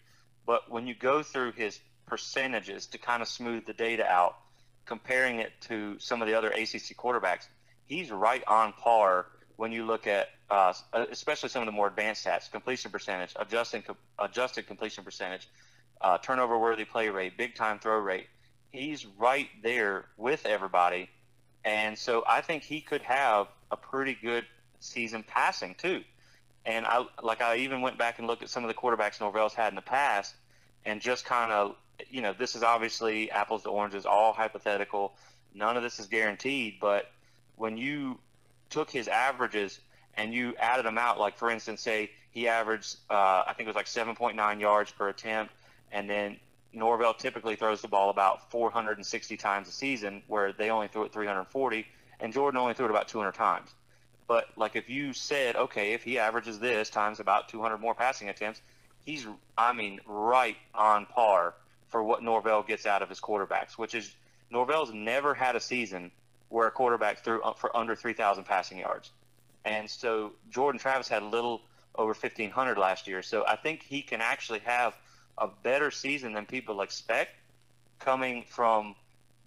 But 0.45 0.69
when 0.69 0.85
you 0.85 0.93
go 0.93 1.23
through 1.23 1.53
his 1.53 1.79
percentages 2.05 2.87
to 2.87 2.97
kind 2.97 3.21
of 3.21 3.27
smooth 3.27 3.65
the 3.65 3.73
data 3.73 4.05
out, 4.05 4.35
comparing 4.85 5.39
it 5.39 5.51
to 5.61 5.97
some 5.99 6.21
of 6.21 6.27
the 6.27 6.35
other 6.35 6.49
ACC 6.49 6.95
quarterbacks, 6.97 7.47
he's 7.85 8.11
right 8.11 8.43
on 8.47 8.73
par 8.73 9.27
when 9.55 9.71
you 9.71 9.85
look 9.85 10.07
at 10.07 10.29
uh, 10.49 10.73
especially 11.11 11.49
some 11.49 11.61
of 11.61 11.65
the 11.65 11.71
more 11.71 11.87
advanced 11.87 12.25
stats: 12.25 12.51
completion 12.51 12.91
percentage, 12.91 13.33
adjusting 13.35 13.83
adjusted 14.19 14.67
completion 14.67 15.03
percentage, 15.03 15.47
uh, 16.01 16.17
turnover 16.19 16.57
worthy 16.57 16.85
play 16.85 17.09
rate, 17.09 17.37
big 17.37 17.55
time 17.55 17.79
throw 17.79 17.97
rate. 17.97 18.27
He's 18.71 19.05
right 19.05 19.49
there 19.63 20.05
with 20.17 20.45
everybody, 20.45 21.09
and 21.63 21.97
so 21.97 22.23
I 22.27 22.41
think 22.41 22.63
he 22.63 22.81
could 22.81 23.01
have 23.01 23.47
a 23.71 23.77
pretty 23.77 24.17
good 24.21 24.45
season 24.79 25.23
passing 25.23 25.75
too. 25.75 26.03
And 26.65 26.85
I 26.85 27.05
like 27.23 27.41
I 27.41 27.57
even 27.57 27.81
went 27.81 27.97
back 27.97 28.19
and 28.19 28.27
looked 28.27 28.43
at 28.43 28.49
some 28.49 28.63
of 28.63 28.67
the 28.67 28.73
quarterbacks 28.73 29.19
Norvell's 29.19 29.53
had 29.53 29.69
in 29.69 29.75
the 29.75 29.81
past, 29.81 30.35
and 30.85 31.01
just 31.01 31.25
kind 31.25 31.51
of 31.51 31.75
you 32.09 32.21
know 32.21 32.33
this 32.33 32.55
is 32.55 32.61
obviously 32.61 33.31
apples 33.31 33.63
to 33.63 33.69
oranges, 33.69 34.05
all 34.05 34.33
hypothetical. 34.33 35.15
None 35.55 35.77
of 35.77 35.83
this 35.83 35.99
is 35.99 36.07
guaranteed, 36.07 36.79
but 36.81 37.09
when 37.55 37.77
you 37.77 38.19
took 38.69 38.91
his 38.91 39.07
averages 39.07 39.79
and 40.17 40.33
you 40.33 40.55
added 40.59 40.85
them 40.85 40.97
out, 40.97 41.19
like 41.19 41.37
for 41.37 41.49
instance, 41.49 41.81
say 41.81 42.11
he 42.31 42.47
averaged, 42.47 42.97
uh, 43.09 43.43
I 43.47 43.53
think 43.55 43.67
it 43.67 43.75
was 43.75 43.75
like 43.75 43.85
7.9 43.85 44.59
yards 44.59 44.91
per 44.91 45.09
attempt, 45.09 45.53
and 45.91 46.09
then 46.09 46.37
Norvell 46.73 47.13
typically 47.13 47.55
throws 47.55 47.81
the 47.81 47.87
ball 47.87 48.09
about 48.09 48.51
460 48.51 49.37
times 49.37 49.67
a 49.67 49.71
season, 49.71 50.21
where 50.27 50.51
they 50.51 50.69
only 50.69 50.87
threw 50.87 51.03
it 51.03 51.13
340, 51.13 51.85
and 52.19 52.33
Jordan 52.33 52.59
only 52.59 52.73
threw 52.73 52.85
it 52.85 52.91
about 52.91 53.07
200 53.07 53.33
times. 53.33 53.69
But 54.27 54.49
like 54.57 54.75
if 54.75 54.89
you 54.89 55.13
said, 55.13 55.55
okay, 55.55 55.93
if 55.93 56.03
he 56.03 56.17
averages 56.19 56.59
this 56.59 56.89
times 56.89 57.19
about 57.19 57.47
200 57.49 57.77
more 57.77 57.93
passing 57.93 58.29
attempts, 58.29 58.61
he's, 59.05 59.25
I 59.57 59.73
mean, 59.73 59.99
right 60.05 60.57
on 60.73 61.05
par 61.05 61.53
for 61.87 62.03
what 62.03 62.23
Norvell 62.23 62.63
gets 62.63 62.85
out 62.85 63.01
of 63.01 63.09
his 63.09 63.19
quarterbacks, 63.19 63.73
which 63.77 63.95
is 63.95 64.15
Norvell's 64.49 64.91
never 64.91 65.33
had 65.33 65.55
a 65.55 65.59
season 65.59 66.11
where 66.49 66.67
a 66.67 66.71
quarterback 66.71 67.23
threw 67.23 67.41
for 67.57 67.75
under 67.75 67.95
3,000 67.95 68.43
passing 68.43 68.79
yards. 68.79 69.11
And 69.65 69.89
so 69.89 70.33
Jordan 70.49 70.79
Travis 70.79 71.07
had 71.07 71.23
a 71.23 71.25
little 71.25 71.61
over 71.95 72.09
1,500 72.09 72.77
last 72.77 73.07
year. 73.07 73.21
So 73.21 73.45
I 73.47 73.55
think 73.55 73.83
he 73.83 74.01
can 74.01 74.21
actually 74.21 74.59
have 74.59 74.95
a 75.37 75.47
better 75.63 75.91
season 75.91 76.33
than 76.33 76.45
people 76.45 76.81
expect 76.81 77.31
coming 77.99 78.43
from 78.47 78.95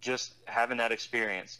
just 0.01 0.33
having 0.47 0.79
that 0.79 0.93
experience, 0.93 1.59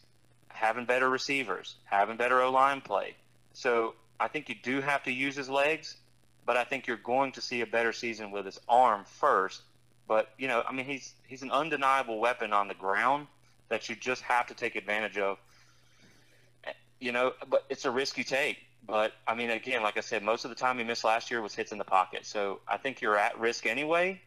having 0.49 0.85
better 0.85 1.09
receivers, 1.09 1.77
having 1.85 2.17
better 2.17 2.43
O 2.43 2.51
line 2.51 2.81
play. 2.81 3.15
So 3.53 3.95
I 4.21 4.29
think 4.29 4.49
you 4.49 4.55
do 4.63 4.81
have 4.81 5.05
to 5.05 5.13
use 5.13 5.37
his 5.37 5.49
legs, 5.49 5.97
but 6.45 6.57
I 6.57 6.65
think 6.65 6.87
you're 6.87 6.97
going 6.97 7.33
to 7.33 7.41
see 7.41 7.61
a 7.61 7.67
better 7.67 7.93
season 7.93 8.31
with 8.31 8.47
his 8.47 8.61
arm 8.69 9.05
first. 9.05 9.63
But 10.07 10.31
you 10.39 10.49
know, 10.49 10.63
I 10.67 10.73
mean, 10.73 10.87
he's 10.87 11.15
he's 11.27 11.43
an 11.43 11.51
undeniable 11.51 12.19
weapon 12.19 12.53
on 12.53 12.69
the 12.69 12.75
ground 12.75 13.27
that 13.69 13.89
you 13.89 13.97
just 13.97 14.23
have 14.23 14.47
to 14.47 14.55
take 14.55 14.77
advantage 14.77 15.19
of. 15.19 15.39
You 17.01 17.13
know, 17.13 17.33
but 17.49 17.65
it's 17.69 17.85
a 17.85 17.91
risk 17.91 18.19
you 18.19 18.25
take. 18.25 18.59
But 18.87 19.13
I 19.27 19.35
mean, 19.35 19.51
again, 19.51 19.83
like 19.83 19.97
I 19.97 20.01
said, 20.01 20.23
most 20.23 20.45
of 20.45 20.51
the 20.51 20.55
time 20.55 20.79
he 20.79 20.85
missed 20.85 21.05
last 21.05 21.31
year 21.31 21.43
was 21.43 21.55
hits 21.55 21.73
in 21.73 21.79
the 21.79 21.85
pocket. 21.85 22.25
So 22.25 22.61
I 22.67 22.77
think 22.77 23.01
you're 23.01 23.19
at 23.19 23.39
risk 23.39 23.67
anyway. 23.67 24.21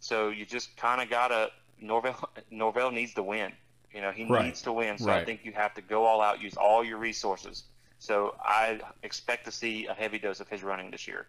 So 0.00 0.28
you 0.28 0.44
just 0.46 0.76
kind 0.76 1.00
of 1.00 1.10
gotta 1.10 1.50
Norvell. 1.80 2.30
Norvell 2.50 2.90
needs 2.90 3.14
to 3.14 3.22
win. 3.22 3.52
You 3.92 4.00
know, 4.00 4.10
he 4.10 4.24
right. 4.26 4.46
needs 4.46 4.62
to 4.62 4.72
win. 4.72 4.98
So 4.98 5.06
right. 5.06 5.22
I 5.22 5.24
think 5.24 5.44
you 5.44 5.52
have 5.52 5.74
to 5.74 5.82
go 5.82 6.04
all 6.04 6.20
out, 6.20 6.40
use 6.40 6.56
all 6.56 6.84
your 6.84 6.98
resources. 6.98 7.64
So 7.98 8.34
I 8.42 8.80
expect 9.02 9.44
to 9.46 9.52
see 9.52 9.86
a 9.86 9.94
heavy 9.94 10.18
dose 10.18 10.40
of 10.40 10.48
his 10.48 10.62
running 10.62 10.90
this 10.90 11.06
year. 11.06 11.26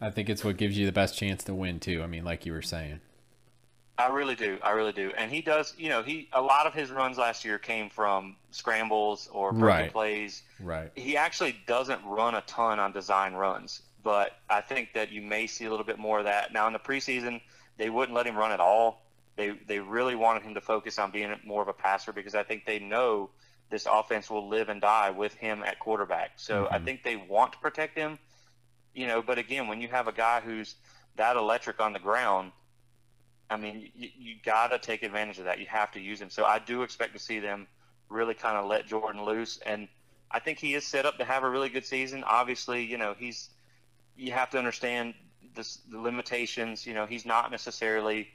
I 0.00 0.10
think 0.10 0.28
it's 0.28 0.44
what 0.44 0.56
gives 0.56 0.76
you 0.78 0.86
the 0.86 0.92
best 0.92 1.16
chance 1.16 1.44
to 1.44 1.54
win 1.54 1.78
too. 1.78 2.02
I 2.02 2.06
mean, 2.06 2.24
like 2.24 2.46
you 2.46 2.52
were 2.52 2.62
saying. 2.62 3.00
I 3.98 4.08
really 4.08 4.34
do. 4.34 4.58
I 4.62 4.70
really 4.70 4.92
do. 4.92 5.12
And 5.16 5.30
he 5.30 5.42
does, 5.42 5.74
you 5.76 5.88
know, 5.88 6.02
he 6.02 6.28
a 6.32 6.40
lot 6.40 6.66
of 6.66 6.74
his 6.74 6.90
runs 6.90 7.18
last 7.18 7.44
year 7.44 7.58
came 7.58 7.90
from 7.90 8.36
scrambles 8.50 9.28
or 9.32 9.52
broken 9.52 9.66
right. 9.66 9.92
plays. 9.92 10.42
Right. 10.60 10.90
He 10.94 11.16
actually 11.16 11.56
doesn't 11.66 12.00
run 12.04 12.34
a 12.34 12.40
ton 12.42 12.78
on 12.80 12.92
design 12.92 13.34
runs, 13.34 13.82
but 14.02 14.38
I 14.48 14.60
think 14.62 14.94
that 14.94 15.12
you 15.12 15.20
may 15.20 15.46
see 15.46 15.66
a 15.66 15.70
little 15.70 15.84
bit 15.84 15.98
more 15.98 16.20
of 16.20 16.24
that. 16.24 16.52
Now 16.52 16.66
in 16.66 16.72
the 16.72 16.78
preseason, 16.78 17.40
they 17.76 17.90
wouldn't 17.90 18.16
let 18.16 18.26
him 18.26 18.36
run 18.36 18.50
at 18.50 18.60
all. 18.60 19.02
They 19.36 19.50
they 19.68 19.78
really 19.78 20.16
wanted 20.16 20.42
him 20.42 20.54
to 20.54 20.60
focus 20.60 20.98
on 20.98 21.10
being 21.10 21.34
more 21.44 21.62
of 21.62 21.68
a 21.68 21.74
passer 21.74 22.12
because 22.12 22.34
I 22.34 22.42
think 22.42 22.64
they 22.64 22.78
know 22.78 23.30
this 23.70 23.86
offense 23.90 24.30
will 24.30 24.48
live 24.48 24.68
and 24.68 24.80
die 24.80 25.10
with 25.10 25.34
him 25.34 25.62
at 25.64 25.78
quarterback. 25.78 26.32
So 26.36 26.64
mm-hmm. 26.64 26.74
I 26.74 26.78
think 26.78 27.02
they 27.02 27.16
want 27.16 27.52
to 27.52 27.58
protect 27.58 27.96
him, 27.96 28.18
you 28.94 29.06
know, 29.06 29.22
but 29.22 29.38
again, 29.38 29.66
when 29.66 29.80
you 29.80 29.88
have 29.88 30.08
a 30.08 30.12
guy 30.12 30.40
who's 30.40 30.76
that 31.16 31.36
electric 31.36 31.80
on 31.80 31.92
the 31.92 31.98
ground, 31.98 32.52
I 33.52 33.56
mean, 33.56 33.90
you, 33.94 34.08
you 34.18 34.34
got 34.44 34.68
to 34.68 34.78
take 34.78 35.02
advantage 35.02 35.38
of 35.38 35.44
that. 35.44 35.58
You 35.60 35.66
have 35.66 35.92
to 35.92 36.00
use 36.00 36.20
him. 36.20 36.30
So 36.30 36.44
I 36.44 36.58
do 36.58 36.82
expect 36.82 37.12
to 37.12 37.18
see 37.18 37.38
them 37.38 37.66
really 38.08 38.34
kind 38.34 38.56
of 38.56 38.66
let 38.66 38.86
Jordan 38.86 39.24
loose, 39.24 39.58
and 39.64 39.88
I 40.30 40.38
think 40.38 40.58
he 40.58 40.74
is 40.74 40.86
set 40.86 41.06
up 41.06 41.18
to 41.18 41.24
have 41.24 41.44
a 41.44 41.50
really 41.50 41.68
good 41.68 41.84
season. 41.84 42.24
Obviously, 42.24 42.84
you 42.84 42.98
know, 42.98 43.14
he's 43.16 43.50
you 44.16 44.32
have 44.32 44.50
to 44.50 44.58
understand 44.58 45.14
this, 45.54 45.78
the 45.90 45.98
limitations. 45.98 46.86
You 46.86 46.94
know, 46.94 47.06
he's 47.06 47.26
not 47.26 47.50
necessarily 47.50 48.28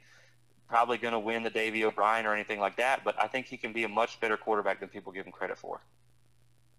probably 0.68 0.98
going 0.98 1.12
to 1.12 1.18
win 1.18 1.42
the 1.42 1.50
Davy 1.50 1.84
O'Brien 1.84 2.26
or 2.26 2.34
anything 2.34 2.60
like 2.60 2.76
that, 2.76 3.02
but 3.04 3.20
I 3.20 3.26
think 3.26 3.46
he 3.46 3.56
can 3.56 3.72
be 3.72 3.84
a 3.84 3.88
much 3.88 4.20
better 4.20 4.36
quarterback 4.36 4.80
than 4.80 4.88
people 4.88 5.12
give 5.12 5.26
him 5.26 5.32
credit 5.32 5.58
for. 5.58 5.80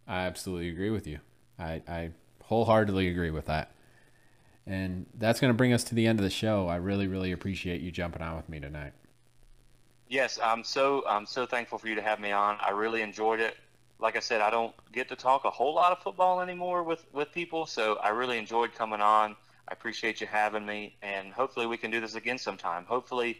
I 0.08 0.22
absolutely 0.22 0.70
agree 0.70 0.92
with 0.92 1.08
you. 1.08 1.20
I, 1.58 1.82
I 1.88 2.12
wholeheartedly 2.44 3.08
agree 3.10 3.32
with 3.32 3.48
that. 3.48 3.72
And 4.68 5.06
that's 5.16 5.40
going 5.40 5.50
to 5.50 5.58
bring 5.58 5.74
us 5.74 5.84
to 5.86 5.96
the 5.96 6.06
end 6.06 6.20
of 6.20 6.24
the 6.24 6.30
show. 6.30 6.68
I 6.68 6.76
really, 6.76 7.08
really 7.08 7.32
appreciate 7.32 7.82
you 7.82 7.92
jumping 7.92 8.22
on 8.22 8.36
with 8.36 8.50
me 8.50 8.60
tonight. 8.60 8.94
Yes, 10.08 10.40
I'm 10.44 10.64
so 10.64 11.04
I'm 11.08 11.28
so 11.28 11.46
thankful 11.46 11.78
for 11.78 11.88
you 11.88 11.96
to 11.96 12.02
have 12.02 12.20
me 12.20 12.32
on. 12.32 12.58
I 12.60 12.72
really 12.72 13.02
enjoyed 13.04 13.40
it. 13.40 13.56
Like 14.00 14.16
I 14.16 14.20
said, 14.20 14.42
I 14.42 14.50
don't 14.50 14.74
get 14.92 15.08
to 15.10 15.16
talk 15.16 15.46
a 15.46 15.52
whole 15.52 15.76
lot 15.76 15.92
of 15.92 16.00
football 16.00 16.42
anymore 16.42 16.84
with 16.84 17.06
with 17.14 17.32
people, 17.32 17.68
so 17.68 17.98
I 17.98 18.10
really 18.10 18.40
enjoyed 18.40 18.74
coming 18.74 19.02
on. 19.02 19.36
I 19.68 19.74
appreciate 19.74 20.20
you 20.20 20.26
having 20.26 20.66
me, 20.66 20.96
and 21.04 21.32
hopefully 21.32 21.68
we 21.68 21.78
can 21.78 21.92
do 21.92 22.02
this 22.02 22.16
again 22.16 22.40
sometime. 22.40 22.86
Hopefully, 22.86 23.38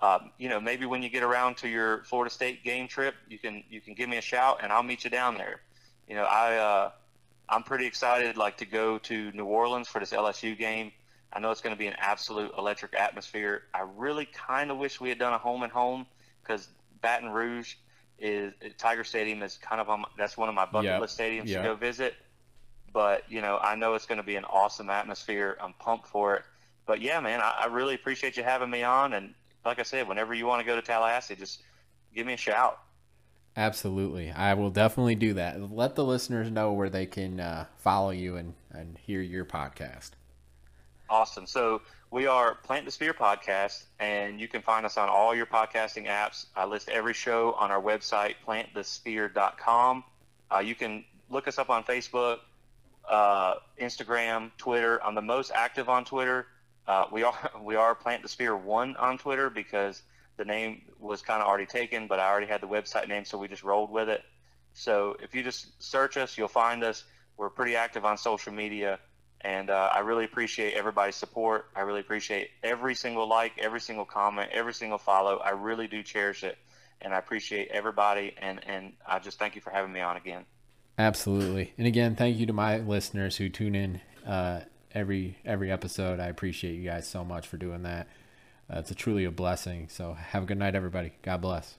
um, 0.00 0.30
you 0.38 0.48
know, 0.48 0.60
maybe 0.60 0.86
when 0.86 1.02
you 1.02 1.08
get 1.08 1.24
around 1.24 1.56
to 1.58 1.68
your 1.68 2.04
Florida 2.04 2.32
State 2.32 2.62
game 2.62 2.86
trip, 2.86 3.16
you 3.28 3.38
can 3.38 3.64
you 3.68 3.80
can 3.80 3.94
give 3.94 4.08
me 4.08 4.16
a 4.16 4.22
shout, 4.22 4.60
and 4.62 4.72
I'll 4.72 4.84
meet 4.84 5.02
you 5.02 5.10
down 5.10 5.36
there. 5.36 5.60
You 6.08 6.14
know, 6.14 6.24
I 6.24 6.56
uh, 6.56 6.90
I'm 7.52 7.62
pretty 7.62 7.86
excited, 7.86 8.38
like 8.38 8.56
to 8.58 8.64
go 8.64 8.98
to 8.98 9.30
New 9.32 9.44
Orleans 9.44 9.86
for 9.86 10.00
this 10.00 10.12
LSU 10.12 10.58
game. 10.58 10.90
I 11.34 11.38
know 11.38 11.50
it's 11.50 11.60
going 11.60 11.74
to 11.74 11.78
be 11.78 11.86
an 11.86 11.96
absolute 11.98 12.50
electric 12.56 12.94
atmosphere. 12.94 13.64
I 13.74 13.84
really 13.96 14.26
kind 14.26 14.70
of 14.70 14.78
wish 14.78 15.00
we 15.00 15.10
had 15.10 15.18
done 15.18 15.34
a 15.34 15.38
home 15.38 15.62
and 15.62 15.70
home 15.70 16.06
because 16.42 16.68
Baton 17.02 17.28
Rouge 17.28 17.74
is 18.18 18.54
Tiger 18.78 19.04
Stadium 19.04 19.42
is 19.42 19.58
kind 19.58 19.80
of 19.80 19.90
on. 19.90 20.04
That's 20.16 20.36
one 20.36 20.48
of 20.48 20.54
my 20.54 20.64
bucket 20.64 20.90
yep. 20.90 21.00
list 21.00 21.18
stadiums 21.18 21.46
yep. 21.46 21.62
to 21.62 21.68
go 21.68 21.74
visit. 21.74 22.14
But 22.92 23.24
you 23.28 23.42
know, 23.42 23.58
I 23.58 23.74
know 23.74 23.94
it's 23.94 24.06
going 24.06 24.20
to 24.20 24.26
be 24.26 24.36
an 24.36 24.44
awesome 24.44 24.88
atmosphere. 24.88 25.58
I'm 25.60 25.74
pumped 25.74 26.06
for 26.06 26.36
it. 26.36 26.42
But 26.86 27.02
yeah, 27.02 27.20
man, 27.20 27.40
I, 27.40 27.64
I 27.64 27.66
really 27.66 27.94
appreciate 27.94 28.36
you 28.36 28.42
having 28.42 28.70
me 28.70 28.82
on. 28.82 29.12
And 29.12 29.34
like 29.64 29.78
I 29.78 29.82
said, 29.82 30.08
whenever 30.08 30.32
you 30.32 30.46
want 30.46 30.60
to 30.60 30.66
go 30.66 30.74
to 30.74 30.82
Tallahassee, 30.82 31.36
just 31.36 31.62
give 32.14 32.26
me 32.26 32.32
a 32.32 32.38
shout. 32.38 32.78
Absolutely. 33.56 34.30
I 34.30 34.54
will 34.54 34.70
definitely 34.70 35.14
do 35.14 35.34
that. 35.34 35.72
Let 35.72 35.94
the 35.94 36.04
listeners 36.04 36.50
know 36.50 36.72
where 36.72 36.88
they 36.88 37.06
can 37.06 37.38
uh, 37.38 37.66
follow 37.78 38.10
you 38.10 38.36
and, 38.36 38.54
and 38.70 38.96
hear 38.98 39.20
your 39.20 39.44
podcast. 39.44 40.12
Awesome. 41.10 41.46
So 41.46 41.82
we 42.10 42.26
are 42.26 42.54
Plant 42.54 42.86
the 42.86 42.90
Spear 42.90 43.12
Podcast, 43.12 43.84
and 44.00 44.40
you 44.40 44.48
can 44.48 44.62
find 44.62 44.86
us 44.86 44.96
on 44.96 45.10
all 45.10 45.34
your 45.34 45.46
podcasting 45.46 46.06
apps. 46.06 46.46
I 46.56 46.64
list 46.64 46.88
every 46.88 47.12
show 47.12 47.52
on 47.52 47.70
our 47.70 47.80
website, 47.82 48.34
plantthespear.com. 48.46 50.04
Uh, 50.54 50.58
you 50.58 50.74
can 50.74 51.04
look 51.28 51.48
us 51.48 51.58
up 51.58 51.68
on 51.68 51.84
Facebook, 51.84 52.38
uh, 53.08 53.54
Instagram, 53.80 54.50
Twitter. 54.56 55.02
I'm 55.04 55.14
the 55.14 55.22
most 55.22 55.52
active 55.54 55.90
on 55.90 56.04
Twitter. 56.04 56.46
Uh, 56.86 57.06
we 57.12 57.22
are 57.22 57.50
we 57.62 57.76
are 57.76 57.94
Plant 57.94 58.22
the 58.22 58.28
Spear 58.28 58.56
One 58.56 58.96
on 58.96 59.18
Twitter 59.18 59.50
because 59.50 60.02
the 60.36 60.44
name 60.44 60.82
was 60.98 61.22
kind 61.22 61.42
of 61.42 61.48
already 61.48 61.66
taken, 61.66 62.06
but 62.06 62.18
I 62.18 62.30
already 62.30 62.46
had 62.46 62.60
the 62.60 62.68
website 62.68 63.08
name, 63.08 63.24
so 63.24 63.38
we 63.38 63.48
just 63.48 63.62
rolled 63.62 63.90
with 63.90 64.08
it. 64.08 64.22
So 64.72 65.16
if 65.22 65.34
you 65.34 65.42
just 65.42 65.82
search 65.82 66.16
us, 66.16 66.38
you'll 66.38 66.48
find 66.48 66.82
us. 66.82 67.04
We're 67.36 67.50
pretty 67.50 67.76
active 67.76 68.04
on 68.04 68.16
social 68.16 68.52
media, 68.52 68.98
and 69.40 69.70
uh, 69.70 69.90
I 69.92 70.00
really 70.00 70.24
appreciate 70.24 70.74
everybody's 70.74 71.16
support. 71.16 71.66
I 71.74 71.80
really 71.80 72.00
appreciate 72.00 72.50
every 72.62 72.94
single 72.94 73.28
like, 73.28 73.52
every 73.58 73.80
single 73.80 74.04
comment, 74.04 74.50
every 74.52 74.74
single 74.74 74.98
follow. 74.98 75.38
I 75.38 75.50
really 75.50 75.88
do 75.88 76.02
cherish 76.02 76.44
it, 76.44 76.58
and 77.00 77.14
I 77.14 77.18
appreciate 77.18 77.68
everybody. 77.68 78.34
And 78.40 78.60
and 78.66 78.92
I 79.06 79.18
just 79.18 79.38
thank 79.38 79.54
you 79.54 79.60
for 79.60 79.70
having 79.70 79.92
me 79.92 80.00
on 80.00 80.16
again. 80.16 80.44
Absolutely. 80.98 81.72
And 81.78 81.86
again, 81.86 82.16
thank 82.16 82.36
you 82.36 82.46
to 82.46 82.52
my 82.52 82.78
listeners 82.78 83.36
who 83.36 83.48
tune 83.48 83.74
in 83.74 84.00
uh, 84.26 84.60
every 84.94 85.38
every 85.44 85.70
episode. 85.72 86.20
I 86.20 86.26
appreciate 86.26 86.74
you 86.74 86.88
guys 86.88 87.08
so 87.08 87.24
much 87.24 87.46
for 87.48 87.56
doing 87.56 87.82
that. 87.82 88.08
It's 88.72 88.90
a 88.90 88.94
truly 88.94 89.24
a 89.24 89.30
blessing. 89.30 89.88
So 89.88 90.14
have 90.14 90.44
a 90.44 90.46
good 90.46 90.58
night, 90.58 90.74
everybody. 90.74 91.12
God 91.22 91.40
bless. 91.40 91.76